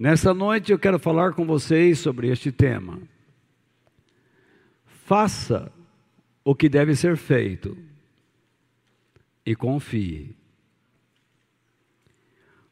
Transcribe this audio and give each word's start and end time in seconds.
Nessa 0.00 0.32
noite 0.32 0.72
eu 0.72 0.78
quero 0.78 0.98
falar 0.98 1.34
com 1.34 1.44
vocês 1.44 1.98
sobre 1.98 2.28
este 2.28 2.50
tema. 2.50 2.98
Faça 5.04 5.70
o 6.42 6.54
que 6.54 6.70
deve 6.70 6.96
ser 6.96 7.18
feito 7.18 7.76
e 9.44 9.54
confie. 9.54 10.34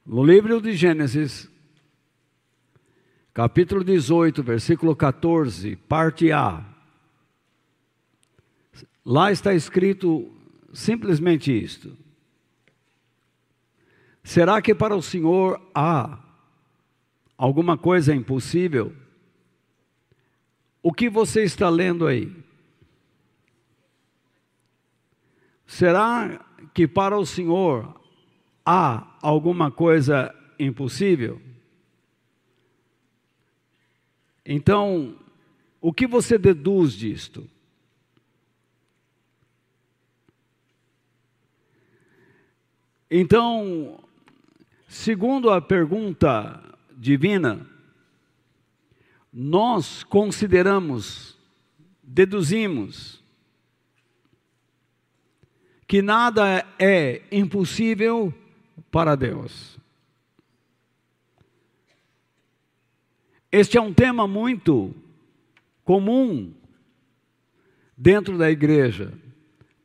No 0.06 0.24
livro 0.24 0.58
de 0.58 0.72
Gênesis, 0.72 1.50
capítulo 3.34 3.84
18, 3.84 4.42
versículo 4.42 4.96
14, 4.96 5.76
parte 5.76 6.32
A. 6.32 6.64
Lá 9.04 9.30
está 9.30 9.52
escrito 9.52 10.34
simplesmente 10.72 11.52
isto: 11.52 11.94
Será 14.24 14.62
que 14.62 14.74
para 14.74 14.96
o 14.96 15.02
Senhor 15.02 15.60
há 15.74 16.24
alguma 17.38 17.78
coisa 17.78 18.12
impossível? 18.12 18.92
O 20.82 20.92
que 20.92 21.08
você 21.08 21.44
está 21.44 21.70
lendo 21.70 22.06
aí? 22.06 22.36
Será 25.64 26.44
que 26.74 26.88
para 26.88 27.16
o 27.16 27.24
Senhor 27.24 28.00
há 28.66 29.16
alguma 29.22 29.70
coisa 29.70 30.34
impossível? 30.58 31.40
Então, 34.44 35.16
o 35.80 35.92
que 35.92 36.06
você 36.06 36.38
deduz 36.38 36.92
disto? 36.94 37.48
Então, 43.10 44.02
segundo 44.86 45.50
a 45.50 45.60
pergunta 45.60 46.62
divina, 46.98 47.64
nós 49.32 50.02
consideramos, 50.02 51.38
deduzimos, 52.02 53.22
que 55.86 56.02
nada 56.02 56.66
é 56.78 57.22
impossível 57.30 58.34
para 58.90 59.14
Deus. 59.14 59.78
Este 63.50 63.78
é 63.78 63.80
um 63.80 63.94
tema 63.94 64.26
muito 64.26 64.94
comum 65.84 66.52
dentro 67.96 68.36
da 68.36 68.50
igreja, 68.50 69.14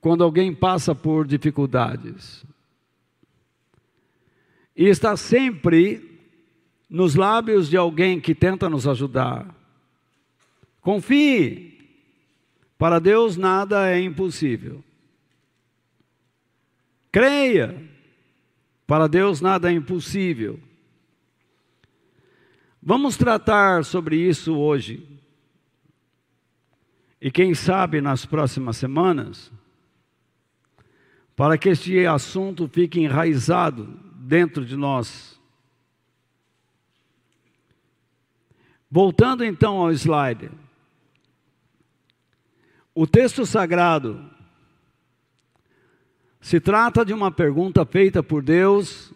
quando 0.02 0.24
alguém 0.24 0.54
passa 0.54 0.94
por 0.94 1.26
dificuldades. 1.26 2.44
E 4.76 4.86
está 4.86 5.16
sempre 5.16 6.13
nos 6.94 7.16
lábios 7.16 7.72
de 7.72 7.76
alguém 7.76 8.22
que 8.22 8.36
tenta 8.36 8.70
nos 8.70 8.88
ajudar. 8.88 9.48
Confie, 10.80 11.90
para 12.78 13.00
Deus 13.00 13.36
nada 13.36 13.90
é 13.90 14.00
impossível. 14.00 14.84
Creia, 17.12 17.84
para 18.86 19.08
Deus 19.08 19.42
nada 19.42 19.72
é 19.72 19.74
impossível. 19.74 20.60
Vamos 22.80 23.18
tratar 23.18 23.84
sobre 23.84 24.16
isso 24.18 24.56
hoje. 24.56 25.04
E 27.20 27.32
quem 27.32 27.56
sabe 27.56 28.02
nas 28.02 28.24
próximas 28.24 28.78
semanas, 28.78 29.52
para 31.36 31.58
que 31.58 31.70
este 31.70 32.06
assunto 32.06 32.68
fique 32.68 33.00
enraizado 33.00 34.00
dentro 34.14 34.64
de 34.64 34.76
nós. 34.76 35.33
Voltando 38.96 39.44
então 39.44 39.78
ao 39.78 39.92
slide. 39.92 40.52
O 42.94 43.08
texto 43.08 43.44
sagrado 43.44 44.24
se 46.40 46.60
trata 46.60 47.04
de 47.04 47.12
uma 47.12 47.32
pergunta 47.32 47.84
feita 47.88 48.22
por 48.22 48.44
Deus 48.44 49.12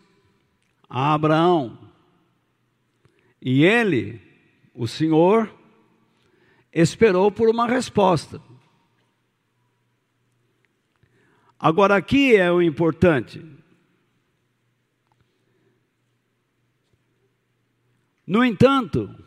a 0.89 1.13
Abraão. 1.13 1.77
E 3.39 3.63
ele, 3.63 4.19
o 4.73 4.87
Senhor, 4.87 5.53
esperou 6.73 7.31
por 7.31 7.47
uma 7.47 7.67
resposta. 7.67 8.41
Agora, 11.59 11.95
aqui 11.95 12.35
é 12.35 12.51
o 12.51 12.63
importante. 12.63 13.45
No 18.25 18.43
entanto, 18.43 19.26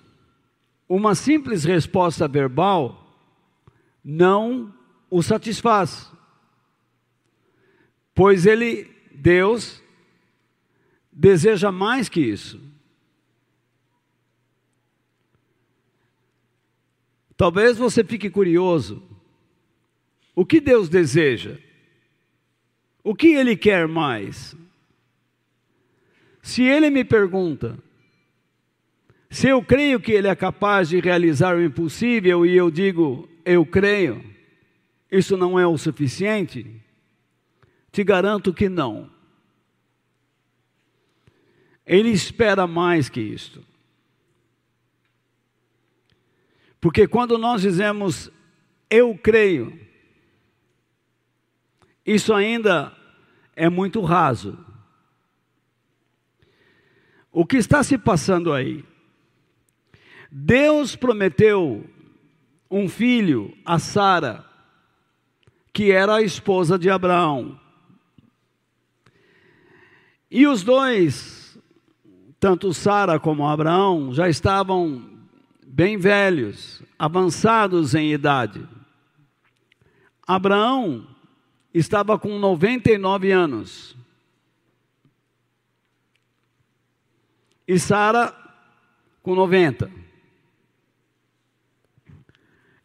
uma 0.91 1.15
simples 1.15 1.63
resposta 1.63 2.27
verbal 2.27 3.17
não 4.05 4.75
o 5.09 5.23
satisfaz. 5.23 6.11
Pois 8.13 8.45
ele, 8.45 8.91
Deus, 9.15 9.81
deseja 11.13 11.71
mais 11.71 12.09
que 12.09 12.21
isso. 12.21 12.61
Talvez 17.37 17.79
você 17.79 18.03
fique 18.03 18.29
curioso. 18.29 19.01
O 20.35 20.45
que 20.45 20.61
Deus 20.61 20.89
deseja? 20.89 21.57
O 23.05 23.15
que 23.15 23.29
Ele 23.29 23.57
quer 23.57 23.87
mais? 23.87 24.57
Se 26.43 26.63
Ele 26.65 26.91
me 26.91 27.05
pergunta, 27.05 27.79
se 29.31 29.47
eu 29.47 29.63
creio 29.63 30.01
que 30.01 30.11
Ele 30.11 30.27
é 30.27 30.35
capaz 30.35 30.89
de 30.89 30.99
realizar 30.99 31.57
o 31.57 31.63
impossível 31.63 32.45
e 32.45 32.57
eu 32.57 32.69
digo, 32.69 33.29
eu 33.45 33.65
creio, 33.65 34.25
isso 35.11 35.37
não 35.37 35.59
é 35.59 35.65
o 35.65 35.79
suficiente? 35.79 36.83
Te 37.93 38.03
garanto 38.03 38.53
que 38.53 38.69
não. 38.69 39.09
Ele 41.87 42.11
espera 42.11 42.67
mais 42.67 43.09
que 43.09 43.21
isto. 43.21 43.65
Porque 46.81 47.07
quando 47.07 47.39
nós 47.39 47.63
dizemos, 47.63 48.31
eu 48.89 49.17
creio, 49.17 49.79
isso 52.05 52.35
ainda 52.35 52.93
é 53.55 53.69
muito 53.69 54.01
raso. 54.01 54.59
O 57.31 57.47
que 57.47 57.59
está 57.59 57.85
se 57.85 57.97
passando 57.97 58.53
aí? 58.53 58.90
Deus 60.31 60.95
prometeu 60.95 61.85
um 62.71 62.89
filho 62.89 63.53
a 63.65 63.79
Sara, 63.79 64.45
que 65.73 65.91
era 65.91 66.17
a 66.17 66.23
esposa 66.23 66.79
de 66.79 66.89
Abraão. 66.89 67.59
E 70.31 70.47
os 70.47 70.63
dois, 70.63 71.59
tanto 72.39 72.73
Sara 72.73 73.19
como 73.19 73.49
Abraão, 73.49 74.15
já 74.15 74.29
estavam 74.29 75.11
bem 75.67 75.99
velhos, 75.99 76.81
avançados 76.97 77.95
em 77.97 78.13
idade. 78.13 78.67
Abraão 80.25 81.05
estava 81.75 82.17
com 82.17 82.39
99 82.39 83.33
anos. 83.33 83.97
E 87.67 87.77
Sara 87.81 88.33
com 89.23 89.35
90. 89.35 90.00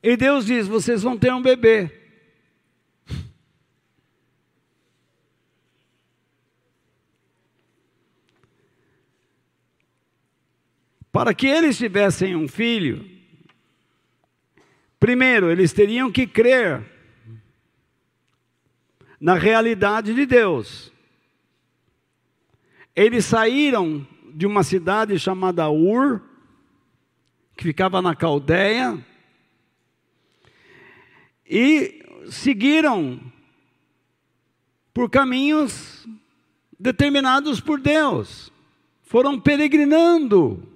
E 0.06 0.16
Deus 0.16 0.46
diz: 0.46 0.68
vocês 0.68 1.02
vão 1.02 1.18
ter 1.18 1.34
um 1.34 1.42
bebê. 1.42 1.90
Para 11.12 11.34
que 11.34 11.47
eles 11.47 11.76
tivessem 11.76 12.35
um 12.35 12.47
filho, 12.47 13.03
primeiro 15.00 15.50
eles 15.50 15.74
teriam 15.74 16.12
que 16.12 16.28
crer 16.28 16.85
na 19.20 19.34
realidade 19.34 20.14
de 20.14 20.28
Deus. 20.28 20.94
Eles 22.96 23.26
saíram 23.26 24.08
de 24.35 24.46
uma 24.46 24.62
cidade 24.62 25.18
chamada 25.18 25.68
Ur, 25.68 26.22
que 27.58 27.64
ficava 27.64 28.03
na 28.03 28.16
Caldeia, 28.16 29.03
e 31.47 32.03
seguiram 32.30 33.20
por 34.94 35.09
caminhos 35.09 36.08
determinados 36.80 37.59
por 37.59 37.80
Deus, 37.80 38.52
foram 39.03 39.40
peregrinando. 39.40 40.68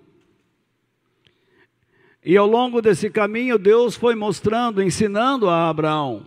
E 2.23 2.35
ao 2.35 2.45
longo 2.45 2.81
desse 2.81 3.09
caminho, 3.09 3.57
Deus 3.57 3.95
foi 3.95 4.13
mostrando, 4.15 4.83
ensinando 4.83 5.49
a 5.49 5.69
Abraão 5.69 6.25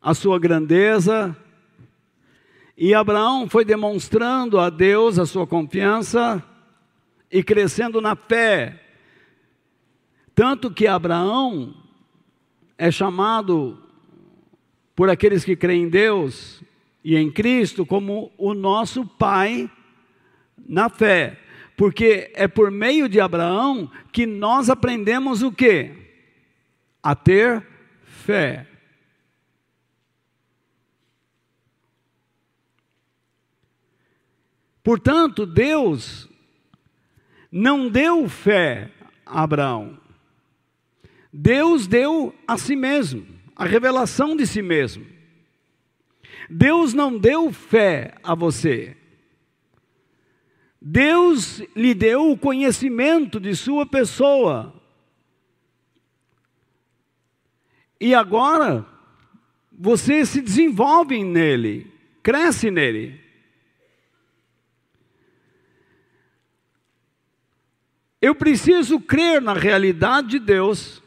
a 0.00 0.14
sua 0.14 0.36
grandeza, 0.36 1.36
e 2.76 2.92
Abraão 2.92 3.48
foi 3.48 3.64
demonstrando 3.64 4.58
a 4.58 4.68
Deus 4.68 5.16
a 5.16 5.24
sua 5.24 5.46
confiança, 5.46 6.42
e 7.30 7.42
crescendo 7.42 8.00
na 8.00 8.16
fé. 8.16 8.82
Tanto 10.34 10.70
que 10.72 10.86
Abraão 10.86 11.81
é 12.82 12.90
chamado 12.90 13.80
por 14.96 15.08
aqueles 15.08 15.44
que 15.44 15.54
creem 15.54 15.84
em 15.84 15.88
Deus 15.88 16.60
e 17.04 17.14
em 17.14 17.30
Cristo 17.30 17.86
como 17.86 18.32
o 18.36 18.54
nosso 18.54 19.06
pai 19.06 19.70
na 20.58 20.88
fé. 20.88 21.38
Porque 21.76 22.32
é 22.34 22.48
por 22.48 22.72
meio 22.72 23.08
de 23.08 23.20
Abraão 23.20 23.88
que 24.12 24.26
nós 24.26 24.68
aprendemos 24.68 25.44
o 25.44 25.52
quê? 25.52 25.94
A 27.00 27.14
ter 27.14 27.64
fé. 28.02 28.66
Portanto, 34.82 35.46
Deus 35.46 36.28
não 37.48 37.88
deu 37.88 38.28
fé 38.28 38.90
a 39.24 39.44
Abraão. 39.44 40.01
Deus 41.32 41.86
deu 41.86 42.34
a 42.46 42.58
si 42.58 42.76
mesmo, 42.76 43.26
a 43.56 43.64
revelação 43.64 44.36
de 44.36 44.46
si 44.46 44.60
mesmo. 44.60 45.06
Deus 46.50 46.92
não 46.92 47.16
deu 47.18 47.52
fé 47.52 48.14
a 48.22 48.34
você. 48.34 48.96
Deus 50.80 51.62
lhe 51.74 51.94
deu 51.94 52.30
o 52.30 52.36
conhecimento 52.36 53.40
de 53.40 53.54
sua 53.56 53.86
pessoa. 53.86 54.74
E 58.00 58.14
agora 58.14 58.84
você 59.70 60.26
se 60.26 60.40
desenvolve 60.40 61.22
nele, 61.24 61.90
cresce 62.22 62.70
nele. 62.70 63.20
Eu 68.20 68.34
preciso 68.34 69.00
crer 69.00 69.40
na 69.40 69.54
realidade 69.54 70.28
de 70.28 70.38
Deus. 70.38 71.01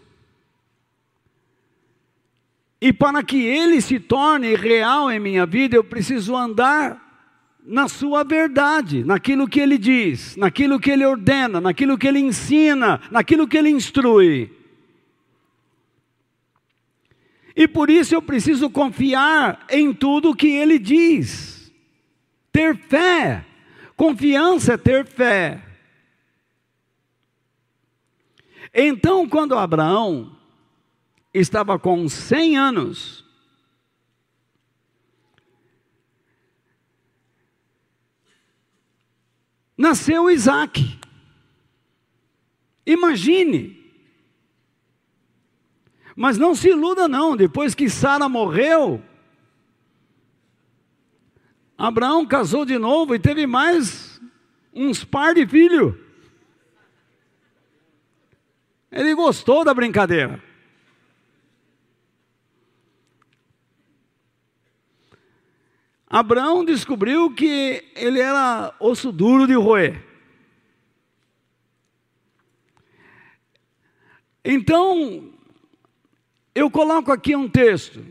E 2.86 2.94
para 2.94 3.24
que 3.24 3.44
ele 3.44 3.82
se 3.82 4.00
torne 4.00 4.54
real 4.54 5.12
em 5.12 5.20
minha 5.20 5.44
vida, 5.44 5.76
eu 5.76 5.84
preciso 5.84 6.36
andar 6.36 7.04
na 7.66 7.88
sua 7.88 8.24
verdade, 8.24 9.04
naquilo 9.04 9.48
que 9.48 9.60
ele 9.60 9.76
diz, 9.76 10.36
naquilo 10.36 10.80
que 10.80 10.92
ele 10.92 11.04
ordena, 11.04 11.60
naquilo 11.60 11.98
que 11.98 12.08
ele 12.08 12.20
ensina, 12.20 13.02
naquilo 13.10 13.48
que 13.48 13.58
ele 13.58 13.72
instrui. 13.72 14.56
E 17.56 17.68
por 17.68 17.90
isso 17.90 18.14
eu 18.14 18.22
preciso 18.22 18.70
confiar 18.70 19.66
em 19.68 19.92
tudo 19.92 20.36
que 20.36 20.50
ele 20.50 20.78
diz. 20.78 21.74
Ter 22.52 22.78
fé. 22.78 23.44
Confiança 23.96 24.74
é 24.74 24.78
ter 24.78 25.08
fé. 25.08 25.60
Então, 28.72 29.28
quando 29.28 29.58
Abraão 29.58 30.35
estava 31.40 31.78
com 31.78 32.08
100 32.08 32.58
anos, 32.58 33.26
nasceu 39.78 40.30
Isaac. 40.30 41.00
Imagine. 42.86 43.84
Mas 46.16 46.38
não 46.38 46.56
se 46.56 46.70
iluda, 46.70 47.08
não, 47.08 47.36
depois 47.36 47.76
que 47.76 47.90
Sara 47.90 48.30
morreu, 48.30 49.04
Abraão 51.78 52.26
casou 52.26 52.64
de 52.64 52.78
novo 52.78 53.14
e 53.14 53.20
teve 53.20 53.46
mais 53.46 54.22
uns 54.74 55.04
par 55.04 55.34
de 55.34 55.46
filhos. 55.46 55.96
Ele 58.90 59.14
gostou 59.14 59.66
da 59.66 59.74
brincadeira. 59.74 60.42
Abraão 66.16 66.64
descobriu 66.64 67.30
que 67.30 67.84
ele 67.94 68.22
era 68.22 68.74
osso 68.80 69.12
duro 69.12 69.46
de 69.46 69.54
roer. 69.54 70.02
Então, 74.42 75.30
eu 76.56 76.72
coloco 76.72 77.12
aqui 77.12 77.36
um 77.36 77.50
texto. 77.50 78.02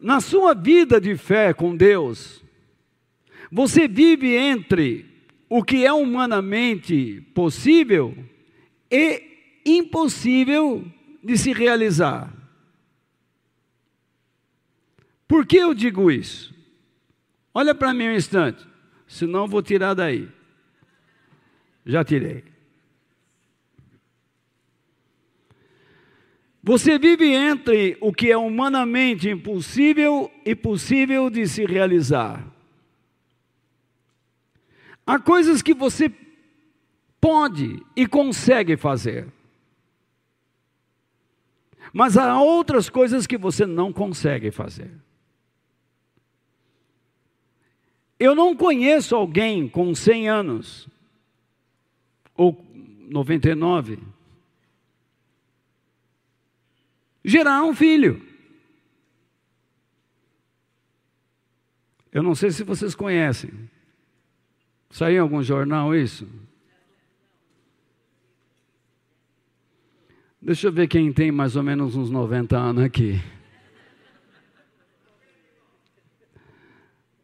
Na 0.00 0.20
sua 0.20 0.56
vida 0.56 1.00
de 1.00 1.16
fé 1.16 1.54
com 1.54 1.76
Deus, 1.76 2.42
você 3.48 3.86
vive 3.86 4.34
entre 4.34 5.06
o 5.48 5.62
que 5.62 5.86
é 5.86 5.92
humanamente 5.92 7.20
possível 7.32 8.12
e 8.90 9.22
impossível 9.64 10.84
de 11.22 11.38
se 11.38 11.52
realizar. 11.52 12.34
Por 15.28 15.46
que 15.46 15.58
eu 15.58 15.72
digo 15.72 16.10
isso? 16.10 16.55
Olha 17.58 17.74
para 17.74 17.94
mim 17.94 18.08
um 18.08 18.14
instante, 18.14 18.68
senão 19.06 19.48
vou 19.48 19.62
tirar 19.62 19.94
daí. 19.94 20.28
Já 21.86 22.04
tirei. 22.04 22.44
Você 26.62 26.98
vive 26.98 27.32
entre 27.32 27.96
o 27.98 28.12
que 28.12 28.30
é 28.30 28.36
humanamente 28.36 29.30
impossível 29.30 30.30
e 30.44 30.54
possível 30.54 31.30
de 31.30 31.48
se 31.48 31.64
realizar. 31.64 32.46
Há 35.06 35.18
coisas 35.18 35.62
que 35.62 35.72
você 35.72 36.12
pode 37.18 37.82
e 37.96 38.06
consegue 38.06 38.76
fazer. 38.76 39.32
Mas 41.90 42.18
há 42.18 42.38
outras 42.38 42.90
coisas 42.90 43.26
que 43.26 43.38
você 43.38 43.64
não 43.64 43.94
consegue 43.94 44.50
fazer. 44.50 45.05
Eu 48.18 48.34
não 48.34 48.56
conheço 48.56 49.14
alguém 49.14 49.68
com 49.68 49.94
100 49.94 50.28
anos, 50.28 50.88
ou 52.34 52.64
99, 53.08 53.98
gerar 57.24 57.62
um 57.64 57.74
filho. 57.74 58.22
Eu 62.10 62.22
não 62.22 62.34
sei 62.34 62.50
se 62.50 62.64
vocês 62.64 62.94
conhecem. 62.94 63.50
Saiu 64.88 65.16
em 65.16 65.18
algum 65.18 65.42
jornal 65.42 65.94
isso? 65.94 66.26
Deixa 70.40 70.68
eu 70.68 70.72
ver 70.72 70.86
quem 70.86 71.12
tem 71.12 71.30
mais 71.30 71.56
ou 71.56 71.62
menos 71.62 71.96
uns 71.96 72.08
90 72.08 72.56
anos 72.56 72.84
aqui. 72.84 73.20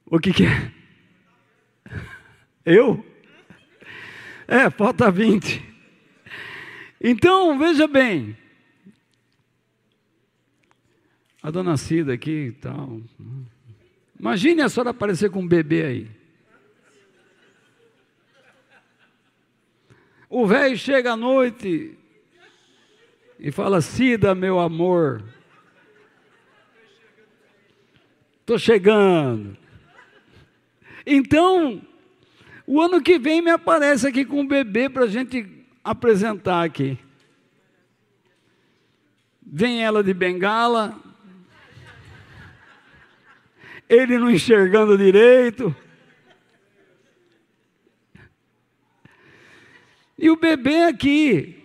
O 0.05 0.19
que, 0.19 0.33
que 0.33 0.45
é? 0.45 0.82
Eu? 2.64 3.04
É, 4.47 4.71
falta 4.71 5.11
20. 5.11 5.62
Então, 7.00 7.59
veja 7.59 7.88
bem. 7.88 8.37
A 11.42 11.50
dona 11.50 11.76
Cida 11.76 12.12
aqui 12.12 12.47
e 12.49 12.52
tal. 12.52 13.00
Imagine 14.19 14.62
a 14.62 14.69
senhora 14.69 14.90
aparecer 14.90 15.31
com 15.31 15.40
um 15.40 15.49
bebê 15.49 15.85
aí. 15.85 16.11
O 20.31 20.47
velho 20.47 20.78
chega 20.78 21.12
à 21.12 21.16
noite, 21.16 21.99
e 23.42 23.50
fala: 23.50 23.81
Cida, 23.81 24.37
meu 24.37 24.61
amor, 24.61 25.21
estou 28.40 28.57
chegando. 28.57 29.59
Então, 31.04 31.83
o 32.66 32.81
ano 32.81 33.02
que 33.02 33.19
vem 33.19 33.42
me 33.42 33.50
aparece 33.50 34.07
aqui 34.07 34.25
com 34.25 34.40
um 34.40 34.47
bebê 34.47 34.88
para 34.88 35.04
a 35.04 35.09
gente 35.09 35.66
apresentar 35.83 36.64
aqui. 36.64 36.99
Vem 39.40 39.83
ela 39.83 40.02
de 40.02 40.14
bengala, 40.14 40.99
ele 43.88 44.19
não 44.19 44.31
enxergando 44.31 44.97
direito. 44.97 45.75
E 50.16 50.31
o 50.31 50.37
bebê 50.37 50.85
aqui, 50.85 51.62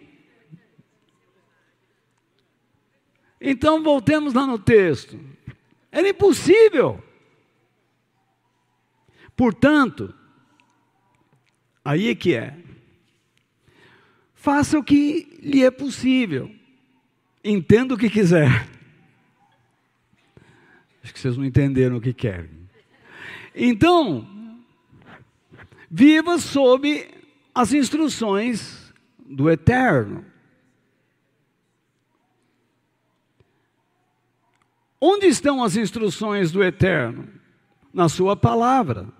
Então 3.39 3.84
voltemos 3.84 4.34
lá 4.34 4.46
no 4.46 4.58
texto. 4.58 5.20
Era 5.92 6.10
impossível. 6.10 7.01
Portanto, 9.36 10.13
aí 11.88 12.10
é 12.10 12.15
que 12.15 12.36
é. 12.36 12.53
Faça 14.36 14.77
o 14.77 14.84
que 14.84 15.39
lhe 15.41 15.63
é 15.63 15.72
possível. 15.72 16.53
Entenda 17.41 17.94
o 17.94 17.98
que 17.98 18.10
quiser. 18.10 18.67
Acho 21.01 21.13
que 21.13 21.20
vocês 21.20 21.38
não 21.38 21.46
entenderam 21.46 21.96
o 21.96 22.01
que 22.01 22.13
querem. 22.13 22.50
Então, 23.56 24.27
viva 25.89 26.38
sob 26.39 27.10
as 27.56 27.72
instruções 27.72 28.94
do 29.25 29.50
Eterno. 29.50 30.25
Onde 35.00 35.27
estão 35.27 35.63
as 35.63 35.77
instruções 35.77 36.51
do 36.51 36.62
Eterno? 36.62 37.29
Na 37.94 38.10
Sua 38.10 38.36
palavra. 38.36 39.17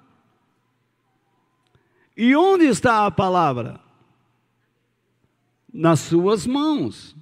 E 2.18 2.36
onde 2.36 2.66
está 2.66 3.06
a 3.06 3.12
palavra? 3.12 3.80
Nas 5.72 6.00
Suas 6.00 6.48
mãos, 6.48 7.16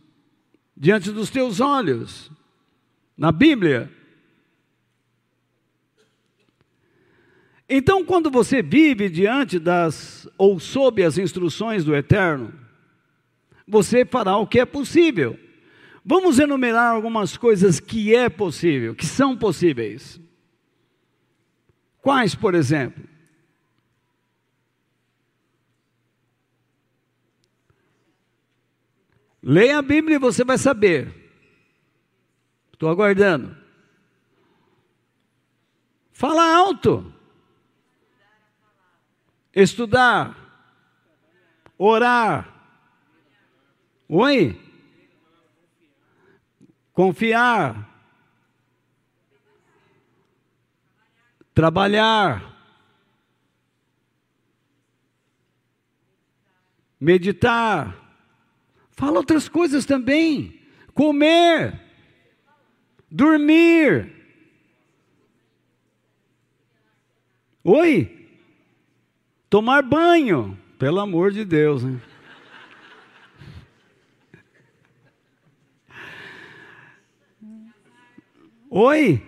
diante 0.76 1.12
dos 1.12 1.30
teus 1.30 1.60
olhos, 1.60 2.32
na 3.18 3.30
Bíblia. 3.30 3.92
Então, 7.68 8.06
quando 8.06 8.32
você 8.32 8.64
vive 8.64 9.10
diante 9.10 9.60
das 9.60 10.30
ou 10.38 10.62
sob 10.62 11.04
as 11.04 11.18
instruções 11.18 11.84
do 11.84 11.94
Eterno, 11.94 12.54
você 13.68 14.06
fará 14.06 14.38
o 14.38 14.48
que 14.48 14.62
é 14.62 14.66
possível. 14.66 15.38
Vamos 16.06 16.40
enumerar 16.40 16.94
algumas 16.94 17.36
coisas 17.36 17.82
que 17.82 18.16
é 18.16 18.30
possível, 18.30 18.96
que 18.96 19.06
são 19.06 19.36
possíveis. 19.36 20.22
Quais, 22.02 22.34
por 22.34 22.56
exemplo? 22.56 23.15
Leia 29.46 29.78
a 29.78 29.82
Bíblia 29.82 30.16
e 30.16 30.20
você 30.20 30.44
vai 30.44 30.58
saber. 30.58 31.14
Estou 32.74 32.90
aguardando. 32.90 33.56
Fala 36.12 36.44
alto. 36.58 37.14
Estudar. 39.54 40.36
Orar. 41.78 42.54
Oi? 44.10 44.66
confiar, 46.96 47.90
trabalhar, 51.54 52.56
meditar, 56.98 58.05
fala 58.96 59.18
outras 59.18 59.48
coisas 59.50 59.86
também, 59.86 60.60
comer, 60.94 61.80
dormir. 63.10 64.14
Oi? 67.64 68.30
Tomar 69.50 69.82
banho, 69.82 70.58
pelo 70.78 71.00
amor 71.00 71.32
de 71.32 71.44
Deus, 71.44 71.84
né? 71.84 72.00
Oi? 78.70 79.24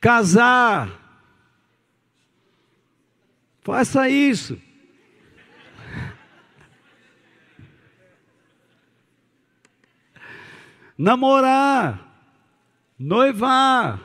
Casar. 0.00 0.96
Faça 3.60 4.08
isso. 4.08 4.58
Namorar. 10.98 12.04
Noivar. 12.98 14.00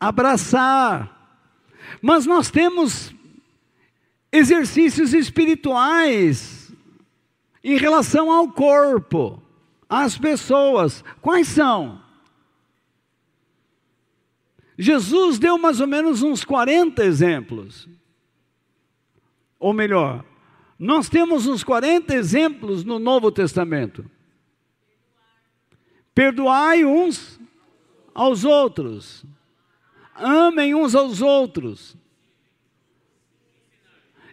Abraçar. 0.00 1.38
Mas 2.02 2.26
nós 2.26 2.50
temos 2.50 3.14
exercícios 4.32 5.14
espirituais 5.14 6.72
em 7.62 7.76
relação 7.76 8.32
ao 8.32 8.50
corpo, 8.50 9.40
às 9.88 10.18
pessoas. 10.18 11.04
Quais 11.20 11.46
são? 11.46 12.02
Jesus 14.76 15.38
deu 15.38 15.58
mais 15.58 15.80
ou 15.80 15.86
menos 15.86 16.22
uns 16.22 16.44
40 16.44 17.04
exemplos. 17.04 17.88
Ou 19.60 19.72
melhor, 19.72 20.24
nós 20.76 21.08
temos 21.08 21.46
uns 21.46 21.62
40 21.62 22.12
exemplos 22.16 22.82
no 22.82 22.98
Novo 22.98 23.30
Testamento. 23.30 24.04
Perdoai 26.14 26.84
uns 26.84 27.40
aos 28.14 28.44
outros. 28.44 29.24
Amem 30.14 30.74
uns 30.74 30.94
aos 30.94 31.22
outros. 31.22 31.96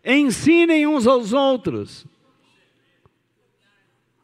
Ensinem 0.04 0.88
uns 0.88 1.08
aos 1.08 1.34
outros. 1.34 2.06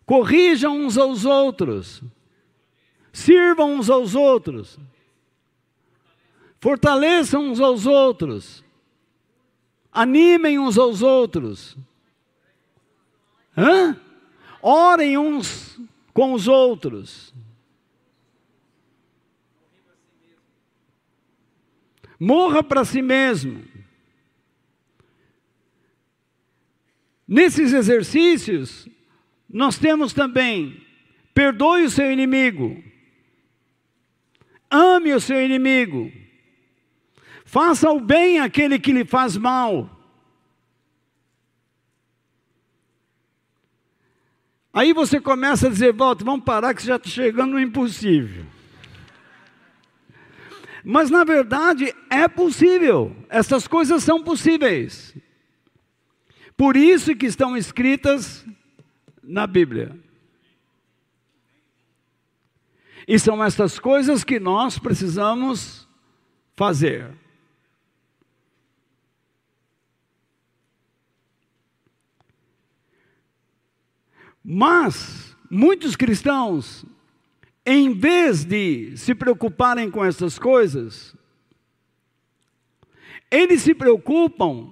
Corrijam 0.06 0.78
uns 0.78 0.98
aos 0.98 1.26
outros. 1.26 2.02
Sirvam 3.12 3.76
uns 3.76 3.90
aos 3.90 4.14
outros. 4.14 4.78
Fortaleçam 6.60 7.50
uns 7.50 7.60
aos 7.60 7.86
outros. 7.86 8.64
Animem 9.92 10.60
uns 10.60 10.78
aos 10.78 11.02
outros. 11.02 11.78
Hã? 13.58 14.00
Orem 14.62 15.18
uns 15.18 15.80
com 16.14 16.34
os 16.34 16.48
outros. 16.48 17.34
Morra 22.20 22.64
para 22.64 22.86
si 22.86 23.02
mesmo. 23.02 23.64
Nesses 27.28 27.74
exercícios, 27.74 28.88
nós 29.50 29.78
temos 29.78 30.14
também: 30.14 30.82
perdoe 31.34 31.84
o 31.84 31.90
seu 31.90 32.12
inimigo, 32.12 32.84
ame 34.70 35.14
o 35.14 35.20
seu 35.20 35.44
inimigo, 35.44 36.12
Faça 37.46 37.90
o 37.92 38.02
bem 38.02 38.40
àquele 38.40 38.80
que 38.80 38.92
lhe 38.92 39.06
faz 39.06 39.38
mal. 39.38 39.90
Aí 44.74 44.92
você 44.92 45.22
começa 45.22 45.68
a 45.68 45.70
dizer, 45.70 45.94
volta, 45.94 46.26
vamos 46.26 46.44
parar 46.44 46.74
que 46.74 46.82
você 46.82 46.90
já 46.90 46.96
está 46.98 47.08
chegando 47.08 47.52
no 47.52 47.60
impossível. 47.60 48.46
Mas 50.88 51.10
na 51.10 51.24
verdade 51.24 51.96
é 52.12 52.28
possível, 52.28 53.16
essas 53.28 53.68
coisas 53.68 54.04
são 54.04 54.24
possíveis. 54.24 55.16
Por 56.56 56.78
isso 56.78 57.16
que 57.16 57.26
estão 57.26 57.58
escritas 57.58 58.46
na 59.24 59.48
Bíblia. 59.48 60.00
E 63.08 63.18
são 63.18 63.44
essas 63.44 63.80
coisas 63.80 64.24
que 64.24 64.40
nós 64.40 64.78
precisamos 64.78 65.88
fazer. 66.56 67.12
Mas 74.44 75.36
muitos 75.50 75.96
cristãos, 75.96 76.86
em 77.66 77.94
vez 77.94 78.46
de 78.46 78.96
se 78.96 79.16
preocuparem 79.16 79.90
com 79.90 80.06
essas 80.06 80.38
coisas, 80.38 81.16
eles 83.32 83.64
se 83.64 83.74
preocupam, 83.74 84.72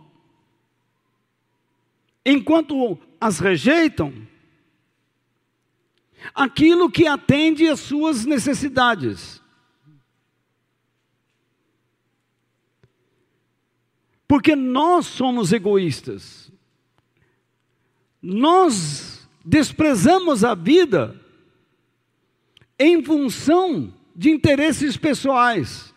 enquanto 2.23 2.99
as 3.19 3.39
rejeitam, 3.39 4.13
aquilo 6.35 6.89
que 6.89 7.07
atende 7.07 7.67
às 7.67 7.79
suas 7.79 8.25
necessidades. 8.25 9.41
Porque 14.27 14.55
nós 14.55 15.07
somos 15.07 15.51
egoístas. 15.51 16.51
Nós 18.21 19.27
desprezamos 19.43 20.43
a 20.43 20.55
vida 20.55 21.22
em 22.77 23.03
função 23.03 23.93
de 24.15 24.29
interesses 24.29 24.97
pessoais. 24.97 25.93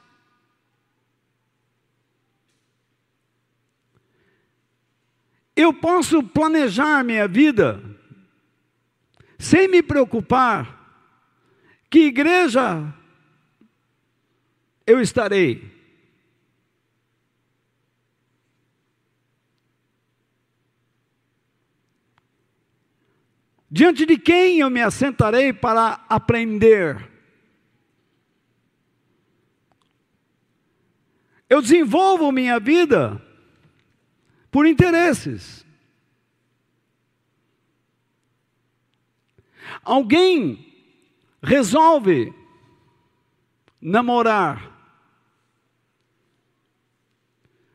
Eu 5.54 5.72
posso 5.72 6.22
planejar 6.22 7.02
minha 7.02 7.26
vida 7.26 7.82
sem 9.38 9.68
me 9.68 9.82
preocupar 9.82 10.76
que 11.90 12.06
igreja 12.06 12.92
eu 14.86 15.00
estarei. 15.00 15.75
Diante 23.70 24.06
de 24.06 24.16
quem 24.16 24.60
eu 24.60 24.70
me 24.70 24.80
assentarei 24.80 25.52
para 25.52 26.04
aprender? 26.08 27.10
Eu 31.48 31.60
desenvolvo 31.60 32.32
minha 32.32 32.58
vida 32.58 33.22
por 34.50 34.66
interesses. 34.66 35.64
Alguém 39.82 40.74
resolve 41.42 42.32
namorar. 43.80 44.74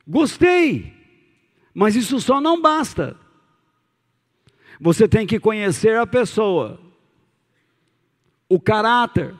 Gostei, 0.07 0.93
mas 1.73 1.95
isso 1.95 2.19
só 2.19 2.41
não 2.41 2.61
basta. 2.61 3.17
Você 4.83 5.07
tem 5.07 5.27
que 5.27 5.39
conhecer 5.39 5.95
a 5.95 6.07
pessoa, 6.07 6.81
o 8.49 8.59
caráter, 8.59 9.35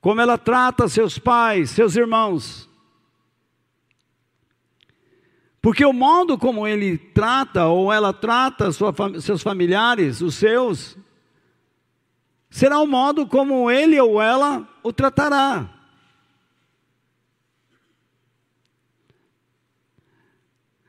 como 0.00 0.18
ela 0.18 0.38
trata 0.38 0.88
seus 0.88 1.18
pais, 1.18 1.68
seus 1.68 1.94
irmãos. 1.94 2.66
Porque 5.60 5.84
o 5.84 5.92
modo 5.92 6.38
como 6.38 6.66
ele 6.66 6.96
trata 6.96 7.66
ou 7.66 7.92
ela 7.92 8.14
trata 8.14 8.72
sua, 8.72 8.94
seus 9.20 9.42
familiares, 9.42 10.22
os 10.22 10.34
seus, 10.36 10.96
será 12.48 12.78
o 12.78 12.86
modo 12.86 13.26
como 13.26 13.70
ele 13.70 14.00
ou 14.00 14.22
ela 14.22 14.66
o 14.82 14.90
tratará. 14.90 15.70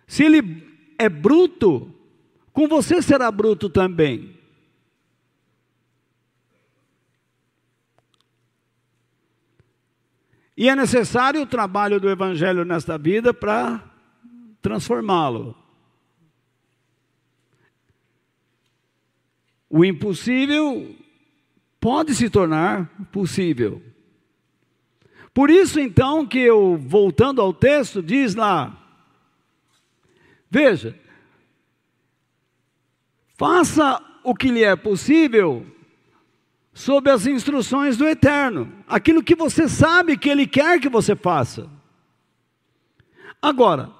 Se 0.07 0.23
ele 0.23 0.95
é 0.97 1.09
bruto, 1.09 1.92
com 2.53 2.67
você 2.67 3.01
será 3.01 3.29
bruto 3.31 3.67
também. 3.67 4.39
E 10.55 10.69
é 10.69 10.75
necessário 10.75 11.41
o 11.41 11.47
trabalho 11.47 11.99
do 11.99 12.09
Evangelho 12.09 12.63
nesta 12.63 12.97
vida 12.97 13.33
para 13.33 13.83
transformá-lo. 14.61 15.57
O 19.67 19.83
impossível 19.83 20.95
pode 21.79 22.13
se 22.13 22.29
tornar 22.29 22.85
possível. 23.11 23.81
Por 25.33 25.49
isso, 25.49 25.79
então, 25.79 26.27
que 26.27 26.37
eu, 26.37 26.77
voltando 26.77 27.41
ao 27.41 27.51
texto, 27.51 28.03
diz 28.03 28.35
lá: 28.35 28.79
veja, 30.49 30.95
faça 33.35 34.01
o 34.23 34.33
que 34.33 34.49
lhe 34.49 34.63
é 34.63 34.75
possível 34.75 35.65
sob 36.73 37.09
as 37.09 37.27
instruções 37.27 37.97
do 37.97 38.07
Eterno, 38.07 38.71
aquilo 38.87 39.23
que 39.23 39.35
você 39.35 39.69
sabe 39.69 40.17
que 40.17 40.29
Ele 40.29 40.47
quer 40.47 40.79
que 40.79 40.89
você 40.89 41.15
faça. 41.15 41.69
Agora, 43.41 43.91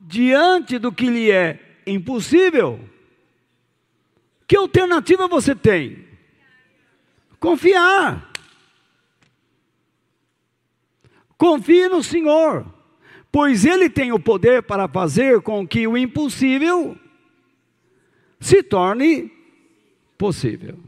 diante 0.00 0.78
do 0.78 0.92
que 0.92 1.08
lhe 1.08 1.30
é 1.30 1.80
impossível, 1.86 2.80
que 4.46 4.56
alternativa 4.56 5.26
você 5.26 5.54
tem? 5.54 6.06
Confiar. 7.40 8.30
Confie 11.36 11.88
no 11.88 12.02
Senhor, 12.02 12.66
pois 13.30 13.64
Ele 13.64 13.88
tem 13.88 14.12
o 14.12 14.18
poder 14.18 14.62
para 14.64 14.88
fazer 14.88 15.40
com 15.40 15.66
que 15.66 15.86
o 15.86 15.96
impossível 15.96 16.98
se 18.40 18.62
torne 18.62 19.30
possível. 20.16 20.78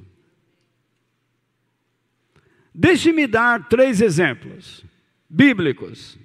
Deixe-me 2.75 3.27
dar 3.27 3.69
três 3.69 4.01
exemplos 4.01 4.85
bíblicos. 5.29 6.19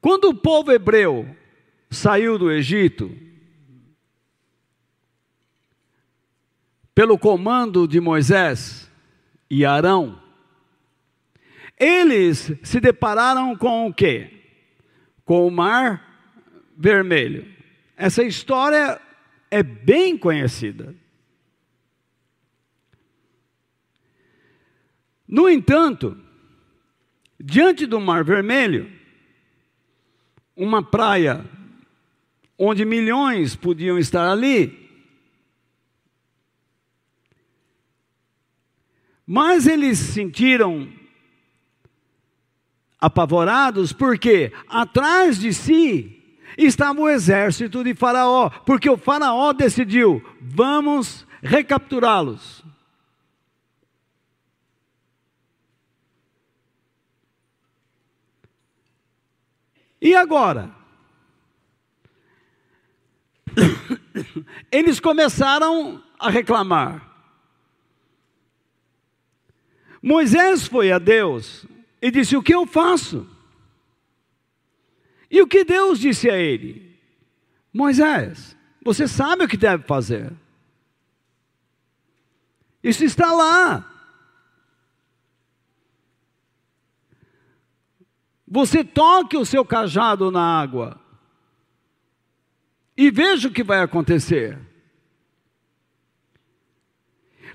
Quando 0.00 0.28
o 0.30 0.34
povo 0.34 0.72
hebreu 0.72 1.36
saiu 1.90 2.38
do 2.38 2.50
Egito, 2.50 3.14
pelo 6.94 7.18
comando 7.18 7.86
de 7.86 8.00
Moisés 8.00 8.90
e 9.50 9.64
Arão, 9.64 10.22
eles 11.78 12.52
se 12.62 12.80
depararam 12.80 13.56
com 13.56 13.86
o 13.86 13.94
quê? 13.94 14.30
Com 15.24 15.46
o 15.46 15.50
mar 15.50 16.70
vermelho. 16.76 17.59
Essa 18.00 18.22
história 18.24 18.98
é 19.50 19.62
bem 19.62 20.16
conhecida. 20.16 20.96
No 25.28 25.46
entanto, 25.50 26.18
diante 27.38 27.84
do 27.84 28.00
Mar 28.00 28.24
Vermelho, 28.24 28.90
uma 30.56 30.82
praia 30.82 31.44
onde 32.56 32.86
milhões 32.86 33.54
podiam 33.54 33.98
estar 33.98 34.30
ali, 34.30 34.80
Mas 39.32 39.68
eles 39.68 39.96
se 39.96 40.12
sentiram 40.12 40.92
apavorados 43.00 43.92
porque 43.92 44.52
atrás 44.66 45.38
de 45.38 45.54
si 45.54 46.19
estava 46.56 47.00
o 47.00 47.08
exército 47.08 47.82
de 47.84 47.94
Faraó, 47.94 48.50
porque 48.64 48.88
o 48.88 48.96
Faraó 48.96 49.52
decidiu: 49.52 50.22
vamos 50.40 51.26
recapturá-los. 51.42 52.64
E 60.00 60.14
agora? 60.14 60.70
Eles 64.72 64.98
começaram 64.98 66.02
a 66.18 66.30
reclamar. 66.30 67.06
Moisés 70.02 70.66
foi 70.66 70.90
a 70.90 70.98
Deus 70.98 71.66
e 72.00 72.10
disse: 72.10 72.36
O 72.36 72.42
que 72.42 72.54
eu 72.54 72.66
faço? 72.66 73.28
E 75.30 75.40
o 75.40 75.46
que 75.46 75.64
Deus 75.64 75.98
disse 75.98 76.28
a 76.28 76.36
ele? 76.36 76.98
Moisés, 77.72 78.56
você 78.82 79.06
sabe 79.06 79.44
o 79.44 79.48
que 79.48 79.56
deve 79.56 79.84
fazer. 79.84 80.32
Isso 82.82 83.04
está 83.04 83.32
lá. 83.32 83.86
Você 88.48 88.82
toque 88.82 89.36
o 89.36 89.44
seu 89.44 89.64
cajado 89.64 90.30
na 90.30 90.42
água 90.42 91.00
e 92.96 93.10
veja 93.10 93.48
o 93.48 93.52
que 93.52 93.62
vai 93.62 93.80
acontecer. 93.80 94.58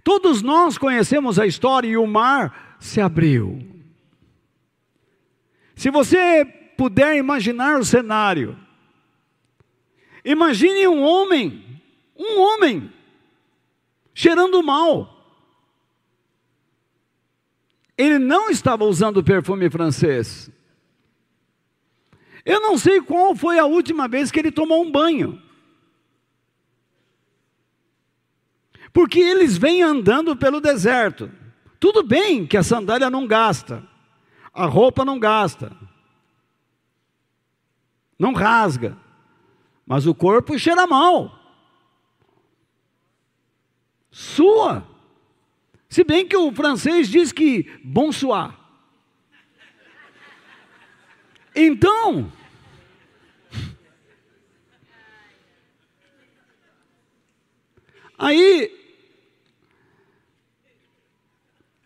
Todos 0.01 0.41
nós 0.41 0.77
conhecemos 0.77 1.37
a 1.37 1.45
história 1.45 1.87
e 1.87 1.97
o 1.97 2.07
mar 2.07 2.77
se 2.79 3.01
abriu. 3.01 3.59
Se 5.75 5.89
você 5.89 6.45
puder 6.77 7.15
imaginar 7.15 7.79
o 7.79 7.85
cenário, 7.85 8.57
imagine 10.23 10.87
um 10.87 11.01
homem, 11.01 11.81
um 12.17 12.39
homem, 12.39 12.91
cheirando 14.13 14.61
mal. 14.63 15.11
Ele 17.97 18.19
não 18.19 18.49
estava 18.49 18.83
usando 18.83 19.23
perfume 19.23 19.69
francês. 19.69 20.49
Eu 22.45 22.59
não 22.59 22.77
sei 22.77 23.01
qual 23.01 23.35
foi 23.35 23.57
a 23.57 23.65
última 23.65 24.07
vez 24.07 24.29
que 24.31 24.39
ele 24.39 24.51
tomou 24.51 24.83
um 24.83 24.91
banho. 24.91 25.41
Porque 28.93 29.19
eles 29.19 29.57
vêm 29.57 29.81
andando 29.81 30.35
pelo 30.35 30.61
deserto. 30.61 31.31
Tudo 31.79 32.03
bem 32.03 32.45
que 32.45 32.55
a 32.55 32.63
sandália 32.63 33.09
não 33.09 33.27
gasta, 33.27 33.83
a 34.53 34.65
roupa 34.65 35.03
não 35.03 35.19
gasta, 35.19 35.75
não 38.17 38.33
rasga, 38.33 38.97
mas 39.85 40.07
o 40.07 40.15
corpo 40.15 40.57
cheira 40.57 40.87
mal. 40.87 41.39
Sua. 44.09 44.87
Se 45.89 46.03
bem 46.03 46.27
que 46.27 46.35
o 46.35 46.51
francês 46.51 47.07
diz 47.07 47.31
que 47.31 47.69
bonsoir. 47.83 48.53
Então, 51.55 52.31
aí 58.17 58.85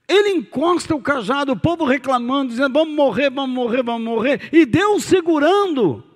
Ele 0.07 0.29
encosta 0.29 0.95
o 0.95 1.01
cajado, 1.01 1.51
o 1.51 1.59
povo 1.59 1.85
reclamando, 1.85 2.49
dizendo: 2.49 2.73
vamos 2.73 2.95
morrer, 2.95 3.29
vamos 3.29 3.55
morrer, 3.55 3.83
vamos 3.83 4.03
morrer. 4.03 4.49
E 4.51 4.65
Deus 4.65 5.03
segurando 5.03 6.08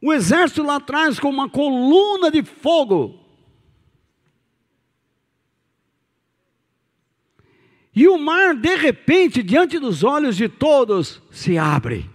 o 0.00 0.12
exército 0.12 0.62
lá 0.62 0.76
atrás 0.76 1.18
com 1.18 1.28
uma 1.28 1.48
coluna 1.48 2.30
de 2.30 2.42
fogo. 2.42 3.18
E 7.94 8.08
o 8.08 8.16
mar, 8.16 8.54
de 8.54 8.76
repente, 8.76 9.42
diante 9.42 9.78
dos 9.78 10.02
olhos 10.02 10.36
de 10.36 10.48
todos, 10.48 11.20
se 11.30 11.58
abre. 11.58 12.08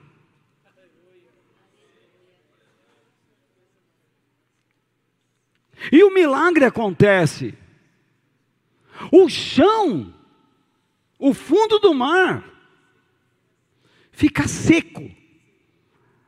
E 5.91 6.04
o 6.04 6.12
milagre 6.12 6.65
acontece. 6.65 7.56
O 9.12 9.30
chão, 9.30 10.13
o 11.19 11.34
fundo 11.34 11.78
do 11.80 11.93
mar, 11.93 12.43
fica 14.12 14.48
seco. 14.48 15.08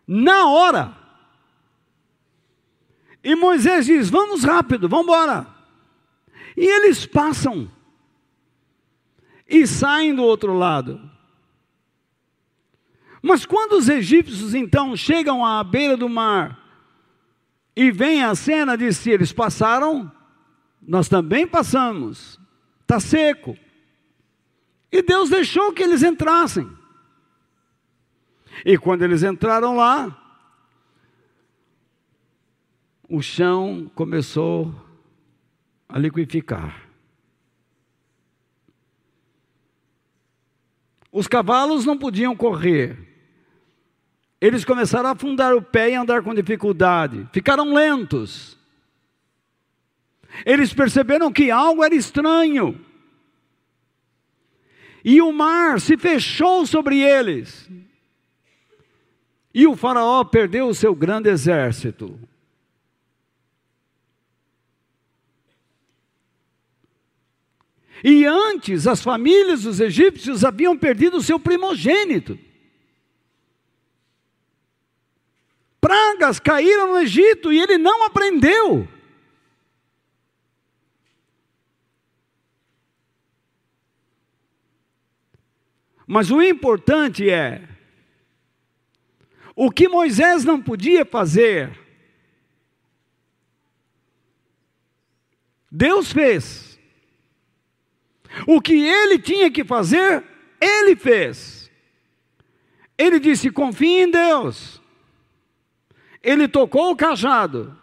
Na 0.06 0.50
hora. 0.50 1.07
E 3.28 3.36
Moisés 3.36 3.86
diz: 3.86 4.10
Vamos 4.10 4.46
rápido, 4.46 4.88
vamos 4.88 5.08
embora. 5.08 5.46
E 6.56 6.66
eles 6.66 7.06
passam 7.06 7.70
e 9.46 9.68
saem 9.68 10.16
do 10.16 10.24
outro 10.24 10.54
lado. 10.54 11.12
Mas 13.22 13.46
quando 13.46 13.74
os 13.74 13.90
egípcios 13.90 14.56
então 14.56 14.96
chegam 14.96 15.46
à 15.46 15.62
beira 15.62 15.98
do 15.98 16.08
mar 16.08 16.58
e 17.76 17.92
vem 17.92 18.24
a 18.24 18.34
cena 18.34 18.78
de 18.78 18.94
se 18.94 19.12
eles 19.12 19.34
passaram, 19.34 20.10
nós 20.82 21.10
também 21.10 21.46
passamos. 21.46 22.40
Está 22.80 22.98
seco. 22.98 23.58
E 24.90 25.02
Deus 25.02 25.30
deixou 25.30 25.74
que 25.74 25.84
eles 25.84 26.02
entrassem. 26.02 26.66
E 28.64 28.78
quando 28.78 29.02
eles 29.02 29.22
entraram 29.22 29.76
lá, 29.76 30.27
o 33.10 33.22
chão 33.22 33.90
começou 33.96 34.74
a 35.88 35.98
liquificar. 35.98 36.88
Os 41.12 41.28
cavalos 41.28 41.86
não 41.86 41.98
podiam 41.98 42.36
correr. 42.36 42.98
Eles 44.40 44.66
começaram 44.66 45.10
a 45.10 45.14
afundar 45.14 45.56
o 45.56 45.62
pé 45.62 45.92
e 45.92 45.96
andar 45.96 46.22
com 46.22 46.34
dificuldade. 46.34 47.28
Ficaram 47.32 47.74
lentos. 47.74 48.58
Eles 50.46 50.74
perceberam 50.74 51.32
que 51.32 51.50
algo 51.50 51.84
era 51.84 51.96
estranho. 51.96 52.80
E 55.04 55.22
o 55.22 55.32
mar 55.32 55.80
se 55.80 55.98
fechou 55.98 56.66
sobre 56.66 57.00
eles. 57.00 57.68
E 59.54 59.66
o 59.66 59.76
Faraó 59.76 60.24
perdeu 60.24 60.68
o 60.68 60.76
seu 60.76 60.94
grande 60.94 61.30
exército. 61.30 62.20
E 68.04 68.26
antes, 68.26 68.88
as 68.88 69.02
famílias 69.02 69.64
dos 69.64 69.80
egípcios 69.80 70.46
haviam 70.46 70.78
perdido 70.78 71.18
o 71.18 71.24
seu 71.24 71.40
primogênito. 71.40 72.38
pragas 75.88 76.38
caíram 76.38 76.88
no 76.90 77.00
Egito 77.00 77.54
e 77.54 77.60
ele 77.60 77.78
não 77.78 78.04
aprendeu. 78.04 78.86
Mas 86.06 86.30
o 86.30 86.42
importante 86.42 87.30
é, 87.30 87.68
o 89.56 89.72
que 89.72 89.88
Moisés 89.88 90.44
não 90.44 90.62
podia 90.62 91.06
fazer, 91.06 91.78
Deus 95.72 96.12
fez. 96.12 96.67
O 98.46 98.62
que 98.62 98.74
ele 98.74 99.18
tinha 99.18 99.50
que 99.50 99.64
fazer, 99.64 100.24
ele 100.60 100.96
fez. 100.96 101.72
Ele 102.98 103.20
disse: 103.20 103.50
confie 103.50 104.02
em 104.02 104.12
Deus 104.12 104.82
ele 106.28 106.46
tocou 106.46 106.92
o 106.92 106.96
cajado. 106.96 107.78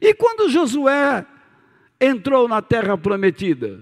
E 0.00 0.12
quando 0.12 0.48
Josué 0.48 1.24
entrou 2.00 2.48
na 2.48 2.60
terra 2.60 2.98
prometida, 2.98 3.80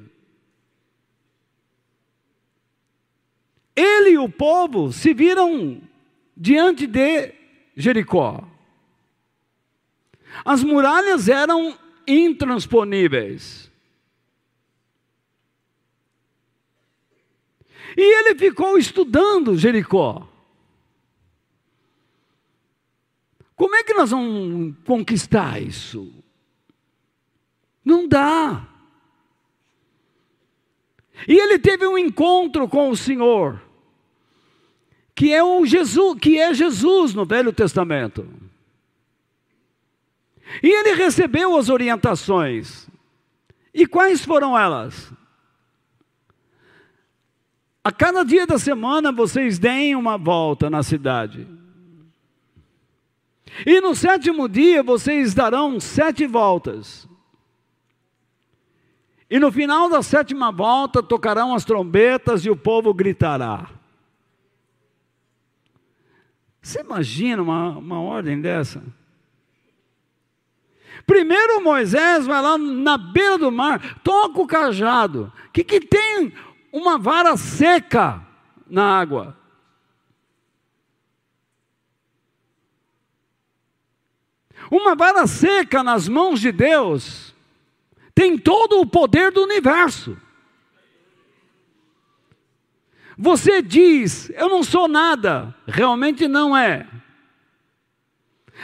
ele 3.75 4.11
e 4.11 4.19
o 4.19 4.29
povo 4.29 4.93
se 4.93 5.15
viram 5.15 5.81
diante 6.37 6.87
de 6.87 7.33
Jericó. 7.75 8.47
As 10.45 10.63
muralhas 10.63 11.31
eram 11.31 11.79
intransponíveis. 12.07 13.73
E 17.97 18.03
ele 18.03 18.35
ficou 18.35 18.77
estudando 18.77 19.57
Jericó. 19.57 20.29
Como 23.57 23.77
é 23.77 23.85
que 23.85 23.95
nós 23.95 24.11
vamos 24.11 24.75
conquistar 24.85 25.63
isso? 25.63 26.13
Não 27.85 28.09
dá. 28.09 28.67
E 31.29 31.39
ele 31.39 31.59
teve 31.59 31.87
um 31.87 31.97
encontro 31.97 32.69
com 32.69 32.91
o 32.91 32.97
Senhor, 32.97 33.63
que 35.15 35.33
é 35.33 35.43
o 35.43 35.65
Jesus, 35.65 36.19
que 36.21 36.39
é 36.39 36.53
Jesus 36.53 37.15
no 37.15 37.25
Velho 37.25 37.53
Testamento. 37.53 38.29
E 40.63 40.69
ele 40.69 40.95
recebeu 40.95 41.57
as 41.57 41.69
orientações. 41.69 42.89
E 43.73 43.87
quais 43.87 44.25
foram 44.25 44.59
elas? 44.59 45.13
A 47.85 47.93
cada 47.93 48.25
dia 48.25 48.47
da 48.47 48.59
semana 48.59 49.13
vocês 49.13 49.59
deem 49.59 49.95
uma 49.95 50.17
volta 50.17 50.71
na 50.71 50.83
cidade. 50.83 51.47
E 53.67 53.79
no 53.83 53.95
sétimo 53.95 54.49
dia 54.49 54.83
vocês 54.83 55.35
darão 55.35 55.79
sete 55.79 56.27
voltas. 56.27 57.07
E 59.29 59.39
no 59.39 59.53
final 59.53 59.91
da 59.91 60.03
sétima 60.03 60.51
volta 60.51 61.03
tocarão 61.03 61.55
as 61.55 61.65
trombetas 61.65 62.47
e 62.47 62.51
o 62.51 62.57
povo 62.57 62.95
gritará. 62.95 63.69
Você 66.63 66.81
imagina 66.81 67.43
uma, 67.43 67.77
uma 67.77 68.01
ordem 68.01 68.41
dessa? 68.41 68.83
Primeiro 71.07 71.63
Moisés 71.63 72.25
vai 72.25 72.41
lá 72.41 72.57
na 72.57 72.97
beira 72.97 73.37
do 73.37 73.53
mar, 73.53 74.01
toca 74.01 74.41
o 74.41 74.47
cajado. 74.47 75.31
O 75.49 75.53
que, 75.53 75.63
que 75.63 75.81
tem 75.81 76.33
uma 76.75 76.99
vara 76.99 77.37
seca 77.37 78.21
na 78.69 78.99
água? 78.99 79.39
Uma 84.69 84.97
vara 84.97 85.25
seca 85.29 85.85
nas 85.85 86.09
mãos 86.09 86.41
de 86.41 86.51
Deus 86.51 87.33
tem 88.13 88.37
todo 88.37 88.81
o 88.81 88.87
poder 88.87 89.31
do 89.31 89.45
universo. 89.45 90.21
Você 93.17 93.63
diz, 93.63 94.29
eu 94.31 94.49
não 94.49 94.65
sou 94.65 94.89
nada, 94.89 95.55
realmente 95.69 96.27
não 96.27 96.57
é. 96.57 96.89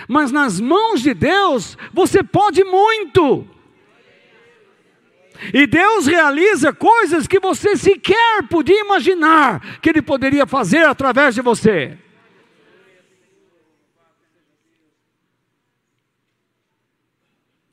Mas 0.09 0.33
nas 0.33 0.59
mãos 0.59 1.01
de 1.01 1.15
Deus, 1.15 1.79
você 1.93 2.25
pode 2.25 2.65
muito. 2.65 3.47
E 5.55 5.67
Deus 5.67 6.07
realiza 6.07 6.73
coisas 6.73 7.27
que 7.27 7.41
você 7.41 7.77
sequer 7.77 8.43
podia 8.49 8.81
imaginar 8.81 9.81
que 9.81 9.89
Ele 9.89 10.03
poderia 10.03 10.47
fazer 10.47 10.87
através 10.87 11.35
de 11.35 11.43
você. 11.43 11.99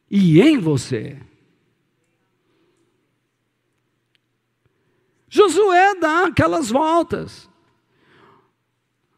e 0.09 0.41
em 0.41 0.57
você. 0.57 1.21
Josué 5.29 5.95
dá 5.95 6.27
aquelas 6.27 6.69
voltas. 6.69 7.49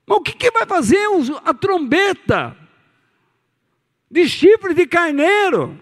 Mas 0.05 0.17
o 0.17 0.21
que, 0.21 0.33
que 0.33 0.51
vai 0.51 0.65
fazer 0.65 1.05
a 1.45 1.53
trombeta 1.53 2.57
de 4.09 4.27
chifre 4.27 4.73
de 4.73 4.87
carneiro? 4.87 5.79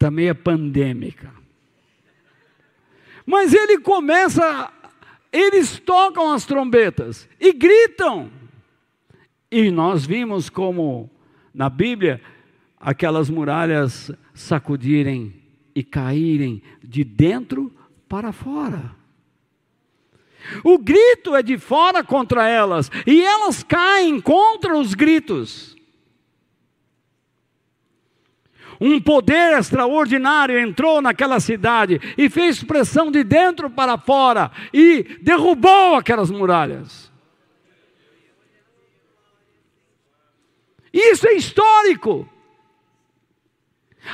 Também 0.00 0.28
é 0.28 0.34
pandêmica. 0.34 1.30
Mas 3.24 3.54
ele 3.54 3.78
começa 3.78 4.72
eles 5.32 5.78
tocam 5.78 6.32
as 6.32 6.44
trombetas 6.44 7.28
e 7.40 7.52
gritam. 7.52 8.30
E 9.50 9.70
nós 9.70 10.04
vimos 10.04 10.50
como 10.50 11.10
na 11.54 11.68
Bíblia 11.68 12.20
aquelas 12.78 13.30
muralhas 13.30 14.10
sacudirem 14.34 15.34
e 15.74 15.84
caírem 15.84 16.62
de 16.82 17.04
dentro 17.04 17.72
para 18.08 18.32
fora. 18.32 18.96
O 20.64 20.78
grito 20.78 21.36
é 21.36 21.42
de 21.42 21.58
fora 21.58 22.02
contra 22.02 22.48
elas 22.48 22.90
e 23.06 23.22
elas 23.22 23.62
caem 23.62 24.20
contra 24.20 24.76
os 24.76 24.94
gritos. 24.94 25.76
Um 28.80 29.00
poder 29.00 29.58
extraordinário 29.58 30.58
entrou 30.58 31.02
naquela 31.02 31.38
cidade 31.38 32.00
e 32.16 32.30
fez 32.30 32.64
pressão 32.64 33.10
de 33.10 33.22
dentro 33.22 33.68
para 33.68 33.98
fora 33.98 34.50
e 34.72 35.02
derrubou 35.20 35.96
aquelas 35.96 36.30
muralhas. 36.30 37.12
Isso 40.92 41.28
é 41.28 41.34
histórico. 41.34 42.28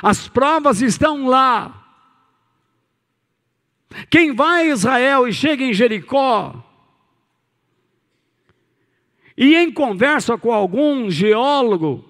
As 0.03 0.29
provas 0.29 0.83
estão 0.83 1.27
lá. 1.27 1.85
Quem 4.11 4.35
vai 4.35 4.69
a 4.69 4.73
Israel 4.73 5.29
e 5.29 5.33
chega 5.33 5.63
em 5.65 5.73
Jericó, 5.73 6.63
e 9.37 9.55
em 9.55 9.71
conversa 9.71 10.37
com 10.37 10.53
algum 10.53 11.11
geólogo, 11.11 12.05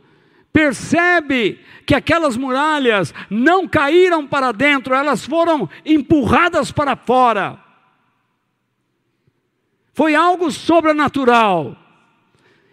percebe 0.56 1.62
que 1.84 1.94
aquelas 1.94 2.34
muralhas 2.34 3.12
não 3.28 3.68
caíram 3.68 4.26
para 4.26 4.52
dentro, 4.52 4.94
elas 4.94 5.22
foram 5.22 5.68
empurradas 5.84 6.72
para 6.72 6.96
fora. 6.96 7.62
Foi 9.92 10.14
algo 10.14 10.50
sobrenatural. 10.50 11.76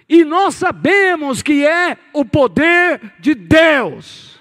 E 0.07 0.23
nós 0.23 0.55
sabemos 0.55 1.41
que 1.41 1.67
é 1.67 1.97
o 2.13 2.23
poder 2.23 3.15
de 3.19 3.35
Deus. 3.35 4.39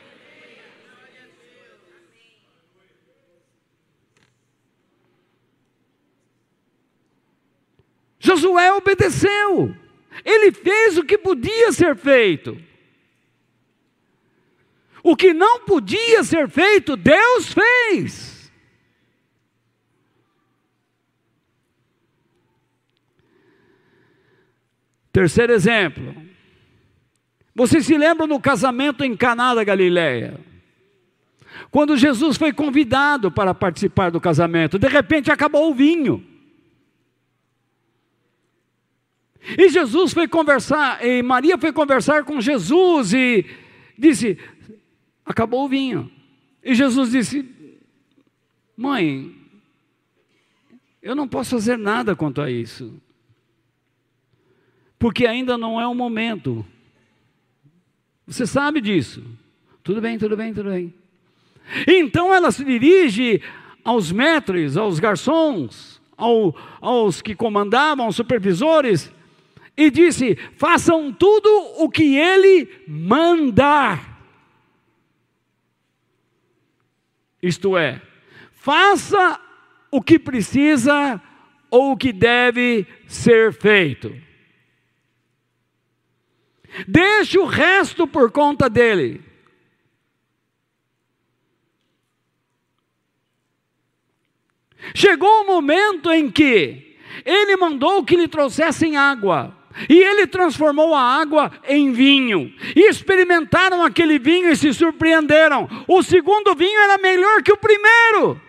Josué 8.21 8.73
obedeceu. 8.73 9.75
Ele 10.25 10.53
fez 10.53 10.97
o 10.97 11.05
que 11.05 11.19
podia 11.19 11.73
ser 11.73 11.97
feito. 11.97 12.71
O 15.03 15.17
que 15.17 15.35
não 15.35 15.61
podia 15.61 16.23
ser 16.23 16.49
feito, 16.49 16.97
Deus 16.97 17.53
fez. 17.53 18.53
Terceiro 25.13 25.53
exemplo. 25.53 26.15
Você 27.55 27.83
se 27.83 27.97
lembra 27.99 28.27
do 28.27 28.41
casamento 28.41 29.05
em 29.05 29.15
Caná 29.15 29.55
da 29.55 29.63
Galileia? 29.63 30.41
Quando 31.71 31.97
Jesus 31.97 32.37
foi 32.37 32.53
convidado 32.53 33.31
para 33.31 33.55
participar 33.55 34.11
do 34.11 34.21
casamento, 34.21 34.79
de 34.79 34.89
repente 34.89 35.31
acabou 35.31 35.71
o 35.71 35.75
vinho. 35.75 36.27
E 39.59 39.69
Jesus 39.69 40.13
foi 40.13 40.29
conversar, 40.29 41.05
e 41.05 41.23
Maria 41.23 41.59
foi 41.59 41.73
conversar 41.73 42.25
com 42.25 42.41
Jesus 42.41 43.13
e 43.13 43.45
disse: 43.99 44.39
acabou 45.25 45.65
o 45.65 45.69
vinho. 45.69 46.11
E 46.63 46.75
Jesus 46.75 47.11
disse: 47.11 47.49
Mãe, 48.77 49.35
eu 51.03 51.15
não 51.15 51.27
posso 51.27 51.51
fazer 51.51 51.77
nada 51.77 52.15
quanto 52.15 52.41
a 52.41 52.51
isso, 52.51 53.01
porque 54.99 55.27
ainda 55.27 55.59
não 55.59 55.81
é 55.81 55.87
o 55.87 55.95
momento. 55.95 56.65
Você 58.27 58.47
sabe 58.47 58.81
disso. 58.81 59.23
Tudo 59.83 60.01
bem, 60.01 60.17
tudo 60.17 60.37
bem, 60.37 60.55
tudo 60.55 60.71
bem. 60.71 60.95
Então 61.87 62.33
ela 62.33 62.51
se 62.53 62.65
dirige 62.65 63.43
aos 63.85 64.13
metros, 64.13 64.77
aos 64.77 65.01
garçons, 65.01 66.01
ao, 66.17 66.55
aos 66.81 67.21
que 67.21 67.35
comandavam, 67.35 68.07
aos 68.07 68.17
supervisores, 68.17 69.13
e 69.77 69.91
disse: 69.91 70.37
façam 70.57 71.13
tudo 71.13 71.49
o 71.79 71.91
que 71.91 72.17
ele 72.17 72.69
mandar. 72.87 74.12
Isto 77.43 77.77
é, 77.77 78.01
faça 78.53 79.41
o 79.91 80.01
que 80.01 80.19
precisa 80.19 81.21
ou 81.69 81.93
o 81.93 81.97
que 81.97 82.13
deve 82.13 82.87
ser 83.09 83.53
feito. 83.53 84.15
Deixe 86.87 87.39
o 87.39 87.45
resto 87.45 88.07
por 88.07 88.31
conta 88.31 88.71
dele. 88.71 89.23
Chegou 94.95 95.43
o 95.43 95.47
momento 95.47 96.11
em 96.11 96.31
que 96.31 96.97
ele 97.25 97.57
mandou 97.57 98.05
que 98.05 98.17
lhe 98.17 98.29
trouxessem 98.29 98.97
água. 98.97 99.57
E 99.89 100.03
ele 100.03 100.27
transformou 100.27 100.95
a 100.95 101.01
água 101.01 101.51
em 101.69 101.93
vinho. 101.93 102.53
E 102.75 102.89
experimentaram 102.89 103.85
aquele 103.85 104.19
vinho 104.19 104.51
e 104.51 104.57
se 104.57 104.73
surpreenderam. 104.73 105.69
O 105.87 106.03
segundo 106.03 106.55
vinho 106.55 106.79
era 106.81 106.99
melhor 106.99 107.43
que 107.43 107.53
o 107.53 107.57
primeiro. 107.57 108.41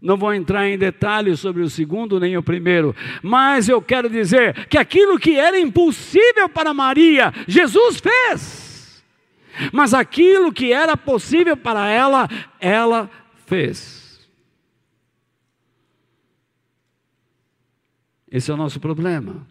Não 0.00 0.16
vou 0.16 0.32
entrar 0.32 0.66
em 0.66 0.78
detalhes 0.78 1.40
sobre 1.40 1.62
o 1.62 1.68
segundo 1.68 2.18
nem 2.18 2.34
o 2.36 2.42
primeiro, 2.42 2.96
mas 3.22 3.68
eu 3.68 3.82
quero 3.82 4.08
dizer 4.08 4.66
que 4.66 4.78
aquilo 4.78 5.18
que 5.18 5.38
era 5.38 5.60
impossível 5.60 6.48
para 6.48 6.72
Maria, 6.72 7.32
Jesus 7.46 8.00
fez. 8.00 9.04
Mas 9.72 9.92
aquilo 9.92 10.52
que 10.52 10.72
era 10.72 10.96
possível 10.96 11.54
para 11.54 11.86
ela, 11.86 12.28
ela 12.58 13.10
fez. 13.46 14.09
Esse 18.30 18.50
é 18.50 18.54
o 18.54 18.56
nosso 18.56 18.78
problema. 18.78 19.46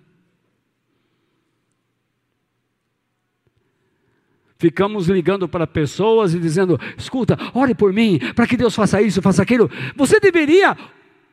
Ficamos 4.57 5.07
ligando 5.07 5.47
para 5.47 5.65
pessoas 5.65 6.33
e 6.33 6.39
dizendo: 6.39 6.79
escuta, 6.97 7.37
ore 7.53 7.73
por 7.73 7.93
mim, 7.93 8.19
para 8.35 8.45
que 8.45 8.57
Deus 8.57 8.75
faça 8.75 9.01
isso, 9.01 9.21
faça 9.21 9.41
aquilo. 9.41 9.69
Você 9.95 10.19
deveria 10.19 10.77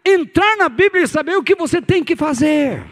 entrar 0.04 0.56
na 0.56 0.68
Bíblia 0.68 1.02
e 1.02 1.09
saber 1.09 1.37
o 1.37 1.42
que 1.42 1.56
você 1.56 1.82
tem 1.82 2.04
que 2.04 2.14
fazer. 2.14 2.85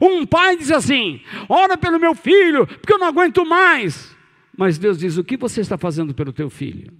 Um 0.00 0.26
pai 0.26 0.56
diz 0.56 0.70
assim: 0.70 1.22
ora 1.48 1.78
pelo 1.78 1.98
meu 1.98 2.14
filho, 2.14 2.66
porque 2.66 2.92
eu 2.92 2.98
não 2.98 3.06
aguento 3.06 3.44
mais. 3.44 4.14
Mas 4.56 4.78
Deus 4.78 4.98
diz: 4.98 5.16
o 5.16 5.24
que 5.24 5.36
você 5.36 5.62
está 5.62 5.78
fazendo 5.78 6.14
pelo 6.14 6.32
teu 6.32 6.50
filho? 6.50 6.92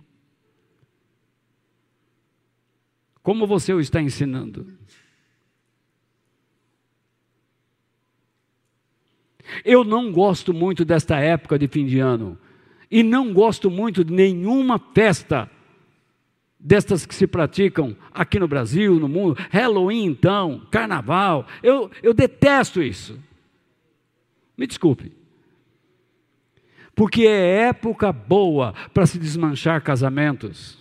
Como 3.22 3.46
você 3.46 3.72
o 3.72 3.80
está 3.80 4.00
ensinando? 4.00 4.66
Eu 9.64 9.84
não 9.84 10.10
gosto 10.10 10.54
muito 10.54 10.84
desta 10.84 11.18
época 11.18 11.58
de 11.58 11.68
fim 11.68 11.84
de 11.84 11.98
ano. 11.98 12.38
E 12.90 13.02
não 13.02 13.32
gosto 13.32 13.70
muito 13.70 14.04
de 14.04 14.12
nenhuma 14.12 14.78
festa 14.94 15.50
destas 16.58 17.04
que 17.04 17.14
se 17.14 17.26
praticam 17.26 17.94
aqui 18.10 18.38
no 18.38 18.48
Brasil, 18.48 18.98
no 18.98 19.08
mundo. 19.08 19.36
Halloween, 19.50 20.06
então, 20.06 20.66
carnaval. 20.70 21.46
Eu, 21.62 21.90
eu 22.02 22.14
detesto 22.14 22.82
isso. 22.82 23.18
Me 24.56 24.66
desculpe. 24.66 25.12
Porque 26.94 27.26
é 27.26 27.68
época 27.68 28.12
boa 28.12 28.72
para 28.94 29.04
se 29.04 29.18
desmanchar 29.18 29.82
casamentos, 29.82 30.78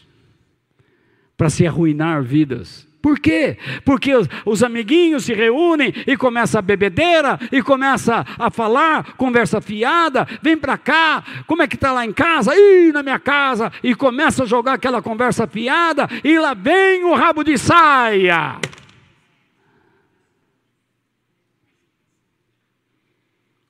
para 1.36 1.50
se 1.50 1.66
arruinar 1.66 2.24
vidas. 2.24 2.88
Por 3.04 3.20
quê? 3.20 3.58
Porque 3.84 4.16
os, 4.16 4.30
os, 4.46 4.64
amiguinhos 4.64 5.26
se 5.26 5.34
reúnem 5.34 5.94
e 6.08 6.16
começa 6.16 6.60
a 6.60 6.62
bebedeira 6.62 7.38
e 7.52 7.62
começa 7.62 8.26
a 8.40 8.50
falar, 8.50 9.18
conversa 9.18 9.60
fiada, 9.60 10.26
vem 10.42 10.56
para 10.56 10.78
cá, 10.78 11.22
como 11.46 11.62
é 11.62 11.68
que 11.68 11.76
está 11.76 11.92
lá 11.92 12.06
em 12.06 12.14
casa? 12.14 12.56
Ih, 12.56 12.94
na 12.94 13.04
minha 13.04 13.20
casa, 13.20 13.74
e 13.84 13.94
começa 13.94 14.44
a 14.44 14.46
jogar 14.46 14.76
aquela 14.76 15.02
conversa 15.02 15.46
fiada, 15.46 16.08
e 16.24 16.40
lá 16.40 16.54
vem 16.54 17.04
o 17.04 17.14
rabo 17.14 17.44
de 17.44 17.58
saia. 17.58 18.58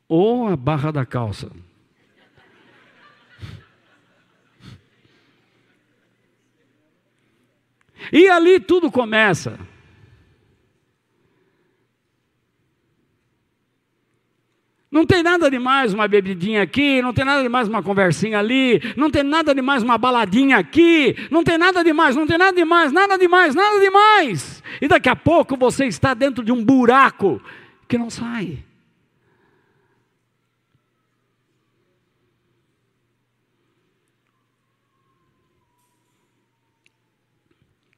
Ou 0.08 0.48
a 0.48 0.56
barra 0.56 0.92
da 0.92 1.08
calça. 1.08 1.50
E 8.12 8.28
ali 8.30 8.60
tudo 8.60 8.92
começa. 8.92 9.58
Não 14.94 15.08
tem 15.08 15.24
nada 15.24 15.50
de 15.50 15.58
mais 15.58 15.92
uma 15.92 16.08
bebidinha 16.08 16.62
aqui, 16.62 17.02
não 17.02 17.12
tem 17.12 17.26
nada 17.26 17.42
de 17.42 17.50
mais 17.50 17.68
uma 17.68 17.82
conversinha 17.82 18.38
ali, 18.38 18.80
não 18.96 19.10
tem 19.10 19.24
nada 19.24 19.56
de 19.56 19.60
mais 19.60 19.82
uma 19.82 19.98
baladinha 19.98 20.58
aqui, 20.58 21.16
não 21.32 21.44
tem 21.44 21.58
nada 21.58 21.84
de 21.84 21.92
mais, 21.92 22.16
não 22.16 22.28
tem 22.28 22.38
nada 22.38 22.56
de 22.56 22.64
mais, 22.64 22.92
nada 22.92 23.18
de 23.18 23.28
mais, 23.28 23.56
nada 23.56 23.80
de 23.80 23.90
mais. 23.90 24.62
E 24.80 24.88
daqui 24.88 25.10
a 25.10 25.16
pouco 25.16 25.58
você 25.58 25.88
está 25.88 26.14
dentro 26.14 26.44
de 26.44 26.52
um 26.52 26.64
buraco 26.64 27.42
que 27.88 27.98
não 27.98 28.12
sai. 28.12 28.60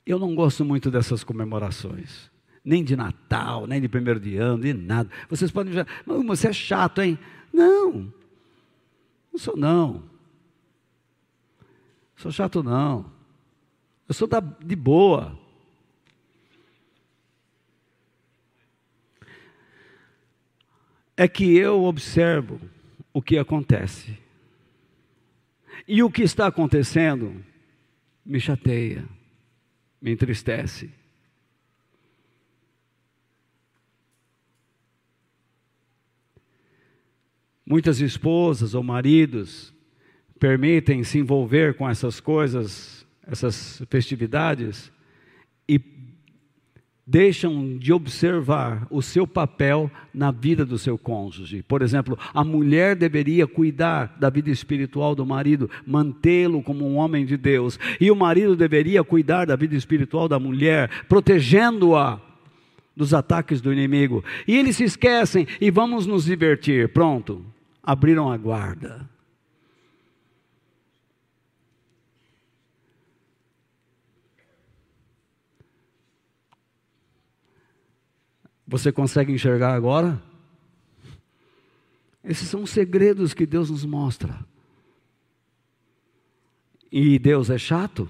Eu 0.06 0.20
não 0.20 0.36
gosto 0.36 0.64
muito 0.64 0.92
dessas 0.92 1.24
comemorações. 1.24 2.30
nem 2.64 2.84
de 2.84 2.96
Natal, 2.96 3.68
nem 3.68 3.80
de 3.80 3.88
primeiro 3.88 4.20
de 4.20 4.38
ano, 4.38 4.64
de 4.64 4.74
nada. 4.74 5.10
Vocês 5.30 5.52
podem 5.52 5.72
já, 5.72 5.86
você 6.26 6.48
é 6.48 6.54
chato, 6.54 7.02
hein? 7.02 7.18
Não, 7.54 8.12
não 9.32 9.40
sou 9.40 9.56
não. 9.56 10.04
Sou 12.16 12.32
chato 12.32 12.64
não. 12.64 13.12
Eu 14.08 14.14
sou 14.14 14.28
da, 14.28 14.40
de 14.40 14.76
boa. 14.76 15.38
É 21.18 21.28
que 21.28 21.56
eu 21.56 21.84
observo 21.84 22.60
o 23.14 23.22
que 23.22 23.38
acontece. 23.38 24.18
E 25.88 26.02
o 26.04 26.10
que 26.10 26.24
está 26.24 26.48
acontecendo 26.48 27.44
me 28.26 28.40
chateia, 28.40 29.08
me 30.02 30.12
entristece. 30.12 30.92
Muitas 37.66 38.00
esposas 38.00 38.76
ou 38.76 38.84
maridos 38.84 39.74
permitem 40.40 41.04
se 41.04 41.18
envolver 41.18 41.76
com 41.76 41.90
essas 41.90 42.20
coisas, 42.20 43.08
essas 43.26 43.82
festividades, 43.90 44.92
deixam 47.08 47.78
de 47.78 47.94
observar 47.94 48.88
o 48.90 49.02
seu 49.02 49.28
papel 49.28 49.92
na 50.14 50.32
vida 50.32 50.66
do 50.66 50.78
seu 50.78 50.98
cônjuge. 50.98 51.62
Por 51.62 51.82
exemplo, 51.82 52.18
a 52.34 52.44
mulher 52.44 52.96
deveria 52.96 53.46
cuidar 53.46 54.18
da 54.20 54.30
vida 54.30 54.50
espiritual 54.50 55.14
do 55.14 55.26
marido, 55.26 55.70
mantê-lo 55.86 56.64
como 56.64 56.88
um 56.88 56.96
homem 56.96 57.26
de 57.26 57.38
Deus, 57.38 57.80
e 58.00 58.10
o 58.10 58.16
marido 58.16 58.56
deveria 58.56 59.04
cuidar 59.04 59.46
da 59.46 59.56
vida 59.56 59.76
espiritual 59.76 60.28
da 60.28 60.40
mulher, 60.40 60.90
protegendo-a 61.08 62.20
dos 62.96 63.14
ataques 63.14 63.62
do 63.62 63.72
inimigo. 63.72 64.24
E 64.48 64.58
eles 64.58 64.78
se 64.78 64.86
esquecem 64.86 65.46
e 65.62 65.70
vamos 65.70 66.08
nos 66.08 66.26
divertir. 66.26 66.90
Pronto 66.90 67.46
abriram 67.84 68.32
a 68.32 68.38
guarda. 68.38 69.08
Você 78.68 78.92
consegue 78.92 79.32
enxergar 79.32 79.74
agora? 79.74 80.22
Esses 82.24 82.48
são 82.48 82.64
os 82.64 82.72
segredos 82.72 83.34
que 83.34 83.46
Deus 83.46 83.70
nos 83.70 83.86
mostra. 83.86 84.40
E 86.92 87.20
Deus 87.20 87.50
é 87.50 87.58
chato? 87.58 88.10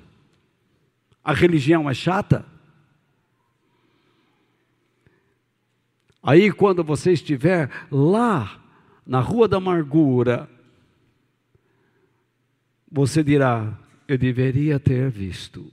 A 1.24 1.34
religião 1.34 1.90
é 1.90 1.94
chata? 1.94 2.46
Aí, 6.22 6.52
quando 6.52 6.84
você 6.84 7.12
estiver 7.12 7.70
lá 7.92 8.60
na 9.06 9.20
rua 9.20 9.48
da 9.48 9.58
amargura, 9.58 10.50
você 12.92 13.24
dirá: 13.24 13.78
Eu 14.08 14.18
deveria 14.18 14.80
ter 14.80 15.10
visto. 15.12 15.72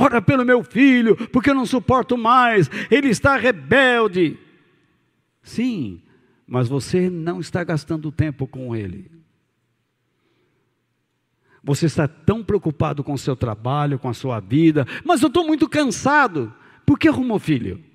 Ora 0.00 0.22
pelo 0.22 0.44
meu 0.44 0.62
filho, 0.62 1.16
porque 1.28 1.50
eu 1.50 1.54
não 1.54 1.66
suporto 1.66 2.16
mais, 2.16 2.70
ele 2.90 3.08
está 3.08 3.36
rebelde. 3.36 4.38
Sim, 5.42 6.02
mas 6.46 6.68
você 6.68 7.10
não 7.10 7.40
está 7.40 7.62
gastando 7.62 8.10
tempo 8.10 8.46
com 8.46 8.74
ele. 8.74 9.10
Você 11.62 11.86
está 11.86 12.08
tão 12.08 12.42
preocupado 12.42 13.04
com 13.04 13.12
o 13.12 13.18
seu 13.18 13.36
trabalho, 13.36 13.98
com 13.98 14.08
a 14.08 14.14
sua 14.14 14.40
vida, 14.40 14.86
mas 15.04 15.20
eu 15.20 15.28
estou 15.28 15.46
muito 15.46 15.68
cansado. 15.68 16.52
Por 16.86 16.98
que 16.98 17.08
arrumou 17.08 17.38
filho? 17.38 17.90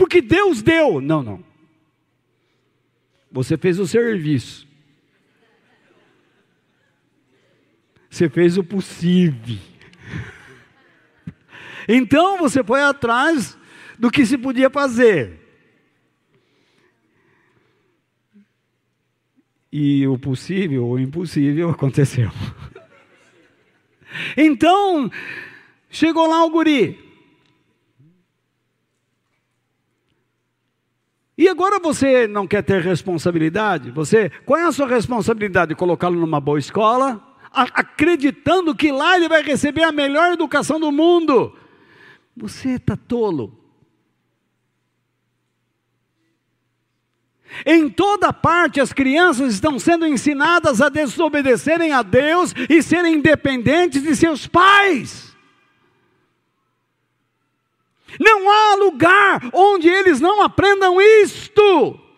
porque 0.00 0.22
Deus 0.22 0.62
deu. 0.62 0.98
Não, 0.98 1.22
não. 1.22 1.44
Você 3.30 3.58
fez 3.58 3.78
o 3.78 3.86
serviço. 3.86 4.66
Você 8.10 8.28
fez 8.28 8.58
o 8.58 8.64
possível. 8.64 9.56
Então 11.88 12.36
você 12.38 12.62
foi 12.62 12.82
atrás 12.82 13.56
do 13.98 14.10
que 14.10 14.26
se 14.26 14.36
podia 14.36 14.68
fazer. 14.68 15.38
E 19.72 20.04
o 20.08 20.18
possível 20.18 20.86
ou 20.86 20.98
impossível 20.98 21.70
aconteceu. 21.70 22.30
Então, 24.36 25.08
chegou 25.88 26.26
lá 26.26 26.44
o 26.44 26.50
guri. 26.50 26.98
E 31.38 31.48
agora 31.48 31.78
você 31.78 32.26
não 32.26 32.46
quer 32.46 32.62
ter 32.62 32.82
responsabilidade? 32.82 33.90
Você, 33.92 34.30
qual 34.44 34.58
é 34.60 34.66
a 34.66 34.72
sua 34.72 34.88
responsabilidade? 34.88 35.74
Colocá-lo 35.74 36.18
numa 36.18 36.40
boa 36.40 36.58
escola, 36.58 37.29
acreditando 37.52 38.74
que 38.74 38.92
lá 38.92 39.16
ele 39.16 39.28
vai 39.28 39.42
receber 39.42 39.82
a 39.82 39.92
melhor 39.92 40.32
educação 40.32 40.78
do 40.78 40.92
mundo. 40.92 41.56
Você 42.36 42.70
está 42.70 42.96
tolo. 42.96 43.58
Em 47.66 47.88
toda 47.88 48.32
parte 48.32 48.80
as 48.80 48.92
crianças 48.92 49.54
estão 49.54 49.78
sendo 49.78 50.06
ensinadas 50.06 50.80
a 50.80 50.88
desobedecerem 50.88 51.92
a 51.92 52.02
Deus 52.02 52.54
e 52.68 52.82
serem 52.82 53.14
independentes 53.14 54.02
de 54.02 54.14
seus 54.14 54.46
pais. 54.46 55.36
Não 58.18 58.50
há 58.50 58.74
lugar 58.76 59.40
onde 59.52 59.88
eles 59.88 60.20
não 60.20 60.42
aprendam 60.42 61.00
isto. 61.00 62.09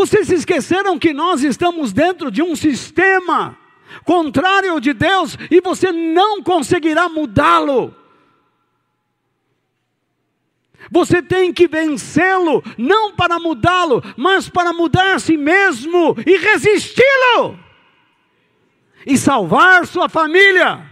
Vocês 0.00 0.28
se 0.28 0.34
esqueceram 0.34 0.98
que 0.98 1.12
nós 1.12 1.44
estamos 1.44 1.92
dentro 1.92 2.30
de 2.30 2.42
um 2.42 2.56
sistema 2.56 3.58
contrário 4.02 4.80
de 4.80 4.94
Deus 4.94 5.36
e 5.50 5.60
você 5.60 5.92
não 5.92 6.42
conseguirá 6.42 7.06
mudá-lo. 7.06 7.94
Você 10.90 11.20
tem 11.20 11.52
que 11.52 11.68
vencê-lo, 11.68 12.64
não 12.78 13.14
para 13.14 13.38
mudá-lo, 13.38 14.02
mas 14.16 14.48
para 14.48 14.72
mudar 14.72 15.16
a 15.16 15.18
si 15.18 15.36
mesmo 15.36 16.16
e 16.26 16.38
resisti-lo. 16.38 17.58
E 19.04 19.18
salvar 19.18 19.86
sua 19.86 20.08
família. 20.08 20.82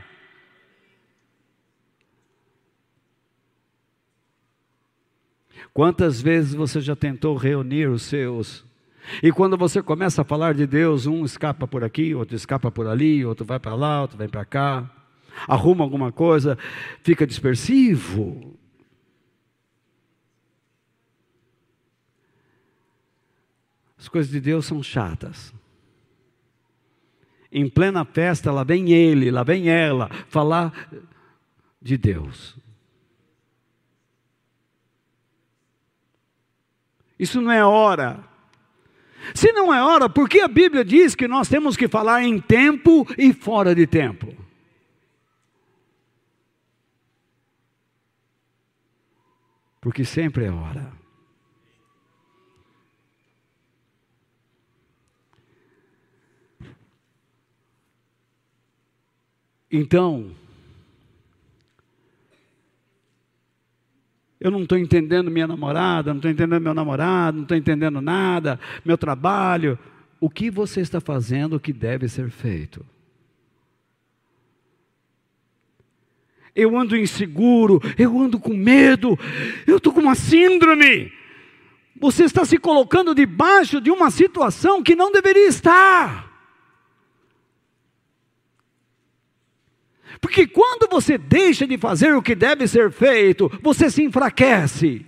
Quantas 5.73 6.21
vezes 6.21 6.53
você 6.53 6.79
já 6.79 6.95
tentou 6.95 7.35
reunir 7.35 7.89
os 7.89 8.03
seus? 8.03 8.68
E 9.23 9.33
quando 9.33 9.57
você 9.57 9.83
começa 9.83 10.23
a 10.23 10.25
falar 10.25 10.55
de 10.55 10.67
Deus, 10.67 11.07
um 11.07 11.25
escapa 11.25 11.67
por 11.67 11.83
aqui, 11.83 12.15
outro 12.15 12.37
escapa 12.37 12.71
por 12.71 12.87
ali, 12.87 13.25
outro 13.25 13.45
vai 13.45 13.59
para 13.59 13.75
lá, 13.75 14.03
outro 14.03 14.19
vem 14.19 14.29
para 14.29 14.45
cá, 14.45 14.91
arruma 15.47 15.85
alguma 15.85 16.13
coisa, 16.13 16.59
fica 17.03 17.27
dispersivo. 17.27 18.59
As 23.99 24.09
coisas 24.09 24.31
de 24.31 24.41
Deus 24.41 24.67
são 24.67 24.83
chatas. 24.83 25.53
Em 27.51 27.69
plena 27.69 28.05
festa, 28.05 28.53
lá 28.53 28.63
vem 28.63 28.93
ele, 28.93 29.31
lá 29.31 29.43
vem 29.43 29.69
ela, 29.69 30.09
falar 30.29 30.73
de 31.81 31.97
Deus. 31.97 32.57
Isso 37.19 37.41
não 37.41 37.51
é 37.51 37.65
hora. 37.65 38.23
Se 39.35 39.53
não 39.53 39.73
é 39.73 39.83
hora, 39.83 40.09
por 40.09 40.29
que 40.29 40.41
a 40.41 40.49
Bíblia 40.49 40.85
diz 40.85 41.15
que 41.15 41.29
nós 41.29 41.49
temos 41.49 41.77
que 41.77 41.89
falar 41.89 42.23
em 42.23 42.41
tempo 42.41 43.07
e 43.17 43.33
fora 43.33 43.75
de 43.75 43.87
tempo? 43.87 44.35
Porque 49.81 50.05
sempre 50.05 50.45
é 50.45 50.51
hora. 50.51 50.93
Então, 59.71 60.35
eu 64.41 64.51
não 64.51 64.63
estou 64.63 64.79
entendendo 64.79 65.31
minha 65.31 65.47
namorada, 65.47 66.11
não 66.11 66.19
estou 66.19 66.31
entendendo 66.31 66.61
meu 66.61 66.75
namorado, 66.75 67.37
não 67.37 67.43
estou 67.43 67.57
entendendo 67.57 68.01
nada, 68.01 68.59
meu 68.85 68.97
trabalho. 68.97 69.79
O 70.21 70.31
que 70.31 70.51
você 70.51 70.81
está 70.81 71.01
fazendo 71.01 71.61
que 71.61 71.73
deve 71.73 72.09
ser 72.09 72.31
feito? 72.31 72.85
eu 76.59 76.77
ando 76.77 76.97
inseguro, 76.97 77.81
eu 77.97 78.19
ando 78.19 78.37
com 78.41 78.53
medo, 78.53 79.17
eu 79.65 79.77
estou 79.77 79.93
com 79.93 80.01
uma 80.01 80.17
síndrome. 80.17 81.13
Você 82.01 82.25
está 82.25 82.45
se 82.45 82.59
colocando 82.59 83.15
debaixo 83.15 83.81
de 83.81 83.93
uma 83.93 84.11
situação 84.11 84.83
que 84.83 84.97
não 84.97 85.13
deveria 85.13 85.47
estar. 85.47 86.28
Porque 90.21 90.47
quando 90.47 90.89
você 90.91 91.17
deixa 91.17 91.67
de 91.67 91.79
fazer 91.79 92.15
o 92.15 92.23
que 92.23 92.35
deve 92.35 92.67
ser 92.67 92.91
feito, 92.91 93.51
você 93.63 93.91
se 93.91 94.03
enfraquece. 94.03 95.07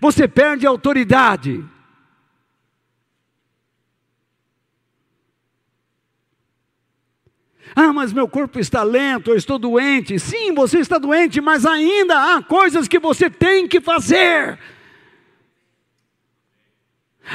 Você 0.00 0.28
perde 0.28 0.66
a 0.66 0.70
autoridade. 0.70 1.64
Ah, 7.74 7.92
mas 7.92 8.12
meu 8.12 8.28
corpo 8.28 8.58
está 8.58 8.82
lento, 8.82 9.30
eu 9.30 9.36
estou 9.36 9.58
doente. 9.58 10.18
Sim, 10.18 10.52
você 10.52 10.80
está 10.80 10.98
doente, 10.98 11.40
mas 11.40 11.64
ainda 11.64 12.34
há 12.34 12.42
coisas 12.42 12.88
que 12.88 12.98
você 12.98 13.30
tem 13.30 13.68
que 13.68 13.80
fazer. 13.80 14.58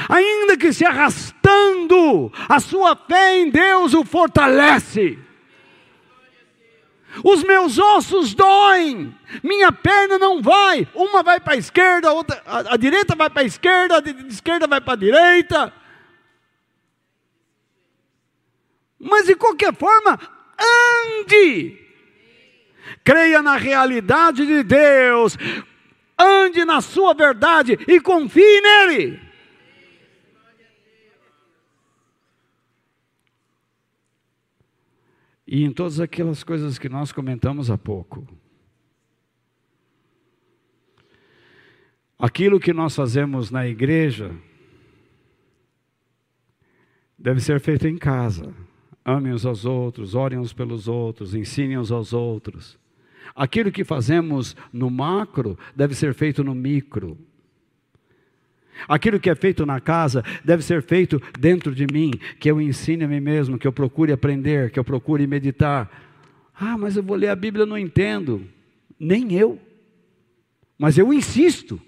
Ainda 0.08 0.56
que 0.56 0.72
se 0.72 0.84
arrastando, 0.84 2.30
a 2.48 2.60
sua 2.60 2.94
fé 2.94 3.38
em 3.38 3.50
Deus 3.50 3.94
o 3.94 4.04
fortalece. 4.04 5.18
Os 7.24 7.42
meus 7.42 7.78
ossos 7.78 8.34
doem, 8.34 9.14
minha 9.42 9.72
perna 9.72 10.18
não 10.18 10.42
vai, 10.42 10.86
uma 10.94 11.22
vai 11.22 11.40
para 11.40 11.54
a 11.54 11.56
esquerda, 11.56 12.10
a, 12.10 12.12
outra, 12.12 12.42
a, 12.44 12.74
a 12.74 12.76
direita 12.76 13.14
vai 13.14 13.30
para 13.30 13.40
a 13.40 13.46
esquerda, 13.46 13.96
a 13.96 14.28
esquerda 14.28 14.66
vai 14.66 14.82
para 14.82 14.92
a 14.92 14.96
direita. 14.96 15.72
Mas 18.98 19.26
de 19.26 19.34
qualquer 19.34 19.74
forma, 19.74 20.18
ande. 20.58 21.78
Creia 23.02 23.42
na 23.42 23.56
realidade 23.56 24.46
de 24.46 24.62
Deus, 24.62 25.38
ande 26.18 26.64
na 26.64 26.80
sua 26.80 27.14
verdade 27.14 27.78
e 27.88 27.98
confie 27.98 28.60
nele. 28.60 29.25
E 35.46 35.62
em 35.64 35.70
todas 35.70 36.00
aquelas 36.00 36.42
coisas 36.42 36.78
que 36.78 36.88
nós 36.88 37.12
comentamos 37.12 37.70
há 37.70 37.78
pouco. 37.78 38.26
Aquilo 42.18 42.58
que 42.58 42.72
nós 42.72 42.96
fazemos 42.96 43.50
na 43.50 43.66
igreja 43.66 44.34
deve 47.18 47.40
ser 47.40 47.60
feito 47.60 47.86
em 47.86 47.96
casa. 47.96 48.54
Amem 49.04 49.32
uns 49.32 49.46
aos 49.46 49.64
outros, 49.64 50.14
orem 50.14 50.38
uns 50.38 50.52
pelos 50.52 50.88
outros, 50.88 51.34
ensinem 51.34 51.78
uns 51.78 51.92
aos 51.92 52.12
outros. 52.12 52.78
Aquilo 53.34 53.70
que 53.70 53.84
fazemos 53.84 54.56
no 54.72 54.90
macro 54.90 55.58
deve 55.74 55.94
ser 55.94 56.14
feito 56.14 56.42
no 56.42 56.54
micro. 56.54 57.18
Aquilo 58.88 59.20
que 59.20 59.30
é 59.30 59.34
feito 59.34 59.64
na 59.64 59.80
casa 59.80 60.22
deve 60.44 60.62
ser 60.62 60.82
feito 60.82 61.20
dentro 61.38 61.74
de 61.74 61.86
mim, 61.86 62.12
que 62.38 62.50
eu 62.50 62.60
ensine 62.60 63.04
a 63.04 63.08
mim 63.08 63.20
mesmo, 63.20 63.58
que 63.58 63.66
eu 63.66 63.72
procure 63.72 64.12
aprender, 64.12 64.70
que 64.70 64.78
eu 64.78 64.84
procure 64.84 65.26
meditar. 65.26 65.90
Ah, 66.58 66.76
mas 66.78 66.96
eu 66.96 67.02
vou 67.02 67.16
ler 67.16 67.28
a 67.28 67.36
Bíblia, 67.36 67.62
eu 67.62 67.66
não 67.66 67.78
entendo. 67.78 68.42
Nem 68.98 69.34
eu. 69.34 69.60
Mas 70.78 70.98
eu 70.98 71.12
insisto. 71.12 71.80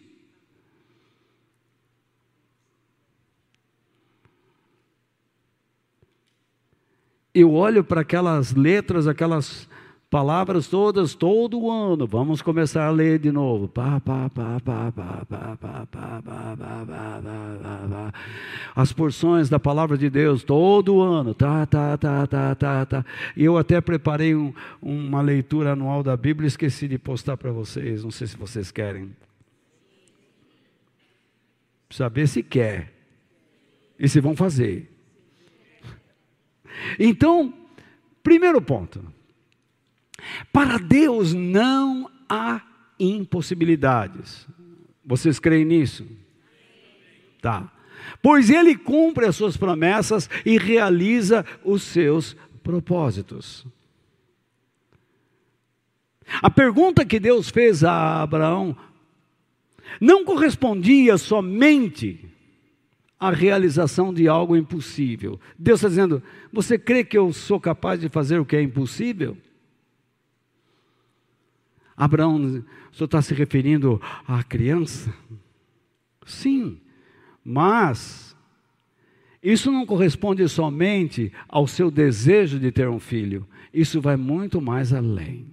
eu 7.40 7.52
olho 7.52 7.84
para 7.84 8.00
aquelas 8.00 8.54
letras, 8.54 9.06
aquelas 9.06 9.68
palavras 10.10 10.66
todas 10.66 11.14
todo 11.14 11.70
ano. 11.70 12.06
Vamos 12.06 12.40
começar 12.40 12.86
a 12.86 12.90
ler 12.90 13.18
de 13.18 13.30
novo. 13.30 13.70
As 18.74 18.92
porções 18.92 19.48
da 19.48 19.58
palavra 19.58 19.98
de 19.98 20.08
Deus 20.08 20.42
todo 20.42 21.00
ano. 21.00 21.34
Tá, 21.34 21.66
tá, 21.66 21.96
tá, 21.96 22.26
tá, 22.26 22.54
tá, 22.54 22.86
tá. 22.86 23.04
E 23.36 23.44
eu 23.44 23.58
até 23.58 23.80
preparei 23.80 24.34
um, 24.34 24.52
uma 24.80 25.20
leitura 25.20 25.72
anual 25.72 26.02
da 26.02 26.16
Bíblia, 26.16 26.48
esqueci 26.48 26.88
de 26.88 26.98
postar 26.98 27.36
para 27.36 27.52
vocês. 27.52 28.02
Não 28.02 28.10
sei 28.10 28.26
se 28.26 28.36
vocês 28.36 28.70
querem. 28.70 29.14
Saber 31.90 32.26
se 32.26 32.42
quer. 32.42 32.92
E 33.98 34.08
se 34.08 34.20
vão 34.20 34.36
fazer. 34.36 34.90
Então, 36.98 37.52
primeiro 38.22 38.62
ponto. 38.62 39.17
Para 40.52 40.78
Deus 40.78 41.32
não 41.32 42.10
há 42.28 42.62
impossibilidades. 42.98 44.46
Vocês 45.04 45.38
creem 45.38 45.64
nisso? 45.64 46.06
Tá. 47.40 47.72
Pois 48.22 48.50
ele 48.50 48.76
cumpre 48.76 49.26
as 49.26 49.36
suas 49.36 49.56
promessas 49.56 50.28
e 50.44 50.58
realiza 50.58 51.44
os 51.64 51.82
seus 51.82 52.36
propósitos. 52.62 53.66
A 56.42 56.50
pergunta 56.50 57.04
que 57.04 57.18
Deus 57.18 57.48
fez 57.48 57.82
a 57.82 58.22
Abraão 58.22 58.76
não 60.00 60.24
correspondia 60.24 61.16
somente 61.16 62.28
a 63.18 63.30
realização 63.30 64.12
de 64.12 64.28
algo 64.28 64.56
impossível. 64.56 65.40
Deus 65.58 65.80
está 65.80 65.88
dizendo: 65.88 66.22
Você 66.52 66.78
crê 66.78 67.02
que 67.02 67.16
eu 67.16 67.32
sou 67.32 67.58
capaz 67.58 68.00
de 68.00 68.08
fazer 68.08 68.38
o 68.38 68.44
que 68.44 68.56
é 68.56 68.62
impossível? 68.62 69.36
Abraão, 71.98 72.36
o 72.36 72.94
senhor 72.94 73.06
está 73.06 73.20
se 73.20 73.34
referindo 73.34 74.00
à 74.26 74.40
criança? 74.44 75.12
Sim, 76.24 76.80
mas 77.44 78.36
isso 79.42 79.72
não 79.72 79.84
corresponde 79.84 80.48
somente 80.48 81.32
ao 81.48 81.66
seu 81.66 81.90
desejo 81.90 82.60
de 82.60 82.70
ter 82.70 82.88
um 82.88 83.00
filho, 83.00 83.48
isso 83.74 84.00
vai 84.00 84.16
muito 84.16 84.60
mais 84.60 84.92
além. 84.92 85.52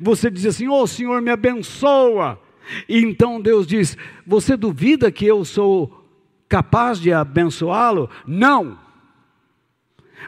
Você 0.00 0.30
diz 0.30 0.46
assim: 0.46 0.68
Oh 0.68 0.86
Senhor, 0.86 1.20
me 1.20 1.30
abençoa. 1.30 2.40
E 2.88 2.98
então 2.98 3.40
Deus 3.40 3.66
diz: 3.66 3.96
Você 4.26 4.56
duvida 4.56 5.10
que 5.10 5.26
eu 5.26 5.44
sou 5.44 6.04
capaz 6.48 7.00
de 7.00 7.12
abençoá-lo? 7.12 8.08
Não. 8.26 8.85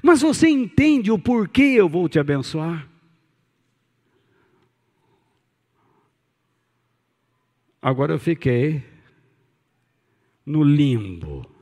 Mas 0.02 0.20
você 0.20 0.48
entende 0.48 1.10
o 1.10 1.18
porquê 1.18 1.74
eu 1.76 1.88
vou 1.88 2.08
te 2.08 2.18
abençoar? 2.18 2.88
Agora 7.80 8.12
eu 8.12 8.18
fiquei 8.18 8.82
no 10.44 10.62
limbo. 10.62 11.57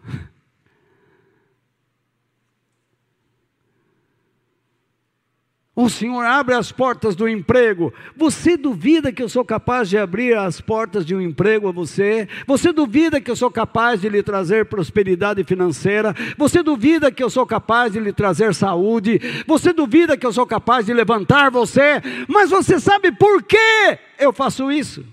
O 5.79 5.91
Senhor 5.91 6.25
abre 6.25 6.55
as 6.55 6.73
portas 6.73 7.15
do 7.15 7.29
emprego. 7.29 7.93
Você 8.17 8.57
duvida 8.57 9.13
que 9.13 9.23
eu 9.23 9.29
sou 9.29 9.45
capaz 9.45 9.91
de 9.91 9.99
abrir 9.99 10.35
as 10.35 10.59
portas 10.59 11.05
de 11.05 11.15
um 11.15 11.21
emprego 11.21 11.69
a 11.69 11.73
você? 11.73 12.27
Você 12.47 12.73
duvida 12.73 13.21
que 13.21 13.31
eu 13.31 13.37
sou 13.37 13.51
capaz 13.51 14.01
de 14.01 14.09
lhe 14.09 14.23
trazer 14.23 14.65
prosperidade 14.65 15.45
financeira? 15.45 16.17
Você 16.39 16.63
duvida 16.63 17.13
que 17.13 17.23
eu 17.23 17.29
sou 17.29 17.45
capaz 17.45 17.93
de 17.93 18.01
lhe 18.01 18.11
trazer 18.11 18.55
saúde? 18.55 19.21
Você 19.47 19.71
duvida 19.71 20.17
que 20.17 20.25
eu 20.25 20.33
sou 20.33 20.47
capaz 20.47 20.87
de 20.87 20.95
levantar 20.95 21.51
você? 21.51 22.01
Mas 22.27 22.49
você 22.49 22.81
sabe 22.81 23.13
por 23.13 23.43
que 23.43 23.99
eu 24.19 24.33
faço 24.33 24.73
isso? 24.73 25.05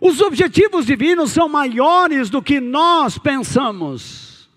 Os 0.00 0.20
objetivos 0.20 0.86
divinos 0.86 1.32
são 1.32 1.48
maiores 1.48 2.30
do 2.30 2.42
que 2.42 2.60
nós 2.60 3.18
pensamos. 3.18 4.48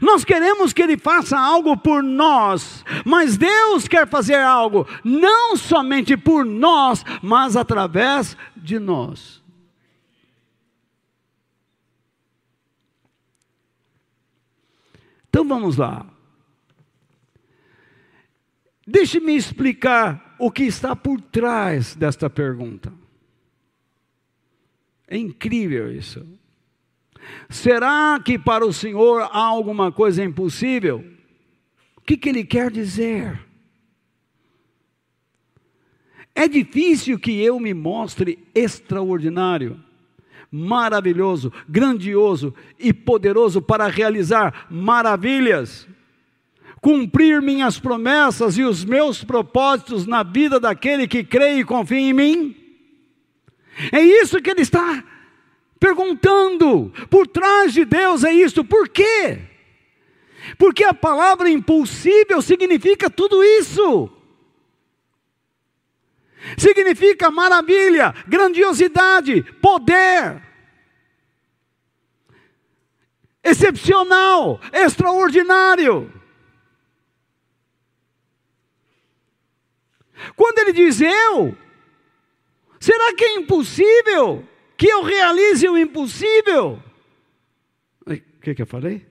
Nós 0.00 0.24
queremos 0.24 0.72
que 0.72 0.80
Ele 0.80 0.96
faça 0.96 1.38
algo 1.38 1.76
por 1.76 2.02
nós, 2.02 2.84
mas 3.04 3.36
Deus 3.36 3.88
quer 3.88 4.06
fazer 4.06 4.38
algo 4.38 4.86
não 5.02 5.56
somente 5.56 6.16
por 6.16 6.44
nós, 6.44 7.04
mas 7.20 7.56
através 7.56 8.36
de 8.56 8.78
nós. 8.78 9.42
Então 15.28 15.48
vamos 15.48 15.76
lá. 15.76 16.06
Deixe-me 18.86 19.34
explicar 19.34 20.36
o 20.38 20.50
que 20.50 20.64
está 20.64 20.94
por 20.94 21.20
trás 21.20 21.94
desta 21.94 22.28
pergunta. 22.28 22.92
É 25.12 25.18
incrível 25.18 25.92
isso. 25.92 26.26
Será 27.50 28.18
que 28.24 28.38
para 28.38 28.64
o 28.64 28.72
Senhor 28.72 29.20
há 29.30 29.44
alguma 29.44 29.92
coisa 29.92 30.24
impossível? 30.24 31.04
O 31.98 32.00
que, 32.00 32.16
que 32.16 32.30
Ele 32.30 32.42
quer 32.42 32.70
dizer? 32.70 33.38
É 36.34 36.48
difícil 36.48 37.18
que 37.18 37.38
eu 37.42 37.60
me 37.60 37.74
mostre 37.74 38.38
extraordinário, 38.54 39.78
maravilhoso, 40.50 41.52
grandioso 41.68 42.54
e 42.78 42.90
poderoso 42.90 43.60
para 43.60 43.88
realizar 43.88 44.66
maravilhas, 44.70 45.86
cumprir 46.80 47.42
minhas 47.42 47.78
promessas 47.78 48.56
e 48.56 48.64
os 48.64 48.82
meus 48.82 49.22
propósitos 49.22 50.06
na 50.06 50.22
vida 50.22 50.58
daquele 50.58 51.06
que 51.06 51.22
crê 51.22 51.58
e 51.58 51.64
confia 51.64 51.98
em 51.98 52.14
mim? 52.14 52.61
É 53.90 54.00
isso 54.00 54.40
que 54.40 54.50
ele 54.50 54.62
está 54.62 55.02
perguntando. 55.80 56.92
Por 57.10 57.26
trás 57.26 57.72
de 57.72 57.84
Deus 57.84 58.22
é 58.22 58.32
isso. 58.32 58.64
Por 58.64 58.88
quê? 58.88 59.40
Porque 60.58 60.84
a 60.84 60.94
palavra 60.94 61.48
impossível 61.48 62.40
significa 62.42 63.08
tudo 63.08 63.42
isso. 63.42 64.10
Significa 66.58 67.30
maravilha, 67.30 68.14
grandiosidade, 68.26 69.42
poder. 69.60 70.42
Excepcional, 73.42 74.60
extraordinário. 74.72 76.12
Quando 80.36 80.58
ele 80.58 80.72
diz 80.72 81.00
eu, 81.00 81.56
será 82.82 83.14
que 83.14 83.24
é 83.24 83.36
impossível 83.36 84.44
que 84.76 84.88
eu 84.88 85.04
realize 85.04 85.68
o 85.68 85.78
impossível? 85.78 86.82
O 88.04 88.40
que, 88.40 88.56
que 88.56 88.62
eu 88.62 88.66
falei? 88.66 89.06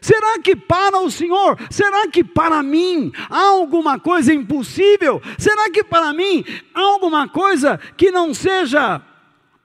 Será 0.00 0.38
que 0.40 0.56
para 0.56 0.98
o 0.98 1.10
Senhor, 1.10 1.56
será 1.70 2.08
que 2.08 2.24
para 2.24 2.62
mim 2.62 3.12
há 3.30 3.50
alguma 3.50 3.98
coisa 4.00 4.34
impossível? 4.34 5.22
Será 5.38 5.70
que 5.70 5.84
para 5.84 6.12
mim 6.12 6.44
há 6.74 6.80
alguma 6.80 7.28
coisa 7.28 7.78
que 7.96 8.10
não 8.10 8.34
seja 8.34 9.00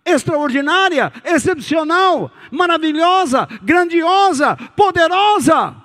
extraordinária, 0.05 1.11
excepcional, 1.25 2.31
maravilhosa, 2.51 3.47
grandiosa, 3.63 4.55
poderosa? 4.75 5.80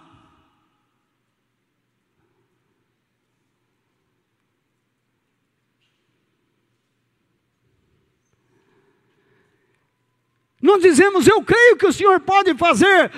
Nós 10.67 10.83
dizemos, 10.83 11.29
eu 11.29 11.41
creio 11.43 11.77
que 11.77 11.87
o 11.87 11.93
Senhor 11.93 12.19
pode 12.19 12.53
fazer, 12.57 13.13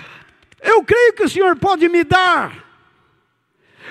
eu 0.61 0.85
creio 0.85 1.15
que 1.15 1.23
o 1.23 1.29
Senhor 1.29 1.57
pode 1.57 1.89
me 1.89 2.05
dar. 2.05 2.63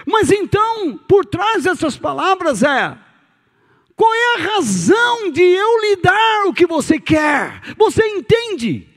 Mas 0.05 0.32
então, 0.32 0.95
por 0.95 1.26
trás 1.26 1.64
dessas 1.64 1.97
palavras 1.97 2.62
é: 2.62 2.95
qual 3.95 4.14
é 4.14 4.36
a 4.36 4.53
razão 4.53 5.32
de 5.32 5.41
eu 5.41 5.82
lhe 5.82 5.95
dar 5.95 6.45
o 6.45 6.53
que 6.53 6.68
você 6.68 6.99
quer? 6.99 7.74
Você 7.76 8.08
entende? 8.08 8.88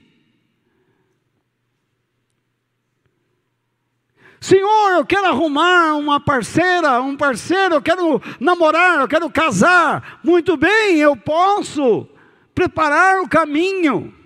Senhor, 4.38 4.90
eu 4.92 5.06
quero 5.06 5.26
arrumar 5.26 5.94
uma 5.96 6.20
parceira, 6.20 7.00
um 7.00 7.16
parceiro, 7.16 7.76
eu 7.76 7.82
quero 7.82 8.20
namorar, 8.38 9.00
eu 9.00 9.08
quero 9.08 9.30
casar. 9.30 10.20
Muito 10.22 10.54
bem, 10.58 10.98
eu 10.98 11.16
posso 11.16 12.06
preparar 12.54 13.22
o 13.22 13.28
caminho. 13.28 14.19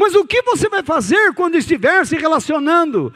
Mas 0.00 0.14
o 0.14 0.24
que 0.24 0.40
você 0.40 0.66
vai 0.66 0.82
fazer 0.82 1.34
quando 1.34 1.58
estiver 1.58 2.06
se 2.06 2.16
relacionando? 2.16 3.12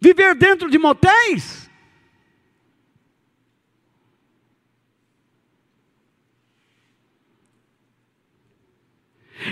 Viver 0.00 0.34
dentro 0.34 0.68
de 0.68 0.76
motéis? 0.76 1.70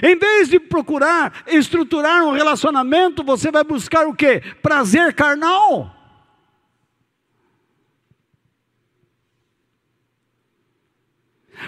Em 0.03 0.19
vez 0.19 0.49
de 0.49 0.59
procurar 0.59 1.45
estruturar 1.47 2.25
um 2.25 2.33
relacionamento, 2.33 3.23
você 3.23 3.53
vai 3.53 3.63
buscar 3.63 4.05
o 4.09 4.17
que? 4.17 4.41
Prazer 4.61 5.15
carnal. 5.15 6.04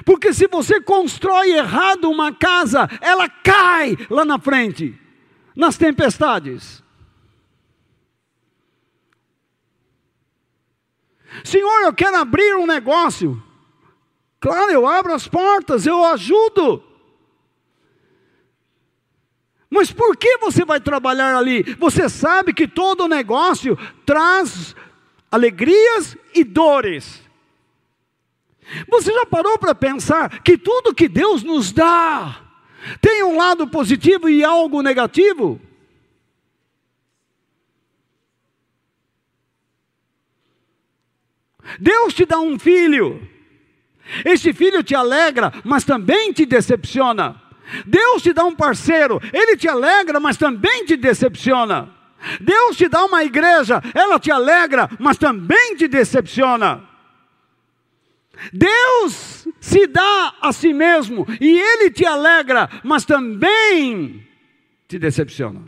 Porque 0.05 0.33
se 0.33 0.47
você 0.47 0.81
constrói 0.81 1.53
errado 1.53 2.11
uma 2.11 2.33
casa, 2.33 2.89
ela 3.01 3.29
cai 3.29 3.97
lá 4.11 4.25
na 4.25 4.39
frente, 4.39 4.99
nas 5.55 5.77
tempestades. 5.77 6.83
Senhor, 11.45 11.83
eu 11.83 11.93
quero 11.93 12.17
abrir 12.17 12.57
um 12.57 12.67
negócio. 12.67 13.43
Claro, 14.41 14.71
eu 14.71 14.87
abro 14.87 15.13
as 15.13 15.27
portas, 15.27 15.87
eu 15.87 16.05
ajudo. 16.05 16.83
Mas 19.69 19.91
por 19.93 20.17
que 20.17 20.39
você 20.39 20.65
vai 20.65 20.81
trabalhar 20.81 21.37
ali? 21.37 21.63
Você 21.79 22.09
sabe 22.09 22.55
que 22.55 22.69
todo 22.69 23.09
negócio 23.09 23.77
traz 24.05 24.75
alegrias 25.31 26.17
e 26.35 26.45
dores. 26.45 27.26
Você 28.89 29.13
já 29.13 29.27
parou 29.27 29.59
para 29.59 29.75
pensar 29.75 30.43
que 30.43 30.59
tudo 30.59 30.95
que 30.95 31.09
Deus 31.09 31.43
nos 31.43 31.73
dá 31.73 32.43
tem 33.01 33.23
um 33.23 33.37
lado 33.37 33.67
positivo 33.69 34.29
e 34.29 34.45
algo 34.45 34.83
negativo? 34.83 35.61
Deus 41.81 42.15
te 42.15 42.25
dá 42.25 42.39
um 42.39 42.59
filho, 42.59 43.29
esse 44.25 44.53
filho 44.53 44.83
te 44.83 44.95
alegra, 44.95 45.53
mas 45.65 45.85
também 45.85 46.33
te 46.33 46.47
decepciona. 46.47 47.43
Deus 47.85 48.23
te 48.23 48.33
dá 48.33 48.45
um 48.45 48.55
parceiro, 48.55 49.21
ele 49.33 49.57
te 49.57 49.69
alegra, 49.69 50.21
mas 50.21 50.37
também 50.37 50.85
te 50.85 50.97
decepciona. 50.97 51.93
Deus 52.41 52.77
te 52.77 52.89
dá 52.89 53.05
uma 53.05 53.25
igreja, 53.25 53.83
ela 53.95 54.19
te 54.19 54.31
alegra, 54.31 54.89
mas 54.99 55.17
também 55.19 55.75
te 55.77 55.89
decepciona. 55.89 56.96
Deus 58.53 59.47
se 59.61 59.87
dá 59.87 60.35
a 60.41 60.53
si 60.53 60.73
mesmo 60.73 61.27
e 61.41 61.59
ele 61.59 61.91
te 61.91 62.05
alegra, 62.05 62.69
mas 62.85 63.05
também 63.05 64.27
te 64.89 64.99
decepciona. 64.99 65.63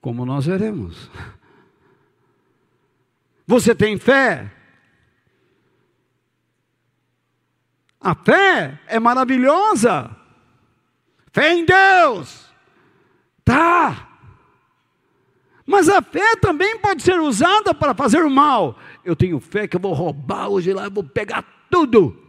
Como 0.00 0.24
nós 0.24 0.46
veremos. 0.46 1.10
Você 3.46 3.74
tem 3.74 3.98
fé? 3.98 4.50
A 8.00 8.14
fé 8.14 8.80
é 8.86 8.98
maravilhosa. 8.98 10.16
Fé 11.32 11.52
em 11.52 11.66
Deus. 11.66 12.50
Tá. 13.44 14.09
Mas 15.70 15.88
a 15.88 16.02
fé 16.02 16.34
também 16.34 16.80
pode 16.80 17.00
ser 17.00 17.20
usada 17.20 17.72
para 17.72 17.94
fazer 17.94 18.24
o 18.24 18.28
mal. 18.28 18.76
Eu 19.04 19.14
tenho 19.14 19.38
fé 19.38 19.68
que 19.68 19.76
eu 19.76 19.80
vou 19.80 19.92
roubar 19.92 20.48
hoje 20.48 20.72
lá, 20.72 20.86
eu 20.86 20.90
vou 20.90 21.04
pegar 21.04 21.44
tudo. 21.70 22.20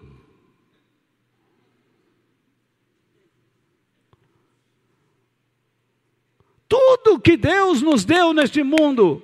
Tudo 6.69 7.19
que 7.19 7.35
Deus 7.35 7.81
nos 7.81 8.05
deu 8.05 8.31
neste 8.31 8.61
mundo 8.61 9.23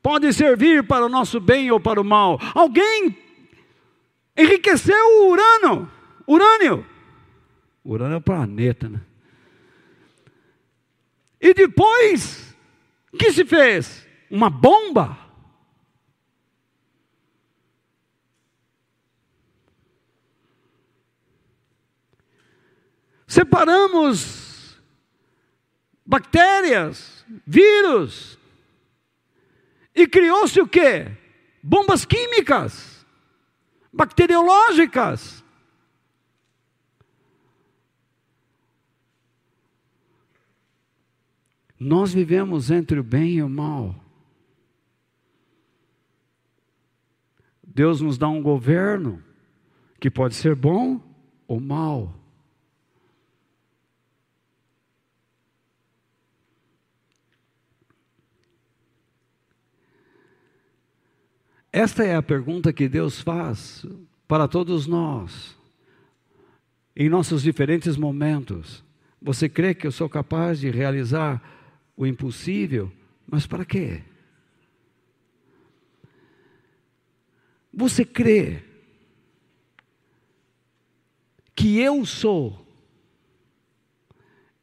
pode 0.00 0.32
servir 0.32 0.86
para 0.86 1.04
o 1.04 1.08
nosso 1.08 1.40
bem 1.40 1.68
ou 1.68 1.80
para 1.80 2.00
o 2.00 2.04
mal. 2.04 2.38
Alguém 2.54 3.18
enriqueceu 4.36 5.04
o 5.04 5.30
urânio, 5.32 5.90
urânio. 6.28 6.86
Urânio 7.84 8.14
é 8.14 8.18
o 8.18 8.22
planeta, 8.22 8.88
né? 8.88 9.00
E 11.40 11.52
depois 11.52 12.51
o 13.12 13.16
que 13.16 13.32
se 13.32 13.44
fez? 13.44 14.06
Uma 14.30 14.48
bomba. 14.48 15.18
Separamos 23.26 24.80
bactérias, 26.04 27.24
vírus, 27.46 28.38
e 29.94 30.06
criou-se 30.06 30.60
o 30.60 30.66
que? 30.66 31.06
Bombas 31.62 32.04
químicas, 32.04 33.06
bacteriológicas. 33.92 35.41
Nós 41.82 42.14
vivemos 42.14 42.70
entre 42.70 43.00
o 43.00 43.02
bem 43.02 43.32
e 43.32 43.42
o 43.42 43.48
mal. 43.48 43.96
Deus 47.66 48.00
nos 48.00 48.16
dá 48.16 48.28
um 48.28 48.40
governo 48.40 49.20
que 49.98 50.08
pode 50.08 50.36
ser 50.36 50.54
bom 50.54 51.00
ou 51.48 51.58
mal. 51.58 52.14
Esta 61.72 62.04
é 62.04 62.14
a 62.14 62.22
pergunta 62.22 62.72
que 62.72 62.88
Deus 62.88 63.20
faz 63.20 63.84
para 64.28 64.46
todos 64.46 64.86
nós, 64.86 65.58
em 66.94 67.08
nossos 67.08 67.42
diferentes 67.42 67.96
momentos. 67.96 68.84
Você 69.20 69.48
crê 69.48 69.74
que 69.74 69.86
eu 69.86 69.90
sou 69.90 70.08
capaz 70.08 70.60
de 70.60 70.70
realizar 70.70 71.61
o 71.96 72.06
impossível? 72.06 72.90
Mas 73.26 73.46
para 73.46 73.64
quê? 73.64 74.02
Você 77.72 78.04
crê 78.04 78.62
que 81.54 81.78
eu 81.78 82.04
sou? 82.04 82.62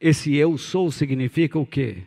Esse 0.00 0.34
eu 0.34 0.56
sou 0.56 0.90
significa 0.90 1.58
o 1.58 1.66
quê? 1.66 2.04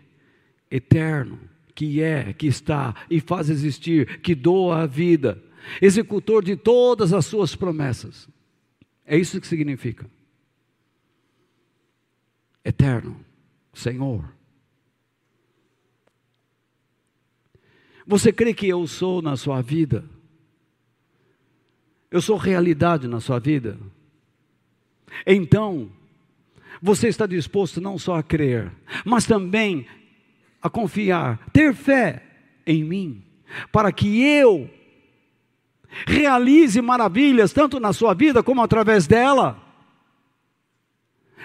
Eterno, 0.71 1.39
que 1.75 2.01
é, 2.01 2.33
que 2.33 2.47
está 2.47 2.95
e 3.09 3.19
faz 3.19 3.49
existir, 3.49 4.19
que 4.21 4.33
doa 4.33 4.83
a 4.83 4.85
vida, 4.85 5.43
executor 5.81 6.43
de 6.43 6.55
todas 6.55 7.13
as 7.13 7.25
suas 7.25 7.55
promessas. 7.55 8.27
É 9.05 9.17
isso 9.17 9.39
que 9.39 9.47
significa. 9.47 10.09
Eterno, 12.63 13.19
Senhor. 13.73 14.33
Você 18.05 18.31
crê 18.33 18.53
que 18.53 18.67
eu 18.67 18.85
sou 18.85 19.21
na 19.21 19.37
sua 19.37 19.61
vida? 19.61 20.03
Eu 22.11 22.21
sou 22.21 22.37
realidade 22.37 23.07
na 23.07 23.19
sua 23.19 23.39
vida? 23.39 23.77
Então, 25.25 25.91
você 26.81 27.07
está 27.07 27.25
disposto 27.25 27.79
não 27.79 27.97
só 27.97 28.15
a 28.15 28.23
crer, 28.23 28.71
mas 29.05 29.25
também 29.25 29.87
a 30.61 30.69
confiar, 30.69 31.49
ter 31.51 31.73
fé 31.73 32.23
em 32.65 32.83
mim, 32.83 33.23
para 33.71 33.91
que 33.91 34.21
eu 34.21 34.69
realize 36.07 36.81
maravilhas 36.81 37.53
tanto 37.53 37.79
na 37.79 37.93
sua 37.93 38.13
vida 38.13 38.43
como 38.43 38.61
através 38.61 39.07
dela. 39.07 39.61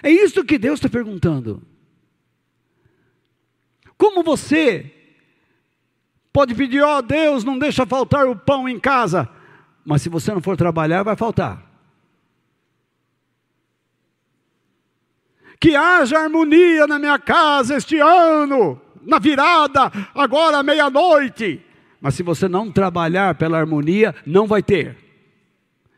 É 0.03 0.11
isso 0.11 0.45
que 0.45 0.59
Deus 0.59 0.79
está 0.79 0.89
perguntando. 0.89 1.63
Como 3.97 4.23
você 4.23 4.98
pode 6.39 6.55
pedir, 6.55 6.81
ó 6.81 6.99
oh, 6.99 7.03
Deus, 7.03 7.43
não 7.43 7.59
deixa 7.59 7.85
faltar 7.85 8.29
o 8.29 8.37
pão 8.37 8.69
em 8.69 8.79
casa, 8.79 9.29
mas 9.85 10.03
se 10.03 10.09
você 10.09 10.33
não 10.33 10.41
for 10.41 10.57
trabalhar, 10.57 11.03
vai 11.03 11.17
faltar. 11.17 11.69
Que 15.59 15.75
haja 15.75 16.17
harmonia 16.17 16.87
na 16.87 16.97
minha 16.97 17.19
casa 17.19 17.75
este 17.75 17.99
ano, 17.99 18.81
na 19.03 19.19
virada, 19.19 19.91
agora 20.15 20.63
meia-noite. 20.63 21.61
Mas 22.01 22.15
se 22.15 22.23
você 22.23 22.47
não 22.47 22.71
trabalhar 22.71 23.35
pela 23.35 23.59
harmonia, 23.59 24.15
não 24.25 24.47
vai 24.47 24.63
ter. 24.63 24.97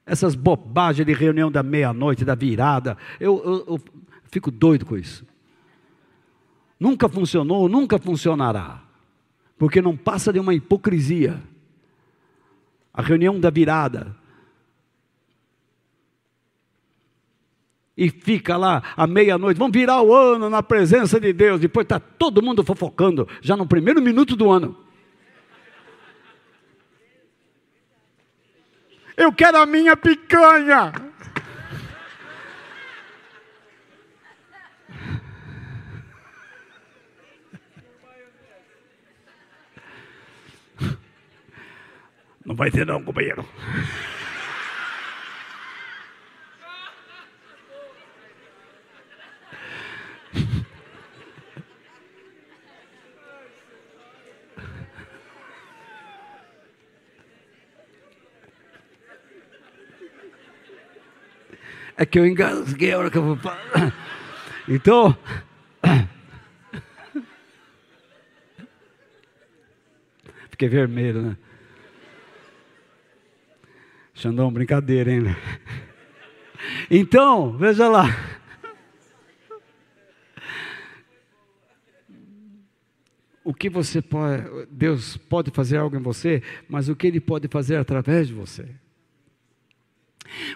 Essas 0.06 0.34
bobagens 0.34 1.04
de 1.04 1.12
reunião 1.12 1.52
da 1.52 1.62
meia-noite, 1.62 2.24
da 2.24 2.34
virada, 2.34 2.96
eu, 3.20 3.42
eu, 3.44 3.74
eu 3.74 3.80
fico 4.30 4.50
doido 4.50 4.86
com 4.86 4.96
isso. 4.96 5.22
Nunca 6.80 7.10
funcionou, 7.10 7.68
nunca 7.68 7.98
funcionará. 7.98 8.88
Porque 9.60 9.82
não 9.82 9.94
passa 9.94 10.32
de 10.32 10.40
uma 10.40 10.54
hipocrisia. 10.54 11.38
A 12.94 13.02
reunião 13.02 13.38
da 13.38 13.50
virada, 13.50 14.16
e 18.00 18.08
fica 18.08 18.56
lá 18.56 18.82
à 18.96 19.06
meia-noite, 19.06 19.58
vamos 19.58 19.76
virar 19.76 20.00
o 20.00 20.14
ano 20.14 20.48
na 20.48 20.62
presença 20.62 21.20
de 21.20 21.34
Deus, 21.34 21.60
depois 21.60 21.84
está 21.84 22.00
todo 22.00 22.42
mundo 22.42 22.64
fofocando, 22.64 23.28
já 23.42 23.54
no 23.54 23.66
primeiro 23.66 24.00
minuto 24.00 24.34
do 24.34 24.50
ano. 24.50 24.74
Eu 29.14 29.30
quero 29.30 29.58
a 29.58 29.66
minha 29.66 29.94
picanha. 29.94 31.09
Não 42.44 42.54
vai 42.54 42.70
ter 42.70 42.86
não, 42.86 43.02
companheiro. 43.02 43.44
É 61.96 62.06
que 62.06 62.18
eu 62.18 62.26
engasguei 62.26 62.94
a 62.94 62.98
hora 62.98 63.10
que 63.10 63.18
eu 63.18 63.22
vou 63.22 63.36
falar. 63.36 63.60
Então. 64.68 65.16
Fiquei 70.50 70.68
vermelho, 70.68 71.22
né? 71.22 71.36
Xandão, 74.20 74.52
brincadeira, 74.52 75.10
hein? 75.10 75.22
Então, 76.90 77.56
veja 77.56 77.88
lá. 77.88 78.04
O 83.42 83.54
que 83.54 83.70
você 83.70 84.02
pode, 84.02 84.44
Deus 84.70 85.16
pode 85.16 85.50
fazer 85.50 85.78
algo 85.78 85.96
em 85.96 86.02
você, 86.02 86.42
mas 86.68 86.90
o 86.90 86.94
que 86.94 87.06
Ele 87.06 87.18
pode 87.18 87.48
fazer 87.48 87.76
através 87.76 88.28
de 88.28 88.34
você? 88.34 88.68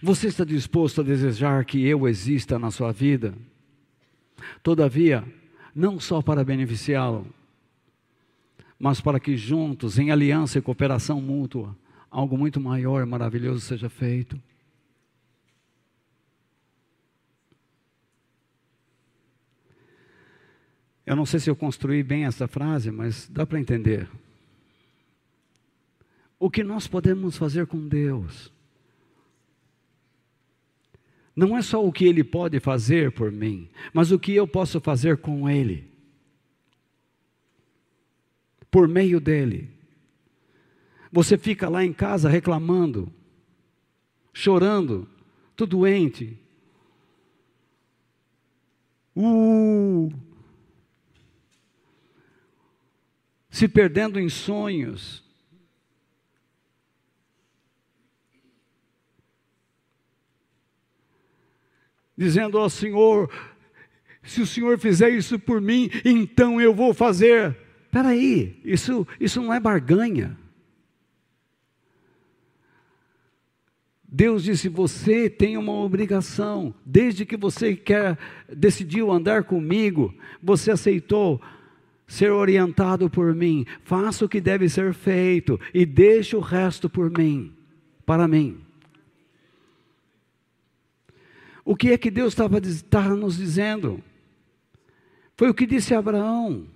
Você 0.03 0.27
está 0.27 0.45
disposto 0.45 1.01
a 1.01 1.05
desejar 1.05 1.65
que 1.65 1.87
eu 1.87 2.07
exista 2.07 2.59
na 2.59 2.71
sua 2.71 2.93
vida? 2.93 3.35
Todavia, 4.62 5.25
não 5.75 5.99
só 5.99 6.21
para 6.21 6.45
beneficiá-lo, 6.45 7.27
mas 8.79 9.01
para 9.01 9.19
que 9.19 9.39
juntos, 9.39 9.99
em 9.99 10.11
aliança 10.11 10.59
e 10.59 10.62
cooperação 10.62 11.19
mútua, 11.19 11.75
algo 12.15 12.39
muito 12.39 12.61
maior 12.61 13.03
e 13.03 13.05
maravilhoso 13.05 13.61
seja 13.61 13.91
feito. 13.91 14.41
Eu 21.05 21.17
não 21.17 21.27
sei 21.27 21.41
se 21.41 21.51
eu 21.51 21.57
construí 21.57 22.05
bem 22.05 22.25
essa 22.25 22.47
frase, 22.47 22.93
mas 22.93 23.29
dá 23.29 23.45
para 23.45 23.59
entender. 23.59 24.09
O 26.39 26.49
que 26.49 26.62
nós 26.62 26.87
podemos 26.87 27.37
fazer 27.37 27.67
com 27.67 27.89
Deus 27.89 28.53
não 31.35 31.59
é 31.59 31.62
só 31.62 31.85
o 31.85 31.93
que 31.93 32.05
Ele 32.05 32.23
pode 32.23 32.61
fazer 32.61 33.11
por 33.11 33.33
mim, 33.33 33.69
mas 33.93 34.12
o 34.12 34.21
que 34.21 34.37
eu 34.37 34.47
posso 34.47 34.81
fazer 34.81 35.17
com 35.17 35.51
Ele, 35.51 35.91
por 38.71 38.87
meio 38.87 39.19
dEle. 39.19 39.74
Você 41.15 41.39
fica 41.39 41.69
lá 41.69 41.85
em 41.85 41.93
casa 41.93 42.29
reclamando, 42.29 43.09
chorando, 44.33 45.09
tudo 45.55 45.77
doente. 45.77 46.37
Uh, 49.15 50.12
se 53.49 53.69
perdendo 53.69 54.19
em 54.19 54.29
sonhos, 54.29 55.23
dizendo 62.19 62.59
ao 62.59 62.69
Senhor: 62.69 63.31
se 64.21 64.43
o 64.43 64.47
Senhor 64.49 64.81
fizer 64.81 65.11
isso 65.11 65.39
por 65.39 65.61
mim, 65.61 65.89
então 66.05 66.61
eu 66.61 66.75
vou 66.75 66.93
fazer. 66.93 67.57
Espera 67.85 68.09
aí, 68.09 68.61
isso, 68.65 69.07
isso 69.21 69.41
não 69.41 69.55
é 69.55 69.61
barganha. 69.61 70.43
Deus 74.17 74.45
disse: 74.45 74.69
você 74.69 75.29
tem 75.29 75.57
uma 75.57 75.73
obrigação, 75.73 76.73
desde 76.87 77.27
que 77.27 77.37
você 77.37 77.75
quer, 77.75 78.17
decidiu 78.49 79.11
andar 79.11 79.43
comigo, 79.43 80.15
você 80.41 80.71
aceitou 80.71 81.43
ser 82.07 82.31
orientado 82.31 83.11
por 83.11 83.35
mim, 83.35 83.67
faça 83.83 84.25
o 84.25 84.29
que 84.29 84.41
deve 84.41 84.69
ser 84.69 84.95
feito 84.95 85.59
e 85.75 85.85
deixe 85.85 86.37
o 86.37 86.41
resto 86.41 86.89
por 86.89 87.11
mim, 87.11 87.53
para 88.07 88.29
mim. 88.29 88.61
O 91.65 91.75
que 91.75 91.91
é 91.91 91.99
que 91.99 92.09
Deus 92.09 92.35
estava, 92.35 92.59
estava 92.59 93.17
nos 93.17 93.37
dizendo? 93.37 94.01
Foi 95.37 95.51
o 95.51 95.55
que 95.55 95.67
disse 95.67 95.93
Abraão. 95.93 96.69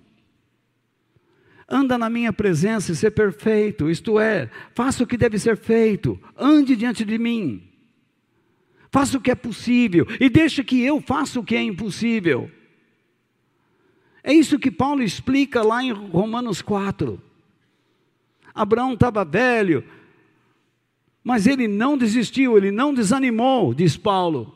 Anda 1.69 1.97
na 1.97 2.09
minha 2.09 2.33
presença 2.33 2.91
e 2.91 2.95
ser 2.95 3.11
perfeito, 3.11 3.89
isto 3.89 4.19
é, 4.19 4.49
faça 4.73 5.03
o 5.03 5.07
que 5.07 5.15
deve 5.15 5.37
ser 5.37 5.55
feito, 5.55 6.19
ande 6.35 6.75
diante 6.75 7.05
de 7.05 7.17
mim, 7.19 7.61
faça 8.91 9.17
o 9.17 9.21
que 9.21 9.29
é 9.29 9.35
possível 9.35 10.07
e 10.19 10.29
deixa 10.29 10.63
que 10.63 10.81
eu 10.81 10.99
faça 10.99 11.39
o 11.39 11.43
que 11.43 11.55
é 11.55 11.61
impossível. 11.61 12.49
É 14.23 14.33
isso 14.33 14.57
que 14.57 14.71
Paulo 14.71 15.03
explica 15.03 15.61
lá 15.61 15.83
em 15.83 15.91
Romanos 15.91 16.61
4. 16.61 17.21
Abraão 18.53 18.93
estava 18.93 19.23
velho, 19.23 19.83
Mas 21.23 21.45
ele 21.45 21.67
não 21.67 21.97
desistiu, 21.97 22.57
ele 22.57 22.71
não 22.71 22.93
desanimou, 22.93 23.73
diz 23.73 23.95
Paulo. 23.95 24.55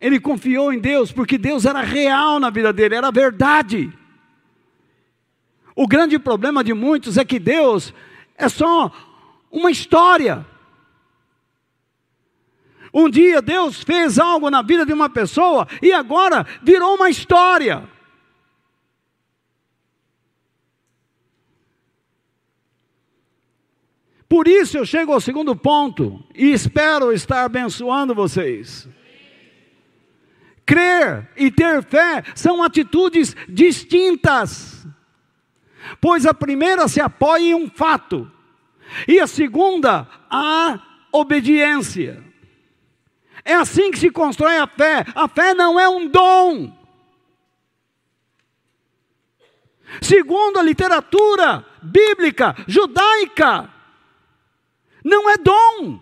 Ele 0.00 0.18
confiou 0.18 0.72
em 0.72 0.78
Deus, 0.80 1.12
porque 1.12 1.38
Deus 1.38 1.64
era 1.64 1.82
real 1.82 2.40
na 2.40 2.50
vida 2.50 2.72
dele, 2.72 2.96
era 2.96 3.10
verdade. 3.10 3.92
O 5.74 5.86
grande 5.86 6.18
problema 6.18 6.62
de 6.64 6.74
muitos 6.74 7.16
é 7.16 7.24
que 7.24 7.38
Deus 7.38 7.94
é 8.36 8.48
só 8.48 8.90
uma 9.50 9.70
história. 9.70 10.46
Um 12.92 13.08
dia 13.08 13.40
Deus 13.40 13.82
fez 13.82 14.18
algo 14.18 14.50
na 14.50 14.62
vida 14.62 14.84
de 14.84 14.92
uma 14.92 15.08
pessoa 15.08 15.66
e 15.80 15.92
agora 15.92 16.46
virou 16.62 16.96
uma 16.96 17.08
história. 17.08 17.88
Por 24.30 24.46
isso 24.46 24.78
eu 24.78 24.86
chego 24.86 25.12
ao 25.12 25.20
segundo 25.20 25.56
ponto 25.56 26.24
e 26.32 26.52
espero 26.52 27.12
estar 27.12 27.44
abençoando 27.44 28.14
vocês. 28.14 28.88
Crer 30.64 31.28
e 31.36 31.50
ter 31.50 31.82
fé 31.82 32.22
são 32.36 32.62
atitudes 32.62 33.34
distintas, 33.48 34.69
pois 36.00 36.26
a 36.26 36.34
primeira 36.34 36.88
se 36.88 37.00
apoia 37.00 37.50
em 37.50 37.54
um 37.54 37.68
fato, 37.68 38.30
e 39.06 39.20
a 39.20 39.26
segunda, 39.26 40.06
a 40.28 40.80
obediência. 41.12 42.22
É 43.44 43.54
assim 43.54 43.90
que 43.90 43.98
se 43.98 44.10
constrói 44.10 44.58
a 44.58 44.66
fé. 44.66 45.04
A 45.14 45.28
fé 45.28 45.54
não 45.54 45.78
é 45.78 45.88
um 45.88 46.06
dom. 46.06 46.76
Segundo 50.00 50.58
a 50.58 50.62
literatura 50.62 51.64
bíblica 51.82 52.54
judaica, 52.66 53.68
não 55.04 55.28
é 55.30 55.36
dom. 55.36 56.00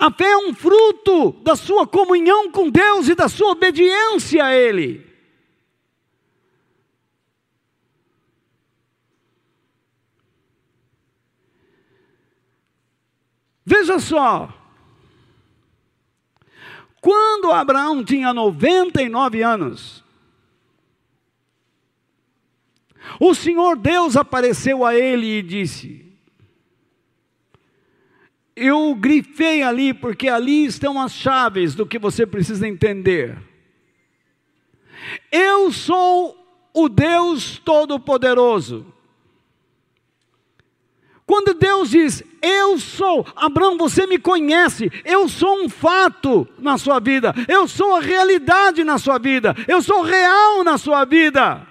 A 0.00 0.10
fé 0.10 0.24
é 0.24 0.36
um 0.38 0.54
fruto 0.54 1.32
da 1.42 1.54
sua 1.54 1.86
comunhão 1.86 2.50
com 2.50 2.70
Deus 2.70 3.06
e 3.06 3.14
da 3.14 3.28
sua 3.28 3.50
obediência 3.50 4.42
a 4.42 4.56
Ele. 4.56 5.06
Veja 13.62 13.98
só. 13.98 14.48
Quando 17.02 17.52
Abraão 17.52 18.02
tinha 18.02 18.32
99 18.32 19.42
anos, 19.42 20.02
o 23.20 23.34
Senhor 23.34 23.76
Deus 23.76 24.16
apareceu 24.16 24.84
a 24.84 24.94
ele 24.94 25.26
e 25.26 25.42
disse: 25.42 26.09
Eu 28.62 28.94
grifei 28.94 29.62
ali 29.62 29.94
porque 29.94 30.28
ali 30.28 30.66
estão 30.66 31.00
as 31.00 31.12
chaves 31.12 31.74
do 31.74 31.86
que 31.86 31.98
você 31.98 32.26
precisa 32.26 32.68
entender. 32.68 33.38
Eu 35.32 35.72
sou 35.72 36.36
o 36.74 36.86
Deus 36.86 37.58
Todo-Poderoso. 37.64 38.84
Quando 41.24 41.54
Deus 41.54 41.88
diz, 41.88 42.22
Eu 42.42 42.78
sou, 42.78 43.26
Abraão, 43.34 43.78
você 43.78 44.06
me 44.06 44.18
conhece, 44.18 44.92
eu 45.06 45.26
sou 45.26 45.64
um 45.64 45.68
fato 45.70 46.46
na 46.58 46.76
sua 46.76 47.00
vida, 47.00 47.34
eu 47.48 47.66
sou 47.66 47.96
a 47.96 48.00
realidade 48.00 48.84
na 48.84 48.98
sua 48.98 49.18
vida, 49.18 49.56
eu 49.66 49.80
sou 49.80 50.02
real 50.02 50.62
na 50.62 50.76
sua 50.76 51.06
vida. 51.06 51.66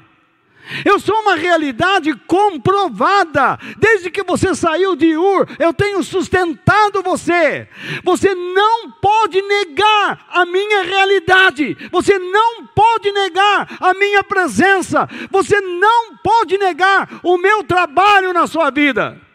Eu 0.85 0.99
sou 0.99 1.15
uma 1.21 1.35
realidade 1.35 2.13
comprovada. 2.27 3.57
Desde 3.77 4.09
que 4.09 4.23
você 4.23 4.53
saiu 4.53 4.95
de 4.95 5.17
Ur, 5.17 5.47
eu 5.57 5.73
tenho 5.73 6.03
sustentado 6.03 7.01
você. 7.01 7.67
Você 8.03 8.33
não 8.35 8.91
pode 8.91 9.41
negar 9.41 10.25
a 10.29 10.45
minha 10.45 10.83
realidade. 10.83 11.77
Você 11.91 12.17
não 12.19 12.65
pode 12.67 13.11
negar 13.11 13.77
a 13.79 13.93
minha 13.93 14.23
presença. 14.23 15.07
Você 15.31 15.59
não 15.61 16.17
pode 16.17 16.57
negar 16.57 17.19
o 17.23 17.37
meu 17.37 17.63
trabalho 17.63 18.33
na 18.33 18.47
sua 18.47 18.69
vida. 18.69 19.28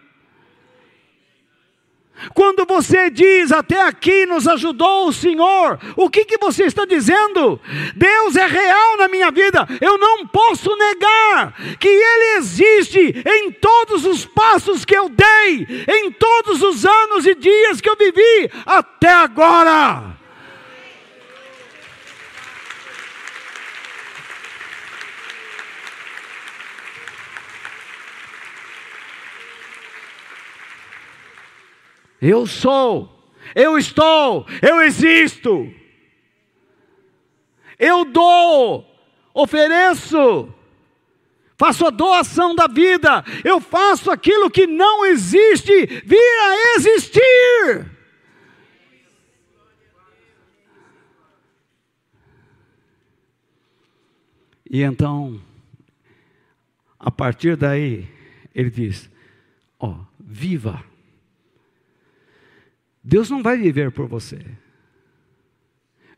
Quando 2.33 2.65
você 2.65 3.11
diz 3.11 3.53
até 3.53 3.81
aqui 3.83 4.27
nos 4.27 4.47
ajudou 4.49 5.09
o 5.09 5.13
Senhor, 5.13 5.79
o 5.97 6.09
que, 6.09 6.25
que 6.25 6.39
você 6.39 6.65
está 6.65 6.85
dizendo? 6.85 7.61
Deus 7.95 8.37
é 8.37 8.47
real 8.47 8.97
na 8.97 9.09
minha 9.09 9.31
vida, 9.31 9.67
eu 9.81 9.99
não 9.99 10.27
posso 10.27 10.75
negar 10.77 11.55
que 11.79 11.89
Ele 11.89 12.39
existe 12.39 13.23
em 13.27 13.51
todos 13.53 14.05
os 14.05 14.25
passos 14.25 14.85
que 14.85 14.97
eu 14.97 15.09
dei, 15.09 15.85
em 15.89 16.11
todos 16.13 16.63
os 16.63 16.85
anos 16.85 17.27
e 17.27 17.35
dias 17.35 17.81
que 17.81 17.91
eu 17.91 17.97
vivi 17.97 18.51
até 18.65 19.11
agora. 19.11 20.24
Eu 32.27 32.47
sou, 32.47 33.15
eu 33.55 33.77
estou, 33.77 34.47
eu 34.63 34.81
existo. 34.81 35.71
Eu 37.79 38.07
dou, 38.07 38.87
ofereço, 39.35 40.49
faço 41.59 41.87
a 41.87 41.91
doação 41.91 42.55
da 42.55 42.67
vida, 42.67 43.23
eu 43.45 43.61
faço 43.61 44.11
aquilo 44.11 44.51
que 44.51 44.67
não 44.67 45.05
existe 45.05 45.85
vir 46.03 46.17
a 46.17 46.77
existir. 46.77 47.91
E 54.71 54.81
então, 54.81 55.39
a 56.99 57.11
partir 57.11 57.55
daí, 57.55 58.09
ele 58.55 58.71
diz: 58.71 59.11
Ó, 59.79 59.99
viva 60.19 60.94
Deus 63.05 63.29
não 63.29 63.43
vai 63.43 63.59
viver 63.59 63.93
por 63.93 64.09
você. 64.09 64.41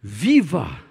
Viva 0.00 0.86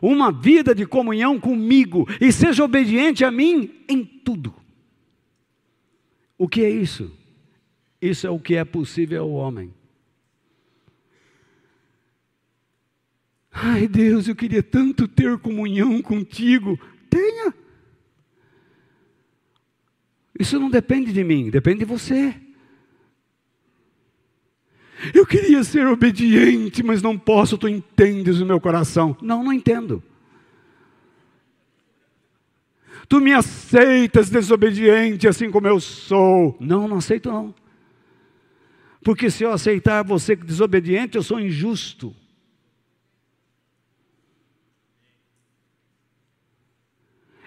uma 0.00 0.32
vida 0.32 0.74
de 0.74 0.86
comunhão 0.86 1.38
comigo 1.38 2.08
e 2.18 2.32
seja 2.32 2.64
obediente 2.64 3.24
a 3.24 3.30
mim 3.30 3.84
em 3.86 4.04
tudo. 4.04 4.54
O 6.38 6.48
que 6.48 6.62
é 6.62 6.70
isso? 6.70 7.14
Isso 8.00 8.26
é 8.26 8.30
o 8.30 8.38
que 8.38 8.54
é 8.54 8.64
possível 8.64 9.22
ao 9.22 9.30
homem. 9.30 9.74
Ai 13.52 13.88
Deus, 13.88 14.28
eu 14.28 14.36
queria 14.36 14.62
tanto 14.62 15.06
ter 15.08 15.36
comunhão 15.38 16.00
contigo. 16.00 16.78
Tenha. 17.10 17.52
Isso 20.38 20.58
não 20.60 20.70
depende 20.70 21.12
de 21.12 21.24
mim, 21.24 21.50
depende 21.50 21.80
de 21.80 21.84
você. 21.84 22.34
Eu 25.14 25.26
queria 25.26 25.62
ser 25.62 25.86
obediente, 25.86 26.82
mas 26.82 27.00
não 27.00 27.16
posso, 27.18 27.56
tu 27.56 27.68
entendes 27.68 28.40
o 28.40 28.46
meu 28.46 28.60
coração. 28.60 29.16
Não, 29.22 29.44
não 29.44 29.52
entendo. 29.52 30.02
Tu 33.08 33.20
me 33.20 33.32
aceitas 33.32 34.28
desobediente 34.28 35.26
assim 35.26 35.50
como 35.50 35.66
eu 35.66 35.80
sou. 35.80 36.56
Não, 36.60 36.86
não 36.86 36.98
aceito 36.98 37.30
não. 37.30 37.54
Porque 39.02 39.30
se 39.30 39.44
eu 39.44 39.52
aceitar 39.52 40.02
você 40.02 40.36
desobediente, 40.36 41.16
eu 41.16 41.22
sou 41.22 41.40
injusto. 41.40 42.14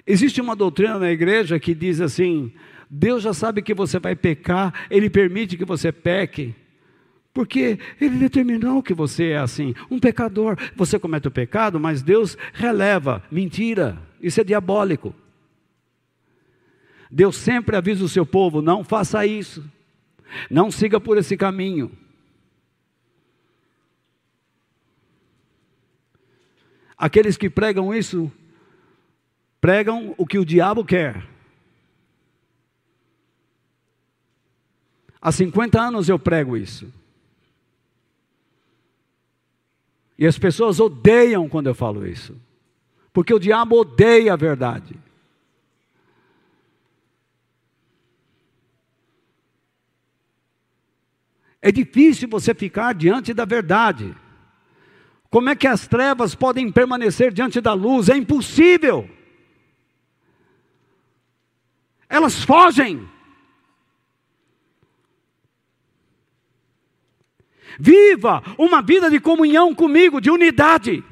Existe 0.07 0.41
uma 0.41 0.55
doutrina 0.55 0.97
na 0.97 1.11
igreja 1.11 1.59
que 1.59 1.75
diz 1.75 2.01
assim: 2.01 2.51
Deus 2.89 3.21
já 3.21 3.33
sabe 3.33 3.61
que 3.61 3.73
você 3.73 3.99
vai 3.99 4.15
pecar, 4.15 4.87
Ele 4.89 5.09
permite 5.09 5.57
que 5.57 5.65
você 5.65 5.91
peque. 5.91 6.55
Porque 7.33 7.79
Ele 7.99 8.17
determinou 8.17 8.83
que 8.83 8.93
você 8.93 9.29
é 9.29 9.37
assim, 9.37 9.73
um 9.89 9.99
pecador. 9.99 10.57
Você 10.75 10.99
comete 10.99 11.27
o 11.27 11.31
pecado, 11.31 11.79
mas 11.79 12.01
Deus 12.01 12.37
releva. 12.53 13.23
Mentira, 13.31 13.97
isso 14.21 14.41
é 14.41 14.43
diabólico. 14.43 15.15
Deus 17.09 17.35
sempre 17.35 17.75
avisa 17.75 18.03
o 18.03 18.09
seu 18.09 18.25
povo: 18.25 18.61
não 18.61 18.83
faça 18.83 19.25
isso, 19.25 19.63
não 20.49 20.71
siga 20.71 20.99
por 20.99 21.17
esse 21.17 21.35
caminho. 21.35 21.91
Aqueles 26.97 27.35
que 27.35 27.49
pregam 27.49 27.93
isso, 27.93 28.31
pregam 29.59 30.13
o 30.17 30.25
que 30.25 30.37
o 30.37 30.45
diabo 30.45 30.85
quer. 30.85 31.25
Há 35.19 35.31
50 35.31 35.79
anos 35.81 36.09
eu 36.09 36.19
prego 36.19 36.55
isso. 36.55 36.91
E 40.21 40.27
as 40.27 40.37
pessoas 40.37 40.79
odeiam 40.79 41.49
quando 41.49 41.65
eu 41.65 41.73
falo 41.73 42.05
isso, 42.05 42.39
porque 43.11 43.33
o 43.33 43.39
diabo 43.39 43.75
odeia 43.75 44.33
a 44.33 44.35
verdade. 44.35 44.95
É 51.59 51.71
difícil 51.71 52.29
você 52.29 52.53
ficar 52.53 52.93
diante 52.93 53.33
da 53.33 53.45
verdade. 53.45 54.15
Como 55.27 55.49
é 55.49 55.55
que 55.55 55.65
as 55.65 55.87
trevas 55.87 56.35
podem 56.35 56.71
permanecer 56.71 57.33
diante 57.33 57.59
da 57.59 57.73
luz? 57.73 58.07
É 58.07 58.15
impossível. 58.15 59.09
Elas 62.07 62.43
fogem. 62.43 63.09
Viva 67.79 68.43
uma 68.57 68.81
vida 68.81 69.09
de 69.09 69.19
comunhão 69.19 69.73
comigo, 69.73 70.21
de 70.21 70.29
unidade. 70.29 71.03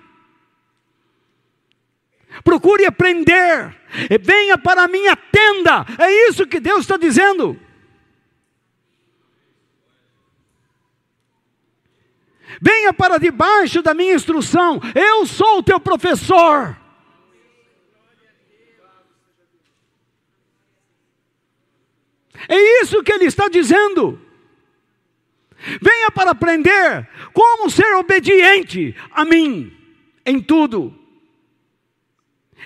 Procure 2.44 2.86
aprender. 2.86 3.76
Venha 4.22 4.58
para 4.58 4.84
a 4.84 4.88
minha 4.88 5.16
tenda. 5.16 5.86
É 5.98 6.30
isso 6.30 6.48
que 6.48 6.60
Deus 6.60 6.82
está 6.82 6.98
dizendo. 6.98 7.60
Venha 12.62 12.92
para 12.94 13.18
debaixo 13.18 13.82
da 13.82 13.94
minha 13.94 14.14
instrução. 14.14 14.80
Eu 14.96 15.26
sou 15.26 15.60
o 15.60 15.64
teu 15.64 15.80
professor. 15.80 16.78
É 22.48 22.82
isso 22.82 23.04
que 23.04 23.12
ele 23.12 23.26
está 23.26 23.48
dizendo. 23.48 24.20
Venha 25.82 26.12
para 26.12 26.32
aprender 26.32 27.08
como 27.34 27.70
ser 27.70 27.94
obediente 27.96 28.96
a 29.12 29.26
mim 29.26 29.76
em 30.26 30.40
tudo. 30.40 30.96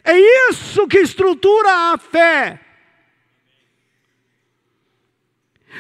É 0.03 0.17
isso 0.49 0.87
que 0.87 0.99
estrutura 0.99 1.93
a 1.93 1.97
fé. 1.97 2.59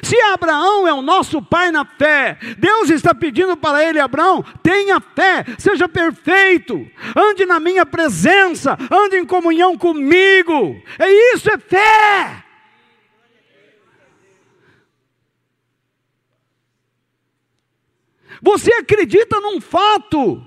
Se 0.01 0.19
Abraão 0.21 0.87
é 0.87 0.93
o 0.93 1.01
nosso 1.01 1.41
pai 1.41 1.71
na 1.71 1.85
fé, 1.85 2.37
Deus 2.57 2.89
está 2.89 3.13
pedindo 3.13 3.55
para 3.55 3.83
ele, 3.83 3.99
Abraão, 3.99 4.43
tenha 4.63 4.99
fé, 4.99 5.45
seja 5.59 5.87
perfeito, 5.87 6.89
ande 7.15 7.45
na 7.45 7.59
minha 7.59 7.85
presença, 7.85 8.77
ande 8.89 9.17
em 9.17 9.25
comunhão 9.25 9.77
comigo. 9.77 10.81
É 10.97 11.33
isso, 11.33 11.49
é 11.49 11.57
fé. 11.59 12.42
Você 18.43 18.73
acredita 18.73 19.39
num 19.39 19.61
fato, 19.61 20.45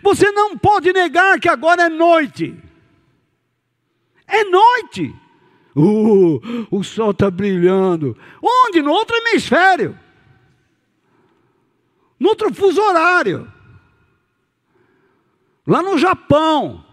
você 0.00 0.30
não 0.30 0.56
pode 0.56 0.92
negar 0.92 1.40
que 1.40 1.48
agora 1.48 1.82
é 1.82 1.88
noite. 1.88 2.56
É 4.28 4.44
noite. 4.44 5.12
Uh, 5.74 6.40
o 6.70 6.84
sol 6.84 7.10
está 7.10 7.28
brilhando. 7.28 8.16
Onde? 8.40 8.80
No 8.80 8.92
outro 8.92 9.16
hemisfério. 9.16 9.98
No 12.18 12.28
outro 12.28 12.54
fuso 12.54 12.80
horário. 12.80 13.52
Lá 15.66 15.82
no 15.82 15.98
Japão. 15.98 16.84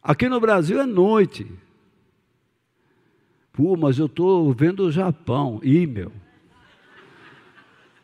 Aqui 0.00 0.28
no 0.28 0.38
Brasil 0.38 0.80
é 0.80 0.86
noite. 0.86 1.50
Pô, 3.52 3.76
mas 3.76 3.98
eu 3.98 4.06
estou 4.06 4.52
vendo 4.52 4.84
o 4.84 4.92
Japão. 4.92 5.58
Ih, 5.64 5.88
meu. 5.88 6.12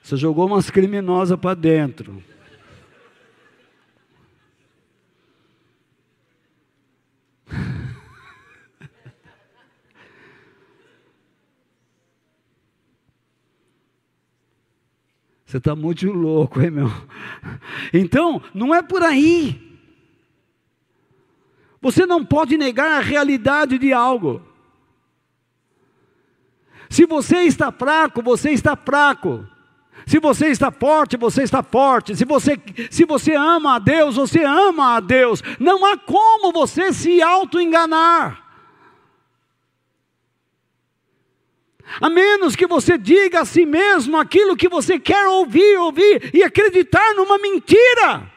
Você 0.02 0.16
jogou 0.16 0.46
umas 0.46 0.68
criminosas 0.68 1.38
para 1.38 1.54
dentro. 1.54 2.20
Você 15.46 15.58
está 15.58 15.76
muito 15.76 16.10
louco, 16.10 16.60
hein, 16.60 16.70
meu? 16.70 16.90
Então, 17.92 18.42
não 18.52 18.74
é 18.74 18.82
por 18.82 19.02
aí. 19.02 19.78
Você 21.80 22.06
não 22.06 22.24
pode 22.24 22.56
negar 22.56 22.90
a 22.90 23.00
realidade 23.00 23.78
de 23.78 23.92
algo. 23.92 24.40
Se 26.88 27.06
você 27.06 27.42
está 27.42 27.70
fraco, 27.70 28.22
você 28.22 28.50
está 28.50 28.76
fraco. 28.76 29.46
Se 30.06 30.18
você 30.18 30.48
está 30.48 30.70
forte, 30.70 31.16
você 31.16 31.42
está 31.42 31.62
forte. 31.62 32.16
Se 32.16 32.24
você, 32.24 32.58
se 32.90 33.04
você 33.04 33.34
ama 33.34 33.76
a 33.76 33.78
Deus, 33.78 34.16
você 34.16 34.42
ama 34.42 34.96
a 34.96 35.00
Deus. 35.00 35.42
Não 35.58 35.84
há 35.86 35.96
como 35.96 36.52
você 36.52 36.92
se 36.92 37.22
auto-enganar. 37.22 38.42
A 42.00 42.08
menos 42.08 42.56
que 42.56 42.66
você 42.66 42.96
diga 42.96 43.40
a 43.40 43.44
si 43.44 43.66
mesmo 43.66 44.16
aquilo 44.16 44.56
que 44.56 44.68
você 44.68 44.98
quer 44.98 45.26
ouvir, 45.26 45.76
ouvir 45.78 46.30
e 46.34 46.42
acreditar 46.42 47.14
numa 47.14 47.38
mentira. 47.38 48.30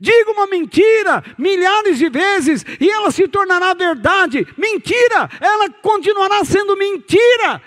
Diga 0.00 0.30
uma 0.30 0.46
mentira 0.46 1.22
milhares 1.38 1.98
de 1.98 2.08
vezes 2.08 2.64
e 2.80 2.88
ela 2.88 3.10
se 3.10 3.26
tornará 3.28 3.74
verdade. 3.74 4.46
Mentira, 4.56 5.28
ela 5.40 5.70
continuará 5.70 6.44
sendo 6.44 6.76
mentira. 6.76 7.62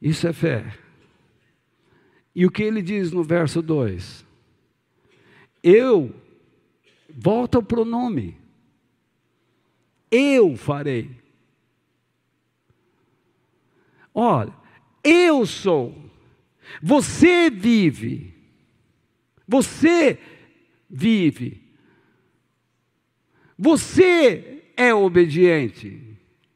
Isso 0.00 0.26
é 0.26 0.32
fé. 0.32 0.76
E 2.34 2.44
o 2.44 2.50
que 2.50 2.64
ele 2.64 2.82
diz 2.82 3.12
no 3.12 3.22
verso 3.22 3.62
2? 3.62 4.26
Eu, 5.62 6.12
volta 7.08 7.60
o 7.60 7.62
pronome, 7.62 8.36
eu 10.10 10.56
farei. 10.56 11.21
Olha, 14.14 14.52
eu 15.02 15.46
sou, 15.46 15.94
você 16.82 17.50
vive, 17.50 18.34
você 19.48 20.18
vive, 20.88 21.62
você 23.58 24.62
é 24.76 24.92
obediente, 24.94 26.02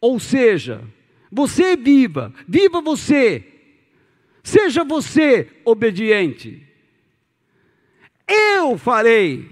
ou 0.00 0.20
seja, 0.20 0.82
você 1.30 1.76
viva, 1.76 2.32
viva 2.46 2.80
você, 2.80 3.44
seja 4.42 4.84
você 4.84 5.50
obediente. 5.64 6.62
Eu 8.28 8.76
farei, 8.76 9.48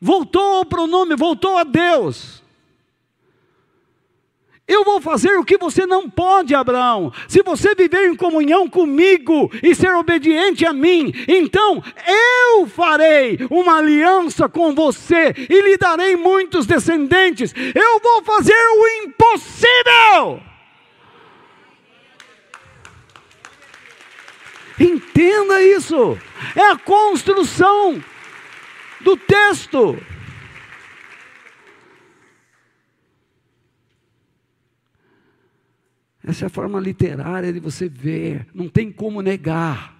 voltou 0.00 0.58
ao 0.58 0.66
pronome, 0.66 1.16
voltou 1.16 1.56
a 1.56 1.64
Deus. 1.64 2.42
Eu 4.70 4.84
vou 4.84 5.00
fazer 5.00 5.36
o 5.36 5.44
que 5.44 5.58
você 5.58 5.84
não 5.84 6.08
pode, 6.08 6.54
Abraão. 6.54 7.12
Se 7.26 7.42
você 7.42 7.74
viver 7.74 8.06
em 8.06 8.14
comunhão 8.14 8.70
comigo 8.70 9.50
e 9.64 9.74
ser 9.74 9.92
obediente 9.96 10.64
a 10.64 10.72
mim, 10.72 11.12
então 11.26 11.82
eu 12.06 12.68
farei 12.68 13.36
uma 13.50 13.78
aliança 13.78 14.48
com 14.48 14.72
você 14.72 15.34
e 15.36 15.60
lhe 15.60 15.76
darei 15.76 16.14
muitos 16.14 16.66
descendentes. 16.66 17.52
Eu 17.74 17.98
vou 17.98 18.22
fazer 18.22 18.54
o 18.54 18.86
impossível. 19.02 20.40
Entenda 24.78 25.60
isso. 25.62 26.16
É 26.54 26.70
a 26.70 26.76
construção 26.76 28.00
do 29.00 29.16
texto. 29.16 29.98
Essa 36.22 36.44
é 36.44 36.46
a 36.46 36.50
forma 36.50 36.78
literária 36.78 37.52
de 37.52 37.60
você 37.60 37.88
ver, 37.88 38.46
não 38.54 38.68
tem 38.68 38.92
como 38.92 39.22
negar. 39.22 39.96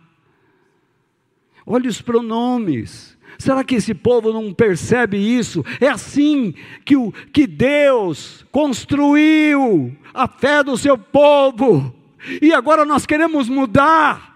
Olha 1.65 1.89
os 1.89 2.03
pronomes. 2.03 3.17
Será 3.39 3.65
que 3.65 3.77
esse 3.77 3.95
povo 3.95 4.33
não 4.33 4.53
percebe 4.53 5.17
isso? 5.17 5.65
É 5.81 5.89
assim 5.89 6.55
que, 6.85 6.97
o, 6.97 7.11
que 7.11 7.47
Deus 7.47 8.45
construiu 8.51 9.97
a 10.13 10.29
fé 10.29 10.63
do 10.63 10.77
seu 10.77 10.99
povo, 10.99 11.95
e 12.43 12.53
agora 12.53 12.85
nós 12.85 13.07
queremos 13.07 13.49
mudar. 13.49 14.29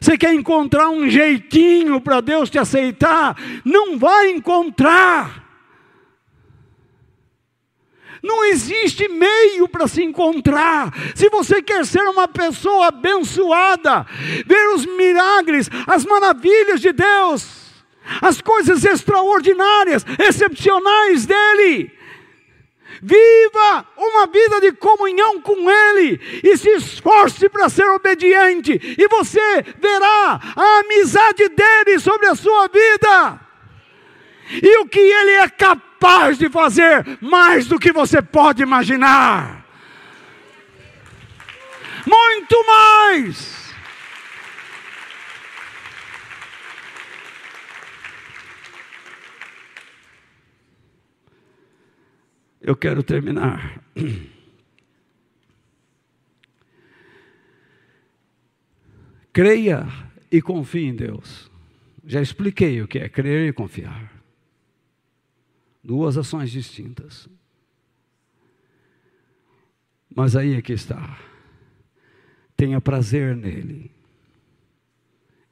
Você 0.00 0.16
quer 0.16 0.32
encontrar 0.32 0.88
um 0.88 1.10
jeitinho 1.10 2.00
para 2.00 2.20
Deus 2.20 2.48
te 2.48 2.58
aceitar? 2.58 3.36
Não 3.64 3.98
vai 3.98 4.30
encontrar. 4.30 5.47
Não 8.22 8.44
existe 8.44 9.08
meio 9.08 9.68
para 9.68 9.86
se 9.86 10.02
encontrar. 10.02 10.92
Se 11.14 11.28
você 11.28 11.62
quer 11.62 11.84
ser 11.86 12.02
uma 12.02 12.26
pessoa 12.28 12.88
abençoada, 12.88 14.06
ver 14.46 14.68
os 14.74 14.84
milagres, 14.84 15.70
as 15.86 16.04
maravilhas 16.04 16.80
de 16.80 16.92
Deus, 16.92 17.46
as 18.20 18.40
coisas 18.40 18.84
extraordinárias, 18.84 20.04
excepcionais 20.18 21.26
dele, 21.26 21.98
Viva 23.00 23.86
uma 23.96 24.26
vida 24.26 24.60
de 24.60 24.72
comunhão 24.72 25.40
com 25.40 25.70
Ele 25.70 26.20
e 26.42 26.56
se 26.56 26.68
esforce 26.70 27.48
para 27.48 27.68
ser 27.68 27.88
obediente, 27.90 28.72
e 28.98 29.06
você 29.06 29.62
verá 29.78 30.40
a 30.56 30.80
amizade 30.80 31.48
dele 31.48 32.00
sobre 32.00 32.26
a 32.26 32.34
sua 32.34 32.66
vida 32.66 33.47
e 34.50 34.78
o 34.78 34.86
que 34.86 34.98
Ele 34.98 35.32
é 35.32 35.48
capaz 35.48 36.38
de 36.38 36.48
fazer 36.48 37.18
mais 37.20 37.66
do 37.66 37.78
que 37.78 37.92
você 37.92 38.22
pode 38.22 38.62
imaginar. 38.62 39.66
Muito 42.06 42.66
mais. 42.66 43.58
Eu 52.60 52.76
quero 52.76 53.02
terminar. 53.02 53.80
Creia 59.32 59.86
e 60.30 60.42
confie 60.42 60.86
em 60.86 60.94
Deus. 60.94 61.50
Já 62.04 62.20
expliquei 62.20 62.82
o 62.82 62.88
que 62.88 62.98
é 62.98 63.08
crer 63.08 63.48
e 63.48 63.52
confiar. 63.52 64.17
Duas 65.88 66.18
ações 66.18 66.50
distintas. 66.50 67.26
Mas 70.14 70.36
aí 70.36 70.52
é 70.52 70.60
que 70.60 70.74
está. 70.74 71.18
Tenha 72.54 72.78
prazer 72.78 73.34
nele, 73.34 73.90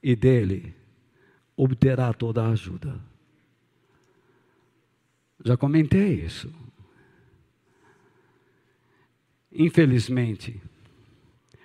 e 0.02 0.14
dele 0.14 0.74
obterá 1.56 2.12
toda 2.12 2.44
a 2.44 2.50
ajuda. 2.50 3.00
Já 5.42 5.56
comentei 5.56 6.22
isso. 6.22 6.52
Infelizmente, 9.50 10.60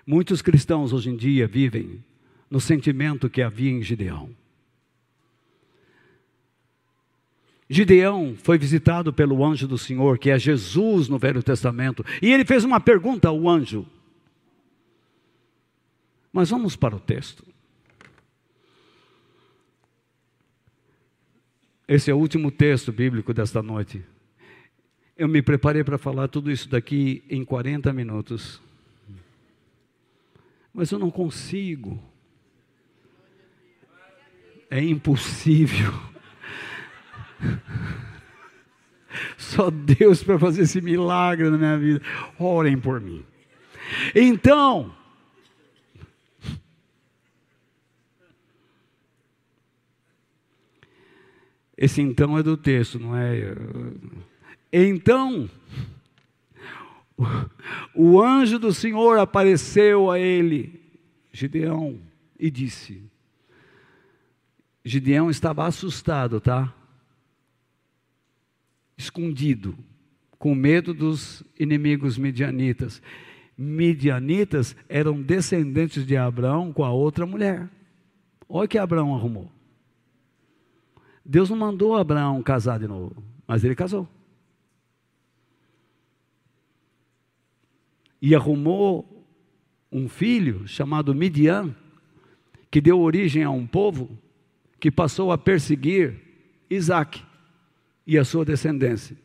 muitos 0.08 0.42
cristãos 0.42 0.94
hoje 0.94 1.10
em 1.10 1.18
dia 1.18 1.46
vivem 1.46 2.02
no 2.50 2.62
sentimento 2.62 3.30
que 3.30 3.42
havia 3.42 3.72
em 3.72 3.84
Gideão. 3.84 4.34
Gideão 7.72 8.36
foi 8.36 8.58
visitado 8.58 9.14
pelo 9.14 9.46
anjo 9.46 9.66
do 9.66 9.78
Senhor, 9.78 10.20
que 10.20 10.30
é 10.30 10.38
Jesus 10.38 11.08
no 11.08 11.18
Velho 11.18 11.42
Testamento, 11.42 12.06
e 12.22 12.30
ele 12.30 12.44
fez 12.44 12.66
uma 12.66 12.82
pergunta 12.82 13.30
ao 13.30 13.48
anjo. 13.48 13.88
Mas 16.34 16.50
vamos 16.50 16.76
para 16.76 16.98
o 16.98 17.00
texto. 17.00 17.46
Esse 21.88 22.12
é 22.12 22.14
o 22.14 22.18
último 22.18 22.52
texto 22.52 22.92
bíblico 22.92 23.34
desta 23.34 23.64
noite. 23.64 24.04
Eu 25.18 25.30
me 25.30 25.42
preparei 25.42 25.82
para 25.82 25.98
falar 25.98 26.28
tudo 26.28 26.52
isso 26.52 26.68
daqui 26.68 27.24
em 27.30 27.46
40 27.46 27.94
minutos. 27.94 28.62
Mas 30.74 30.92
eu 30.92 31.00
não 31.00 31.10
consigo. 31.10 32.04
É 34.70 34.84
impossível. 34.84 36.11
Só 39.62 39.70
Deus 39.70 40.24
para 40.24 40.40
fazer 40.40 40.64
esse 40.64 40.82
milagre 40.82 41.48
na 41.48 41.56
minha 41.56 41.78
vida. 41.78 42.02
Orem 42.40 42.80
por 42.80 43.00
mim. 43.00 43.24
Então, 44.16 44.92
esse 51.78 52.02
então 52.02 52.36
é 52.40 52.42
do 52.42 52.58
texto, 52.58 52.98
não 52.98 53.16
é? 53.16 53.54
Então, 54.74 55.48
o 57.94 58.20
anjo 58.20 58.58
do 58.58 58.74
Senhor 58.74 59.20
apareceu 59.20 60.10
a 60.10 60.18
ele, 60.18 60.82
Gideão, 61.32 62.00
e 62.40 62.50
disse: 62.50 63.04
Gideão 64.84 65.30
estava 65.30 65.68
assustado, 65.68 66.42
tá? 66.42 66.74
Escondido, 69.02 69.76
com 70.38 70.54
medo 70.54 70.94
dos 70.94 71.44
inimigos 71.60 72.18
midianitas. 72.18 73.02
Midianitas 73.58 74.76
eram 74.88 75.22
descendentes 75.22 76.06
de 76.06 76.16
Abraão 76.16 76.72
com 76.72 76.84
a 76.84 76.92
outra 76.92 77.26
mulher. 77.26 77.70
Olha 78.48 78.66
o 78.66 78.68
que 78.68 78.78
Abraão 78.78 79.16
arrumou. 79.16 79.52
Deus 81.26 81.50
não 81.50 81.58
mandou 81.58 81.96
Abraão 81.96 82.42
casar 82.42 82.80
de 82.80 82.88
novo, 82.88 83.24
mas 83.48 83.64
ele 83.64 83.76
casou. 83.76 84.08
E 88.22 88.36
arrumou 88.36 89.26
um 89.92 90.08
filho 90.08 90.68
chamado 90.68 91.14
Midian, 91.16 91.76
que 92.70 92.80
deu 92.80 93.00
origem 93.00 93.44
a 93.44 93.50
um 93.50 93.66
povo 93.66 94.18
que 94.80 94.92
passou 94.92 95.32
a 95.32 95.38
perseguir 95.38 96.20
Isaac 96.70 97.24
e 98.12 98.18
a 98.18 98.26
sua 98.26 98.44
descendência. 98.44 99.16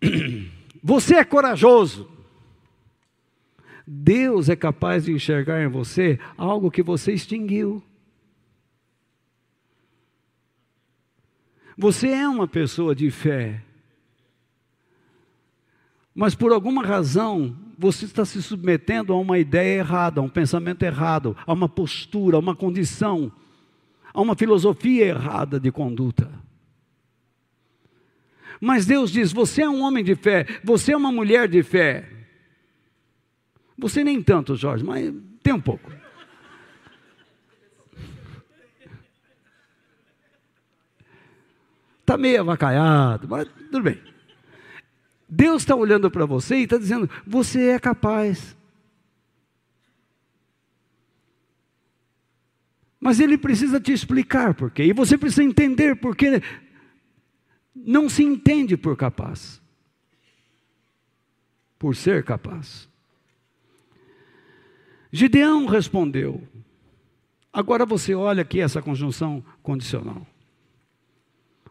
Você 0.80 1.16
é 1.16 1.24
corajoso. 1.24 2.08
Deus 3.84 4.48
é 4.48 4.54
capaz 4.54 5.06
de 5.06 5.12
enxergar 5.12 5.60
em 5.60 5.66
você 5.66 6.20
algo 6.38 6.70
que 6.70 6.82
você 6.84 7.12
extinguiu. 7.12 7.82
Você 11.76 12.08
é 12.08 12.28
uma 12.28 12.46
pessoa 12.46 12.94
de 12.94 13.10
fé. 13.10 13.60
Mas 16.14 16.34
por 16.36 16.52
alguma 16.52 16.86
razão 16.86 17.58
você 17.78 18.04
está 18.04 18.24
se 18.24 18.42
submetendo 18.42 19.12
a 19.12 19.18
uma 19.18 19.38
ideia 19.38 19.78
errada, 19.78 20.20
a 20.20 20.24
um 20.24 20.28
pensamento 20.28 20.82
errado, 20.82 21.36
a 21.46 21.52
uma 21.52 21.68
postura, 21.68 22.36
a 22.36 22.40
uma 22.40 22.54
condição, 22.54 23.32
a 24.12 24.20
uma 24.20 24.34
filosofia 24.34 25.06
errada 25.06 25.58
de 25.58 25.70
conduta. 25.70 26.30
Mas 28.60 28.86
Deus 28.86 29.10
diz: 29.10 29.32
você 29.32 29.62
é 29.62 29.68
um 29.68 29.82
homem 29.82 30.04
de 30.04 30.14
fé, 30.14 30.46
você 30.62 30.92
é 30.92 30.96
uma 30.96 31.12
mulher 31.12 31.48
de 31.48 31.62
fé. 31.62 32.08
Você 33.76 34.04
nem 34.04 34.22
tanto, 34.22 34.54
Jorge, 34.54 34.84
mas 34.84 35.12
tem 35.42 35.52
um 35.52 35.60
pouco. 35.60 35.90
Está 42.00 42.18
meio 42.18 42.40
avacaiado, 42.40 43.26
mas 43.28 43.48
tudo 43.70 43.82
bem. 43.82 44.13
Deus 45.34 45.62
está 45.62 45.74
olhando 45.74 46.08
para 46.10 46.24
você 46.24 46.58
e 46.58 46.62
está 46.62 46.78
dizendo: 46.78 47.10
você 47.26 47.70
é 47.70 47.78
capaz. 47.78 48.56
Mas 53.00 53.18
ele 53.18 53.36
precisa 53.36 53.80
te 53.80 53.92
explicar 53.92 54.54
por 54.54 54.70
quê. 54.70 54.84
E 54.84 54.92
você 54.92 55.18
precisa 55.18 55.42
entender 55.42 55.96
por 55.96 56.16
quê. 56.16 56.40
Não 57.74 58.08
se 58.08 58.22
entende 58.22 58.76
por 58.76 58.96
capaz. 58.96 59.60
Por 61.78 61.96
ser 61.96 62.22
capaz. 62.24 62.88
Gideão 65.12 65.66
respondeu. 65.66 66.46
Agora 67.52 67.84
você 67.84 68.14
olha 68.14 68.42
aqui 68.42 68.60
essa 68.60 68.80
conjunção 68.80 69.44
condicional. 69.62 70.26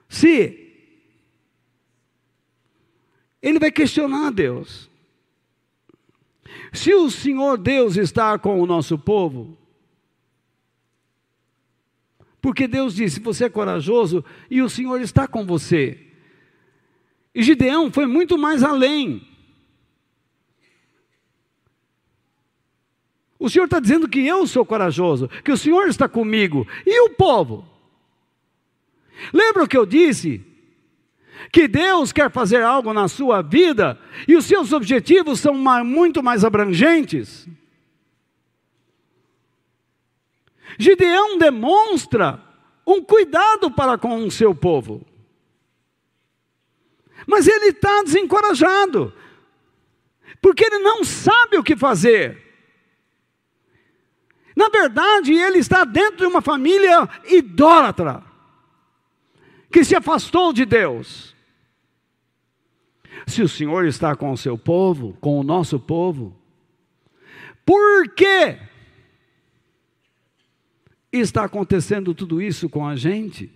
Se 0.07 0.62
ele 3.43 3.59
vai 3.59 3.69
questionar 3.69 4.31
Deus. 4.31 4.89
Se 6.71 6.93
o 6.93 7.11
Senhor 7.11 7.57
Deus 7.57 7.97
está 7.97 8.39
com 8.39 8.61
o 8.61 8.65
nosso 8.65 8.97
povo, 8.97 9.57
porque 12.41 12.67
Deus 12.67 12.95
disse: 12.95 13.19
você 13.19 13.45
é 13.45 13.49
corajoso 13.49 14.23
e 14.49 14.61
o 14.61 14.69
Senhor 14.69 15.01
está 15.01 15.27
com 15.27 15.45
você. 15.45 16.07
E 17.35 17.43
Gideão 17.43 17.91
foi 17.91 18.05
muito 18.05 18.37
mais 18.37 18.63
além. 18.63 19.27
O 23.37 23.49
Senhor 23.49 23.65
está 23.65 23.79
dizendo 23.79 24.07
que 24.07 24.25
eu 24.25 24.47
sou 24.47 24.65
corajoso, 24.65 25.27
que 25.43 25.51
o 25.51 25.57
Senhor 25.57 25.89
está 25.89 26.07
comigo. 26.07 26.65
E 26.85 27.01
o 27.01 27.09
povo? 27.09 27.67
Lembra 29.33 29.63
o 29.63 29.67
que 29.67 29.77
eu 29.77 29.85
disse? 29.85 30.52
Que 31.51 31.67
Deus 31.67 32.11
quer 32.11 32.31
fazer 32.31 32.63
algo 32.63 32.93
na 32.93 33.07
sua 33.07 33.41
vida 33.41 33.99
e 34.27 34.35
os 34.35 34.45
seus 34.45 34.71
objetivos 34.71 35.39
são 35.39 35.53
muito 35.83 36.23
mais 36.23 36.43
abrangentes. 36.43 37.47
Gideão 40.77 41.37
demonstra 41.37 42.41
um 42.85 43.03
cuidado 43.03 43.69
para 43.69 43.97
com 43.97 44.25
o 44.25 44.31
seu 44.31 44.55
povo, 44.55 45.05
mas 47.27 47.47
ele 47.47 47.67
está 47.67 48.03
desencorajado, 48.03 49.13
porque 50.41 50.65
ele 50.65 50.79
não 50.79 51.03
sabe 51.03 51.57
o 51.57 51.63
que 51.63 51.75
fazer. 51.75 52.41
Na 54.55 54.69
verdade, 54.69 55.33
ele 55.33 55.59
está 55.59 55.83
dentro 55.83 56.17
de 56.17 56.25
uma 56.25 56.41
família 56.41 57.09
idólatra. 57.25 58.23
que 59.71 59.83
se 59.83 59.95
afastou 59.95 60.53
de 60.53 60.65
Deus. 60.65 61.32
Se 63.27 63.41
o 63.41 63.49
Senhor 63.49 63.85
está 63.85 64.15
com 64.15 64.31
o 64.31 64.37
seu 64.37 64.57
povo, 64.57 65.17
com 65.19 65.39
o 65.39 65.43
nosso 65.43 65.79
povo, 65.79 66.35
por 67.65 68.09
que 68.09 68.57
está 71.11 71.45
acontecendo 71.45 72.13
tudo 72.13 72.41
isso 72.41 72.69
com 72.69 72.85
a 72.85 72.95
gente? 72.95 73.51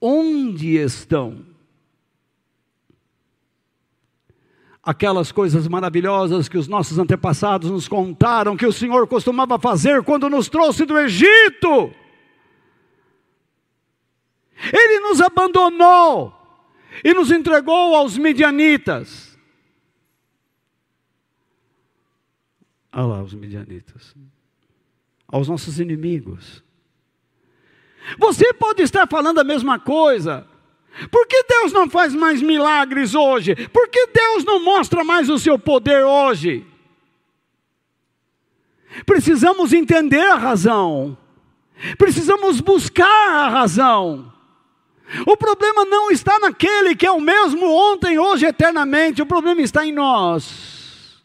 Onde 0.00 0.76
estão 0.76 1.46
aquelas 4.82 5.32
coisas 5.32 5.66
maravilhosas 5.66 6.48
que 6.48 6.58
os 6.58 6.68
nossos 6.68 6.98
antepassados 6.98 7.70
nos 7.70 7.88
contaram 7.88 8.56
que 8.56 8.66
o 8.66 8.72
Senhor 8.72 9.06
costumava 9.08 9.58
fazer 9.58 10.02
quando 10.02 10.28
nos 10.28 10.48
trouxe 10.48 10.84
do 10.84 10.98
Egito? 10.98 11.90
Ele 14.72 15.00
nos 15.00 15.20
abandonou 15.20 16.32
e 17.04 17.12
nos 17.12 17.30
entregou 17.30 17.94
aos 17.94 18.16
midianitas. 18.16 19.36
Olha 22.92 23.06
lá 23.06 23.22
os 23.22 23.34
midianitas, 23.34 24.14
aos 25.26 25.48
nossos 25.48 25.80
inimigos. 25.80 26.62
Você 28.18 28.52
pode 28.52 28.82
estar 28.82 29.08
falando 29.08 29.40
a 29.40 29.44
mesma 29.44 29.78
coisa. 29.78 30.46
Por 31.10 31.26
que 31.26 31.42
Deus 31.42 31.72
não 31.72 31.90
faz 31.90 32.14
mais 32.14 32.40
milagres 32.40 33.14
hoje? 33.14 33.54
Por 33.68 33.88
que 33.88 34.06
Deus 34.08 34.44
não 34.44 34.62
mostra 34.62 35.02
mais 35.02 35.28
o 35.28 35.38
seu 35.38 35.58
poder 35.58 36.04
hoje? 36.04 36.64
Precisamos 39.04 39.72
entender 39.72 40.24
a 40.30 40.36
razão. 40.36 41.18
Precisamos 41.98 42.60
buscar 42.60 43.30
a 43.30 43.48
razão. 43.48 44.32
O 45.26 45.36
problema 45.36 45.84
não 45.84 46.10
está 46.10 46.38
naquele 46.38 46.96
que 46.96 47.06
é 47.06 47.10
o 47.10 47.20
mesmo 47.20 47.66
ontem, 47.66 48.18
hoje, 48.18 48.46
eternamente. 48.46 49.22
O 49.22 49.26
problema 49.26 49.60
está 49.60 49.86
em 49.86 49.92
nós. 49.92 51.22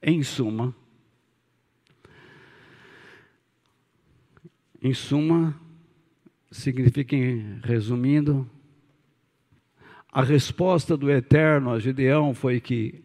Em 0.00 0.22
suma, 0.22 0.74
em 4.80 4.94
suma, 4.94 5.60
significa, 6.50 7.16
resumindo, 7.64 8.48
a 10.10 10.22
resposta 10.22 10.96
do 10.96 11.10
Eterno 11.10 11.72
a 11.72 11.80
Gideão 11.80 12.32
foi 12.32 12.60
que 12.60 13.04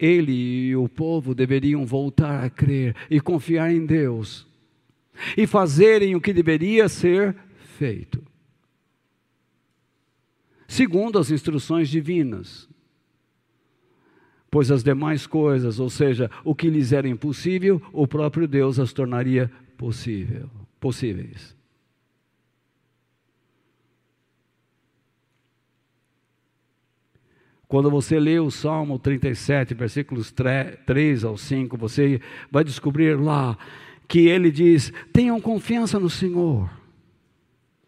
ele 0.00 0.32
e 0.70 0.76
o 0.76 0.88
povo 0.88 1.34
deveriam 1.34 1.84
voltar 1.84 2.42
a 2.42 2.50
crer 2.50 2.96
e 3.10 3.20
confiar 3.20 3.70
em 3.70 3.84
Deus 3.84 4.48
e 5.36 5.46
fazerem 5.46 6.16
o 6.16 6.20
que 6.20 6.32
deveria 6.32 6.88
ser 6.88 7.36
feito, 7.76 8.22
segundo 10.66 11.18
as 11.18 11.30
instruções 11.30 11.88
divinas. 11.88 12.68
Pois 14.50 14.70
as 14.70 14.82
demais 14.82 15.28
coisas, 15.28 15.78
ou 15.78 15.88
seja, 15.88 16.28
o 16.42 16.56
que 16.56 16.68
lhes 16.68 16.92
era 16.92 17.08
impossível, 17.08 17.80
o 17.92 18.06
próprio 18.06 18.48
Deus 18.48 18.80
as 18.80 18.92
tornaria 18.92 19.48
possível, 19.76 20.50
possíveis. 20.80 21.59
Quando 27.70 27.88
você 27.88 28.18
lê 28.18 28.40
o 28.40 28.50
Salmo 28.50 28.98
37, 28.98 29.74
versículos 29.74 30.34
3 30.84 31.22
ao 31.22 31.36
5, 31.36 31.76
você 31.76 32.20
vai 32.50 32.64
descobrir 32.64 33.16
lá 33.16 33.56
que 34.08 34.26
ele 34.26 34.50
diz: 34.50 34.92
tenham 35.12 35.40
confiança 35.40 35.96
no 35.96 36.10
Senhor, 36.10 36.68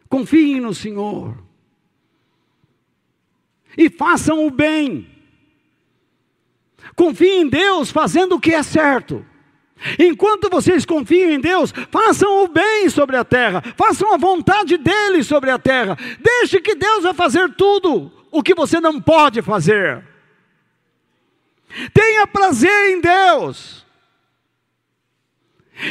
confiem 0.08 0.60
no 0.60 0.72
Senhor, 0.72 1.36
e 3.76 3.90
façam 3.90 4.46
o 4.46 4.52
bem, 4.52 5.04
confiem 6.94 7.42
em 7.42 7.48
Deus 7.48 7.90
fazendo 7.90 8.36
o 8.36 8.40
que 8.40 8.54
é 8.54 8.62
certo. 8.62 9.26
Enquanto 9.98 10.48
vocês 10.48 10.86
confiam 10.86 11.32
em 11.32 11.40
Deus, 11.40 11.74
façam 11.90 12.44
o 12.44 12.46
bem 12.46 12.88
sobre 12.88 13.16
a 13.16 13.24
terra, 13.24 13.60
façam 13.76 14.14
a 14.14 14.16
vontade 14.16 14.76
dele 14.76 15.24
sobre 15.24 15.50
a 15.50 15.58
terra, 15.58 15.98
deixe 16.20 16.60
que 16.60 16.76
Deus 16.76 17.02
vai 17.02 17.14
fazer 17.14 17.52
tudo 17.56 18.21
o 18.32 18.42
que 18.42 18.54
você 18.54 18.80
não 18.80 19.00
pode 19.00 19.42
fazer. 19.42 20.02
Tenha 21.92 22.26
prazer 22.26 22.90
em 22.90 23.00
Deus. 23.00 23.86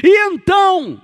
E 0.03 0.27
então, 0.27 1.01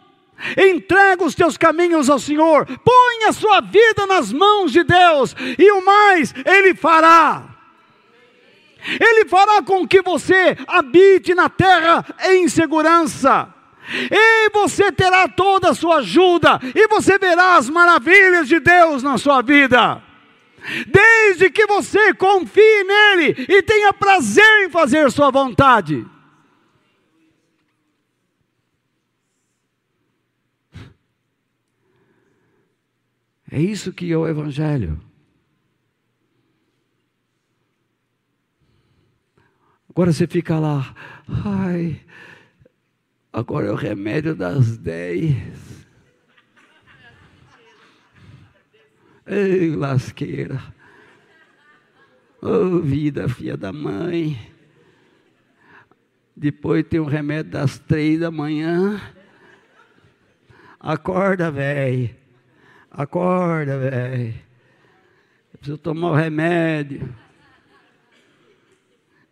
entrega 0.57 1.23
os 1.23 1.35
teus 1.35 1.57
caminhos 1.57 2.09
ao 2.09 2.19
Senhor, 2.19 2.65
põe 2.65 3.23
a 3.27 3.31
sua 3.31 3.61
vida 3.61 4.05
nas 4.07 4.33
mãos 4.33 4.71
de 4.71 4.83
Deus, 4.83 5.35
e 5.57 5.71
o 5.71 5.85
mais 5.85 6.33
Ele 6.45 6.73
fará. 6.73 7.43
Ele 8.87 9.25
fará 9.25 9.61
com 9.61 9.87
que 9.87 10.01
você 10.01 10.57
habite 10.67 11.35
na 11.35 11.49
terra 11.49 12.05
em 12.25 12.47
segurança. 12.47 13.53
E 14.11 14.49
você 14.49 14.91
terá 14.91 15.27
toda 15.27 15.69
a 15.69 15.75
sua 15.75 15.97
ajuda, 15.97 16.59
e 16.75 16.87
você 16.87 17.17
verá 17.17 17.55
as 17.55 17.69
maravilhas 17.69 18.47
de 18.47 18.59
Deus 18.59 19.03
na 19.03 19.17
sua 19.17 19.41
vida 19.41 20.06
desde 20.87 21.49
que 21.49 21.65
você 21.65 22.13
confie 22.13 22.83
nele 22.83 23.45
e 23.47 23.61
tenha 23.61 23.93
prazer 23.93 24.65
em 24.65 24.69
fazer 24.69 25.11
sua 25.11 25.31
vontade. 25.31 26.05
É 33.49 33.59
isso 33.59 33.93
que 33.93 34.11
é 34.11 34.17
o 34.17 34.27
Evangelho. 34.27 35.01
Agora 39.89 40.13
você 40.13 40.27
fica 40.27 40.59
lá, 40.59 40.93
ai, 41.27 41.99
agora 43.33 43.67
é 43.67 43.71
o 43.71 43.75
remédio 43.75 44.35
das 44.35 44.77
dez. 44.77 45.66
Ei, 49.27 49.75
lasqueira. 49.75 50.61
Ô 52.41 52.47
oh, 52.47 52.79
vida, 52.79 53.27
filha 53.27 53.57
da 53.57 53.73
mãe. 53.73 54.39
Depois 56.33 56.85
tem 56.87 56.99
o 56.99 57.03
um 57.03 57.07
remédio 57.07 57.51
das 57.51 57.77
três 57.77 58.19
da 58.19 58.31
manhã. 58.31 59.01
Acorda, 60.79 61.51
velho. 61.51 62.15
Acorda, 62.89 63.77
velho. 63.77 64.33
Preciso 65.53 65.77
tomar 65.77 66.11
o 66.11 66.15
remédio. 66.15 67.13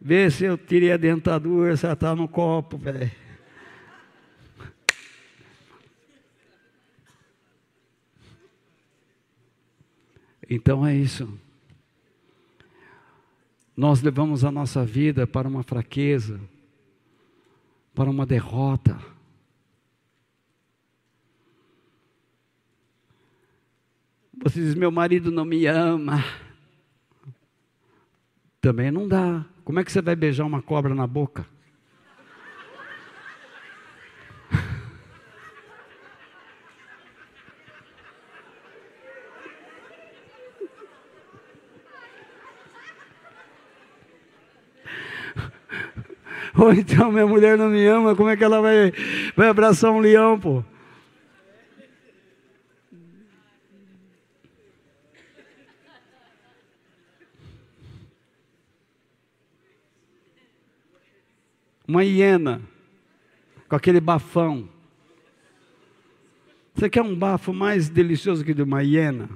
Vê 0.02 0.30
se 0.30 0.44
eu 0.44 0.58
tirei 0.58 0.92
a 0.92 0.98
dentadura, 0.98 1.78
se 1.78 1.86
ela 1.86 1.94
está 1.94 2.14
no 2.14 2.28
copo, 2.28 2.78
velho. 2.78 3.25
Então 10.50 10.86
é 10.86 10.96
isso. 10.96 11.28
Nós 13.76 14.02
levamos 14.02 14.46
a 14.46 14.52
nossa 14.52 14.86
vida 14.86 15.28
para 15.28 15.48
uma 15.48 15.64
fraqueza, 15.64 16.40
para 17.94 18.10
uma 18.10 18.26
derrota. 18.26 18.98
Você 24.44 24.62
diz: 24.62 24.76
Meu 24.76 24.92
marido 24.92 25.32
não 25.32 25.44
me 25.44 25.66
ama. 25.66 26.24
Também 28.62 28.92
não 28.92 29.08
dá. 29.08 29.46
Como 29.64 29.80
é 29.80 29.84
que 29.84 29.92
você 29.92 30.02
vai 30.02 30.16
beijar 30.16 30.46
uma 30.46 30.62
cobra 30.62 30.94
na 30.94 31.08
boca? 31.08 31.46
Ou 46.66 46.74
então 46.74 47.12
minha 47.12 47.28
mulher 47.28 47.60
não 47.60 47.70
me 47.70 47.86
ama, 47.86 48.16
como 48.16 48.28
é 48.28 48.36
que 48.36 48.44
ela 48.44 48.60
vai, 48.60 48.92
vai 49.36 49.48
abraçar 49.50 49.92
um 49.92 50.00
leão, 50.00 50.40
pô? 50.40 50.64
Uma 61.88 62.04
hiena, 62.04 62.64
com 63.70 63.76
aquele 63.76 64.02
bafão. 64.02 64.68
Você 66.74 66.90
quer 66.90 67.04
um 67.04 67.16
bafo 67.16 67.54
mais 67.54 67.90
delicioso 67.90 68.44
que 68.44 68.56
de 68.56 68.64
uma 68.64 68.82
hiena? 68.82 69.30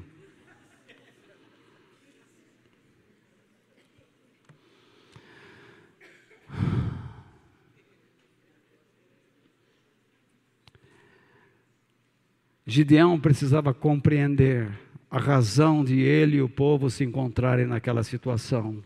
Gideão 12.69 13.19
precisava 13.19 13.73
compreender 13.73 14.69
a 15.09 15.17
razão 15.17 15.83
de 15.83 15.99
ele 16.01 16.37
e 16.37 16.41
o 16.41 16.47
povo 16.47 16.87
se 16.87 17.03
encontrarem 17.03 17.65
naquela 17.65 18.03
situação. 18.03 18.83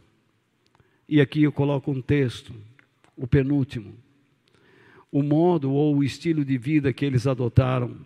E 1.08 1.20
aqui 1.20 1.44
eu 1.44 1.52
coloco 1.52 1.92
um 1.92 2.02
texto, 2.02 2.54
o 3.18 3.28
penúltimo. 3.28 3.94
O 5.12 5.22
modo 5.22 5.70
ou 5.74 5.98
o 5.98 6.04
estilo 6.04 6.46
de 6.46 6.58
vida 6.58 6.94
que 6.94 7.04
eles 7.04 7.28
adotaram 7.28 7.98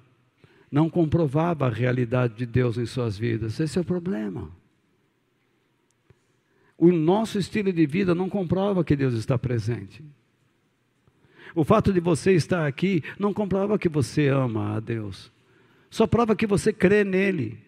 não 0.72 0.90
comprovava 0.90 1.68
a 1.68 1.72
realidade 1.72 2.34
de 2.34 2.48
Deus 2.48 2.80
em 2.80 2.88
suas 2.88 3.16
vidas. 3.16 3.60
Esse 3.60 3.78
é 3.78 3.82
o 3.82 3.86
problema. 3.86 4.50
O 6.76 6.92
nosso 6.92 7.38
estilo 7.38 7.72
de 7.72 7.86
vida 7.86 8.16
não 8.16 8.30
comprova 8.30 8.84
que 8.84 8.96
Deus 8.96 9.14
está 9.14 9.38
presente. 9.38 10.04
O 11.54 11.64
fato 11.64 11.94
de 11.94 12.00
você 12.00 12.34
estar 12.34 12.66
aqui 12.66 13.04
não 13.20 13.32
comprova 13.32 13.78
que 13.78 13.88
você 13.88 14.28
ama 14.28 14.76
a 14.76 14.80
Deus. 14.80 15.37
Só 15.90 16.06
prova 16.06 16.36
que 16.36 16.48
você 16.48 16.74
crê 16.74 17.04
nele. 17.04 17.60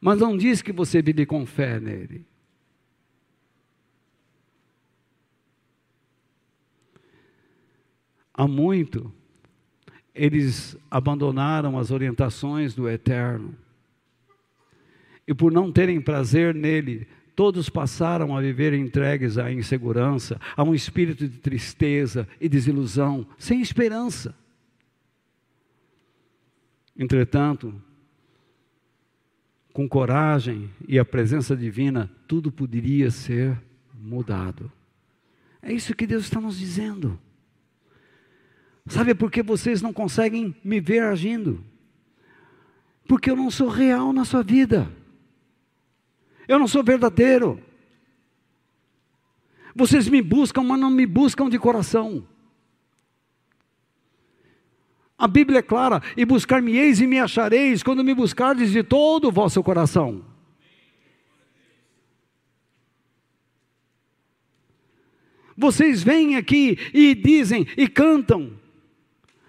Mas 0.00 0.18
não 0.18 0.36
diz 0.36 0.62
que 0.62 0.72
você 0.72 1.02
vive 1.02 1.26
com 1.26 1.44
fé 1.44 1.80
nele. 1.80 2.24
Há 8.32 8.46
muito 8.46 9.12
eles 10.16 10.76
abandonaram 10.90 11.78
as 11.78 11.90
orientações 11.90 12.74
do 12.74 12.88
Eterno. 12.88 13.54
E 15.28 15.34
por 15.34 15.52
não 15.52 15.70
terem 15.70 16.00
prazer 16.00 16.54
nele, 16.54 17.06
todos 17.34 17.68
passaram 17.68 18.34
a 18.34 18.40
viver 18.40 18.72
entregues 18.72 19.36
à 19.36 19.52
insegurança, 19.52 20.40
a 20.56 20.62
um 20.62 20.74
espírito 20.74 21.28
de 21.28 21.38
tristeza 21.38 22.26
e 22.40 22.48
desilusão, 22.48 23.26
sem 23.38 23.60
esperança. 23.60 24.34
Entretanto, 26.98 27.74
com 29.72 29.88
coragem 29.88 30.70
e 30.88 30.98
a 30.98 31.04
presença 31.04 31.54
divina, 31.54 32.10
tudo 32.26 32.50
poderia 32.50 33.10
ser 33.10 33.60
mudado. 33.94 34.72
É 35.60 35.72
isso 35.72 35.94
que 35.94 36.06
Deus 36.06 36.24
está 36.24 36.40
nos 36.40 36.58
dizendo. 36.58 37.18
Sabe 38.86 39.14
por 39.14 39.30
que 39.30 39.42
vocês 39.42 39.82
não 39.82 39.92
conseguem 39.92 40.54
me 40.62 40.80
ver 40.80 41.02
agindo? 41.02 41.62
Porque 43.06 43.30
eu 43.30 43.36
não 43.36 43.50
sou 43.50 43.68
real 43.68 44.12
na 44.12 44.24
sua 44.24 44.42
vida. 44.42 44.90
Eu 46.48 46.58
não 46.58 46.68
sou 46.68 46.82
verdadeiro. 46.82 47.60
Vocês 49.74 50.08
me 50.08 50.22
buscam, 50.22 50.62
mas 50.62 50.80
não 50.80 50.90
me 50.90 51.04
buscam 51.04 51.50
de 51.50 51.58
coração. 51.58 52.26
A 55.18 55.26
Bíblia 55.26 55.60
é 55.60 55.62
clara: 55.62 56.02
e 56.16 56.24
buscar-me-eis 56.24 57.00
e 57.00 57.06
me 57.06 57.18
achareis, 57.18 57.82
quando 57.82 58.04
me 58.04 58.14
buscardes 58.14 58.70
de 58.70 58.82
todo 58.82 59.28
o 59.28 59.32
vosso 59.32 59.62
coração. 59.62 60.24
Vocês 65.56 66.02
vêm 66.02 66.36
aqui 66.36 66.78
e 66.92 67.14
dizem 67.14 67.66
e 67.78 67.88
cantam, 67.88 68.52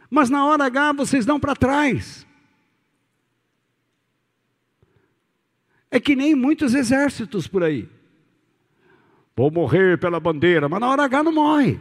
mas 0.09 0.29
na 0.29 0.45
hora 0.45 0.65
H 0.65 0.93
vocês 0.93 1.25
dão 1.25 1.37
para 1.37 1.53
trás. 1.53 2.25
É 5.91 5.99
que 5.99 6.15
nem 6.15 6.33
muitos 6.33 6.73
exércitos 6.73 7.47
por 7.47 7.63
aí. 7.63 7.89
Vou 9.35 9.51
morrer 9.51 9.99
pela 9.99 10.19
bandeira, 10.19 10.69
mas 10.69 10.79
na 10.79 10.89
hora 10.89 11.03
H 11.03 11.23
não 11.23 11.33
morre. 11.33 11.79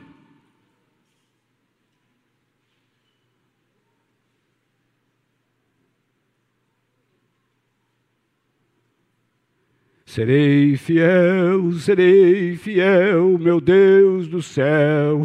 Serei 10.16 10.78
fiel, 10.78 11.72
serei 11.74 12.56
fiel, 12.56 13.36
meu 13.38 13.60
Deus 13.60 14.26
do 14.26 14.40
céu. 14.40 15.24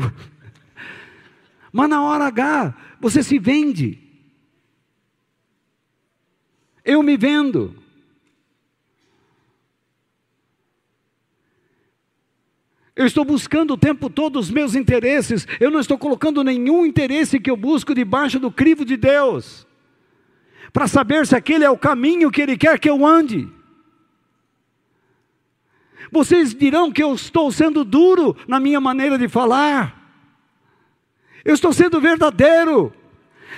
Mas 1.72 1.89
na 1.89 2.03
hora 2.03 2.26
H, 2.26 2.76
você 2.99 3.23
se 3.23 3.39
vende. 3.39 3.97
Eu 6.84 7.01
me 7.01 7.15
vendo. 7.15 7.73
Eu 12.93 13.05
estou 13.05 13.23
buscando 13.23 13.76
o 13.76 13.77
tempo 13.77 14.09
todo 14.09 14.38
os 14.38 14.51
meus 14.51 14.76
interesses. 14.76 15.47
Eu 15.57 15.72
não 15.72 15.80
estou 15.80 15.97
colocando 15.97 16.43
nenhum 16.43 16.85
interesse 16.85 17.39
que 17.39 17.49
eu 17.49 17.55
busco 17.55 17.95
debaixo 17.95 18.38
do 18.38 18.51
crivo 18.51 18.84
de 18.84 18.97
Deus. 18.97 19.65
Para 20.73 20.85
saber 20.85 21.26
se 21.26 21.34
aquele 21.34 21.63
é 21.63 21.69
o 21.69 21.77
caminho 21.77 22.30
que 22.30 22.41
Ele 22.41 22.57
quer 22.57 22.77
que 22.77 22.89
eu 22.89 23.05
ande. 23.05 23.60
Vocês 26.10 26.56
dirão 26.56 26.91
que 26.91 27.03
eu 27.03 27.14
estou 27.14 27.52
sendo 27.52 27.84
duro 27.84 28.36
na 28.48 28.60
minha 28.60 28.80
maneira 28.80 29.18
de 29.18 29.28
falar. 29.28 30.02
Eu 31.44 31.53
estou 31.53 31.73
sendo 31.73 31.99
verdadeiro, 31.99 32.94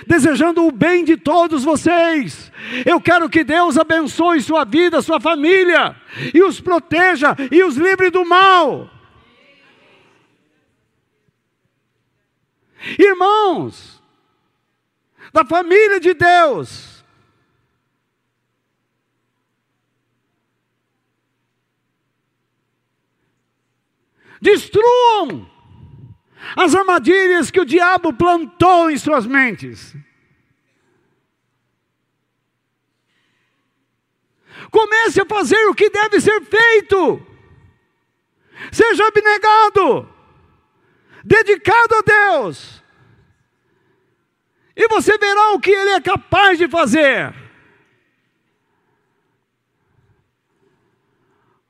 desejando 0.06 0.66
o 0.66 0.72
bem 0.72 1.04
de 1.04 1.16
todos 1.16 1.64
vocês. 1.64 2.50
Eu 2.84 3.00
quero 3.00 3.28
que 3.28 3.44
Deus 3.44 3.78
abençoe 3.78 4.40
sua 4.40 4.64
vida, 4.64 5.00
sua 5.02 5.20
família, 5.20 5.96
e 6.32 6.42
os 6.42 6.60
proteja 6.60 7.36
e 7.50 7.62
os 7.62 7.76
livre 7.76 8.10
do 8.10 8.24
mal. 8.24 8.90
Irmãos, 12.98 14.02
da 15.32 15.44
família 15.44 15.98
de 15.98 16.14
Deus, 16.14 16.93
destruam 24.44 25.50
as 26.54 26.74
armadilhas 26.74 27.50
que 27.50 27.58
o 27.58 27.64
diabo 27.64 28.12
plantou 28.12 28.90
em 28.90 28.98
suas 28.98 29.26
mentes. 29.26 29.96
Comece 34.70 35.22
a 35.22 35.26
fazer 35.26 35.64
o 35.66 35.74
que 35.74 35.88
deve 35.88 36.20
ser 36.20 36.42
feito. 36.42 37.26
Seja 38.70 39.06
abnegado, 39.06 40.08
dedicado 41.24 41.94
a 41.96 42.02
Deus, 42.02 42.82
e 44.76 44.88
você 44.88 45.16
verá 45.18 45.52
o 45.52 45.60
que 45.60 45.70
Ele 45.70 45.90
é 45.90 46.00
capaz 46.00 46.58
de 46.58 46.68
fazer. 46.68 47.43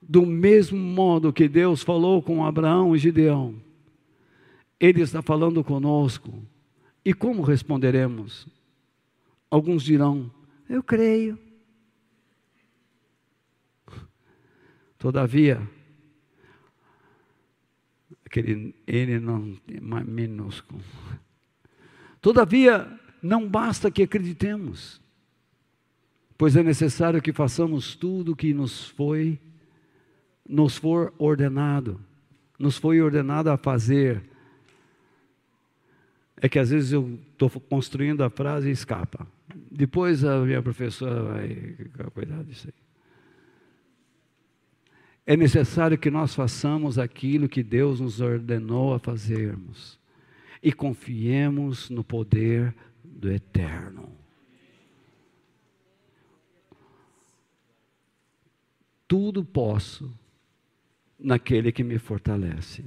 Do 0.06 0.26
mesmo 0.26 0.78
modo 0.78 1.32
que 1.32 1.48
Deus 1.48 1.82
falou 1.82 2.22
com 2.22 2.44
Abraão 2.44 2.94
e 2.94 2.98
Gideão, 2.98 3.54
ele 4.78 5.00
está 5.00 5.22
falando 5.22 5.64
conosco. 5.64 6.42
E 7.04 7.14
como 7.14 7.42
responderemos? 7.42 8.46
Alguns 9.50 9.82
dirão: 9.82 10.30
Eu 10.68 10.82
creio. 10.82 11.38
Todavia, 14.98 15.60
aquele 18.24 18.74
ele 18.86 19.20
não 19.20 19.56
é 19.98 20.04
minúsculo. 20.04 20.80
Todavia, 22.20 22.88
não 23.22 23.48
basta 23.48 23.90
que 23.90 24.02
acreditemos, 24.02 25.00
pois 26.38 26.56
é 26.56 26.62
necessário 26.62 27.20
que 27.20 27.32
façamos 27.32 27.94
tudo 27.94 28.32
o 28.32 28.36
que 28.36 28.54
nos 28.54 28.88
foi 28.88 29.38
nos 30.48 30.76
for 30.76 31.12
ordenado, 31.18 32.00
nos 32.58 32.76
foi 32.76 33.00
ordenado 33.00 33.50
a 33.50 33.56
fazer 33.56 34.22
é 36.44 36.48
que 36.48 36.58
às 36.58 36.68
vezes 36.68 36.92
eu 36.92 37.18
estou 37.32 37.48
construindo 37.48 38.22
a 38.22 38.28
frase 38.28 38.68
e 38.68 38.72
escapa. 38.72 39.26
Depois 39.70 40.24
a 40.24 40.40
minha 40.40 40.62
professora 40.62 41.22
vai 41.22 41.76
cuidar 42.12 42.42
disso 42.44 42.68
aí. 42.68 42.84
É 45.26 45.36
necessário 45.38 45.96
que 45.96 46.10
nós 46.10 46.34
façamos 46.34 46.98
aquilo 46.98 47.48
que 47.48 47.62
Deus 47.62 47.98
nos 47.98 48.20
ordenou 48.20 48.92
a 48.92 48.98
fazermos 48.98 49.98
e 50.62 50.70
confiemos 50.70 51.88
no 51.88 52.04
poder 52.04 52.74
do 53.02 53.30
Eterno. 53.32 54.12
Tudo 59.08 59.42
posso 59.42 60.12
naquele 61.24 61.72
que 61.72 61.82
me 61.82 61.98
fortalece. 61.98 62.84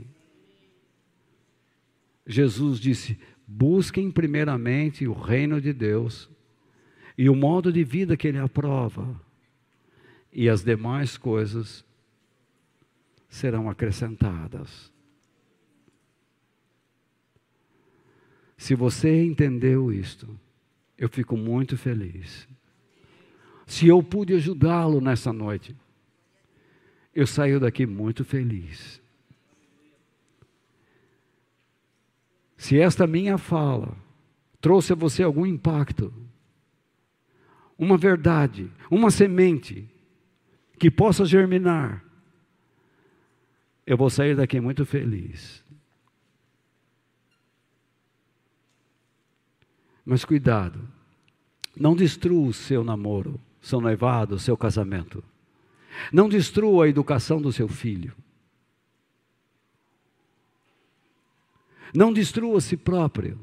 Jesus 2.26 2.80
disse: 2.80 3.18
Busquem 3.46 4.12
primeiramente 4.12 5.08
o 5.08 5.14
reino 5.14 5.60
de 5.60 5.74
Deus 5.74 6.30
e 7.18 7.30
o 7.30 7.36
modo 7.36 7.74
de 7.74 7.84
vida 7.84 8.16
que 8.16 8.28
Ele 8.28 8.38
aprova, 8.38 9.20
e 10.32 10.48
as 10.48 10.64
demais 10.64 11.18
coisas 11.18 11.84
serão 13.28 13.70
acrescentadas. 13.70 14.92
Se 18.56 18.76
você 18.76 19.24
entendeu 19.24 19.92
isto, 19.92 20.28
eu 20.98 21.10
fico 21.10 21.38
muito 21.38 21.78
feliz. 21.78 22.48
Se 23.66 23.88
eu 23.88 24.02
pude 24.02 24.34
ajudá-lo 24.34 25.00
nessa 25.00 25.32
noite, 25.32 25.76
eu 27.18 27.26
saio 27.26 27.60
daqui 27.60 27.84
muito 27.88 28.24
feliz. 28.24 29.02
Se 32.56 32.80
esta 32.80 33.08
minha 33.08 33.40
fala 33.40 33.98
trouxe 34.62 34.94
a 34.94 34.96
você 34.96 35.24
algum 35.24 35.44
impacto, 35.44 36.14
uma 37.76 37.98
verdade, 37.98 38.72
uma 38.92 39.10
semente 39.10 39.90
que 40.78 40.92
possa 40.92 41.26
germinar, 41.26 42.06
eu 43.84 43.98
vou 43.98 44.12
sair 44.12 44.36
daqui 44.36 44.60
muito 44.60 44.86
feliz. 44.86 45.66
Mas 50.06 50.24
cuidado, 50.24 50.88
não 51.76 51.96
destrua 51.96 52.50
o 52.50 52.54
seu 52.54 52.84
namoro, 52.84 53.42
seu 53.60 53.82
noivado, 53.82 54.38
seu 54.38 54.56
casamento. 54.56 55.24
Não 56.12 56.30
destrua 56.30 56.86
a 56.86 56.90
educação 56.90 57.42
do 57.42 57.52
seu 57.52 57.68
filho. 57.68 58.14
Não 61.94 62.12
destrua 62.12 62.58
a 62.58 62.62
si 62.62 62.76
próprio. 62.76 63.40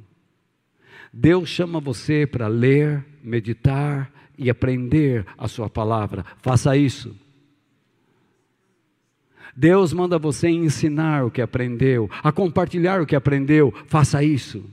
Deus 1.13 1.49
chama 1.49 1.81
você 1.81 2.27
para 2.27 2.49
ler, 2.49 3.05
meditar 3.23 4.13
e 4.37 4.51
aprender 4.51 5.25
a 5.39 5.47
sua 5.47 5.71
palavra. 5.71 6.25
Faça 6.43 6.77
isso. 6.77 7.17
Deus 9.57 9.93
manda 9.93 10.19
você 10.19 10.49
ensinar 10.49 11.25
o 11.25 11.31
que 11.31 11.41
aprendeu, 11.41 12.11
a 12.23 12.33
compartilhar 12.33 13.01
o 13.01 13.07
que 13.07 13.15
aprendeu. 13.15 13.73
Faça 13.87 14.23
isso. 14.23 14.65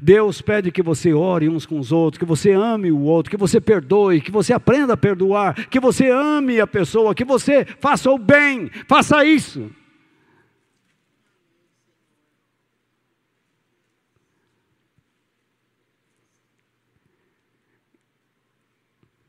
Deus 0.00 0.42
pede 0.42 0.70
que 0.70 0.82
você 0.82 1.12
ore 1.12 1.48
uns 1.48 1.64
com 1.64 1.78
os 1.78 1.90
outros, 1.90 2.18
que 2.18 2.24
você 2.24 2.52
ame 2.52 2.92
o 2.92 3.00
outro, 3.00 3.30
que 3.30 3.36
você 3.36 3.60
perdoe, 3.60 4.20
que 4.20 4.30
você 4.30 4.52
aprenda 4.52 4.92
a 4.92 4.96
perdoar, 4.96 5.68
que 5.68 5.80
você 5.80 6.10
ame 6.10 6.60
a 6.60 6.66
pessoa, 6.66 7.14
que 7.14 7.24
você 7.24 7.64
faça 7.64 8.10
o 8.10 8.18
bem. 8.18 8.68
Faça 8.86 9.24
isso. 9.24 9.70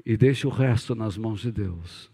E 0.06 0.18
deixe 0.18 0.46
o 0.46 0.50
resto 0.50 0.94
nas 0.96 1.16
mãos 1.16 1.40
de 1.42 1.52
Deus. 1.52 2.12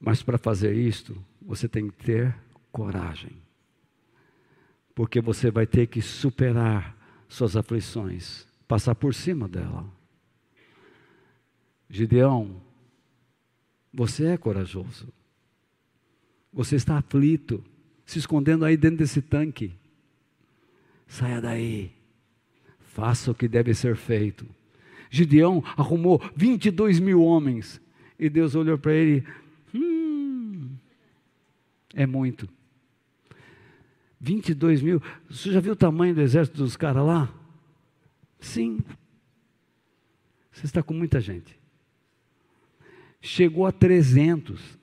Mas 0.00 0.22
para 0.22 0.38
fazer 0.38 0.74
isto, 0.74 1.16
você 1.40 1.68
tem 1.68 1.88
que 1.88 2.04
ter 2.04 2.34
coragem 2.72 3.45
porque 4.96 5.20
você 5.20 5.50
vai 5.50 5.66
ter 5.66 5.88
que 5.88 6.00
superar 6.00 6.96
suas 7.28 7.54
aflições, 7.54 8.46
passar 8.66 8.94
por 8.94 9.12
cima 9.12 9.46
dela. 9.46 9.84
Gideão, 11.88 12.62
você 13.92 14.28
é 14.28 14.36
corajoso. 14.38 15.12
Você 16.50 16.76
está 16.76 16.96
aflito, 16.96 17.62
se 18.06 18.18
escondendo 18.18 18.64
aí 18.64 18.74
dentro 18.74 18.96
desse 18.96 19.20
tanque. 19.20 19.74
Saia 21.06 21.42
daí. 21.42 21.92
Faça 22.80 23.30
o 23.30 23.34
que 23.34 23.46
deve 23.46 23.74
ser 23.74 23.96
feito. 23.96 24.46
Gideão 25.10 25.62
arrumou 25.76 26.22
22 26.34 27.00
mil 27.00 27.22
homens. 27.22 27.78
E 28.18 28.30
Deus 28.30 28.54
olhou 28.54 28.78
para 28.78 28.94
ele: 28.94 29.26
hum, 29.74 30.70
é 31.92 32.06
muito. 32.06 32.55
22 34.20 34.82
mil. 34.82 35.02
Você 35.28 35.52
já 35.52 35.60
viu 35.60 35.72
o 35.72 35.76
tamanho 35.76 36.14
do 36.14 36.20
exército 36.20 36.58
dos 36.58 36.76
caras 36.76 37.04
lá? 37.04 37.32
Sim. 38.38 38.80
Você 40.52 40.66
está 40.66 40.82
com 40.82 40.94
muita 40.94 41.20
gente. 41.20 41.58
Chegou 43.20 43.66
a 43.66 43.72
300. 43.72 44.78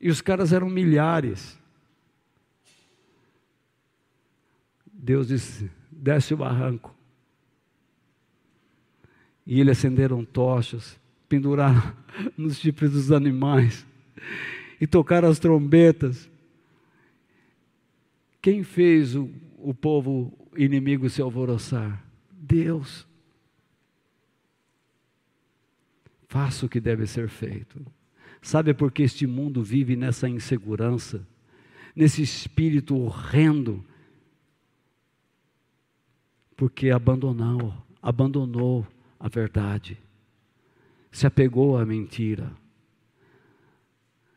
E 0.00 0.08
os 0.08 0.20
caras 0.20 0.52
eram 0.52 0.68
milhares. 0.68 1.58
Deus 4.92 5.28
disse: 5.28 5.70
desce 5.90 6.34
o 6.34 6.36
barranco. 6.36 6.94
E 9.46 9.60
eles 9.60 9.78
acenderam 9.78 10.24
tochas, 10.24 10.98
penduraram 11.28 11.94
nos 12.36 12.58
chifres 12.58 12.92
dos 12.92 13.12
animais 13.12 13.86
e 14.80 14.86
tocaram 14.86 15.28
as 15.28 15.38
trombetas 15.38 16.30
quem 18.44 18.62
fez 18.62 19.16
o, 19.16 19.30
o 19.56 19.72
povo 19.72 20.30
inimigo 20.54 21.08
se 21.08 21.22
alvoroçar? 21.22 22.04
Deus. 22.30 23.08
Faça 26.28 26.66
o 26.66 26.68
que 26.68 26.78
deve 26.78 27.06
ser 27.06 27.30
feito. 27.30 27.80
Sabe 28.42 28.74
por 28.74 28.92
que 28.92 29.02
este 29.02 29.26
mundo 29.26 29.62
vive 29.62 29.96
nessa 29.96 30.28
insegurança, 30.28 31.26
nesse 31.96 32.20
espírito 32.20 32.94
horrendo? 32.98 33.82
Porque 36.54 36.90
abandonou, 36.90 37.72
abandonou 38.02 38.86
a 39.18 39.26
verdade, 39.26 39.96
se 41.10 41.26
apegou 41.26 41.78
à 41.78 41.86
mentira. 41.86 42.52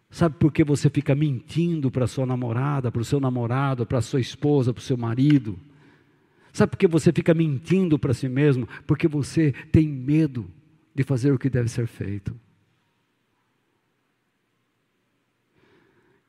Sabe 0.10 0.36
por 0.38 0.52
que 0.52 0.64
você 0.64 0.90
fica 0.90 1.14
mentindo 1.14 1.92
para 1.92 2.08
sua 2.08 2.26
namorada, 2.26 2.92
para 2.92 3.02
o 3.02 3.06
seu 3.06 3.20
namorado, 3.20 3.86
para 3.86 4.02
sua 4.02 4.22
esposa, 4.22 4.74
para 4.74 4.80
o 4.80 4.84
seu 4.84 4.98
marido? 4.98 5.60
Sabe 6.54 6.72
por 6.72 6.78
que 6.78 6.88
você 6.88 7.12
fica 7.12 7.34
mentindo 7.34 8.00
para 8.00 8.14
si 8.14 8.28
mesmo? 8.28 8.68
Porque 8.88 9.08
você 9.08 9.52
tem 9.72 9.88
medo 9.88 10.50
de 10.96 11.04
fazer 11.04 11.32
o 11.32 11.38
que 11.38 11.50
deve 11.50 11.70
ser 11.70 11.88
feito. 11.88 12.36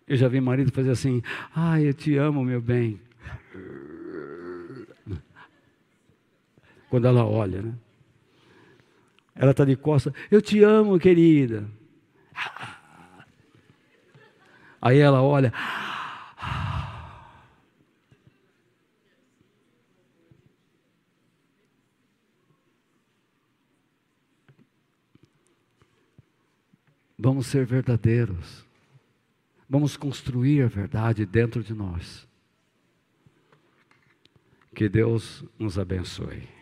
Eu 0.07 0.17
já 0.17 0.27
vi 0.27 0.41
marido 0.41 0.73
fazer 0.73 0.91
assim: 0.91 1.23
"Ai, 1.55 1.89
eu 1.89 1.95
te 1.95 2.17
amo, 2.17 2.45
meu 2.45 2.61
bem". 2.61 3.01
Quando 6.91 7.07
ela 7.07 7.25
olha, 7.25 7.63
né? 7.63 7.75
Ela 9.35 9.53
está 9.53 9.65
de 9.65 9.77
costas: 9.77 10.13
"Eu 10.31 10.43
te 10.43 10.63
amo, 10.63 10.99
querida". 10.99 11.67
Aí 14.81 14.99
ela 14.99 15.23
olha. 15.23 15.53
Vamos 27.19 27.49
ser 27.49 27.67
verdadeiros. 27.67 28.65
Vamos 29.69 29.97
construir 29.97 30.63
a 30.63 30.69
verdade 30.69 31.27
dentro 31.27 31.63
de 31.63 31.75
nós. 31.75 32.27
Que 34.75 34.89
Deus 34.89 35.45
nos 35.59 35.79
abençoe. 35.79 36.58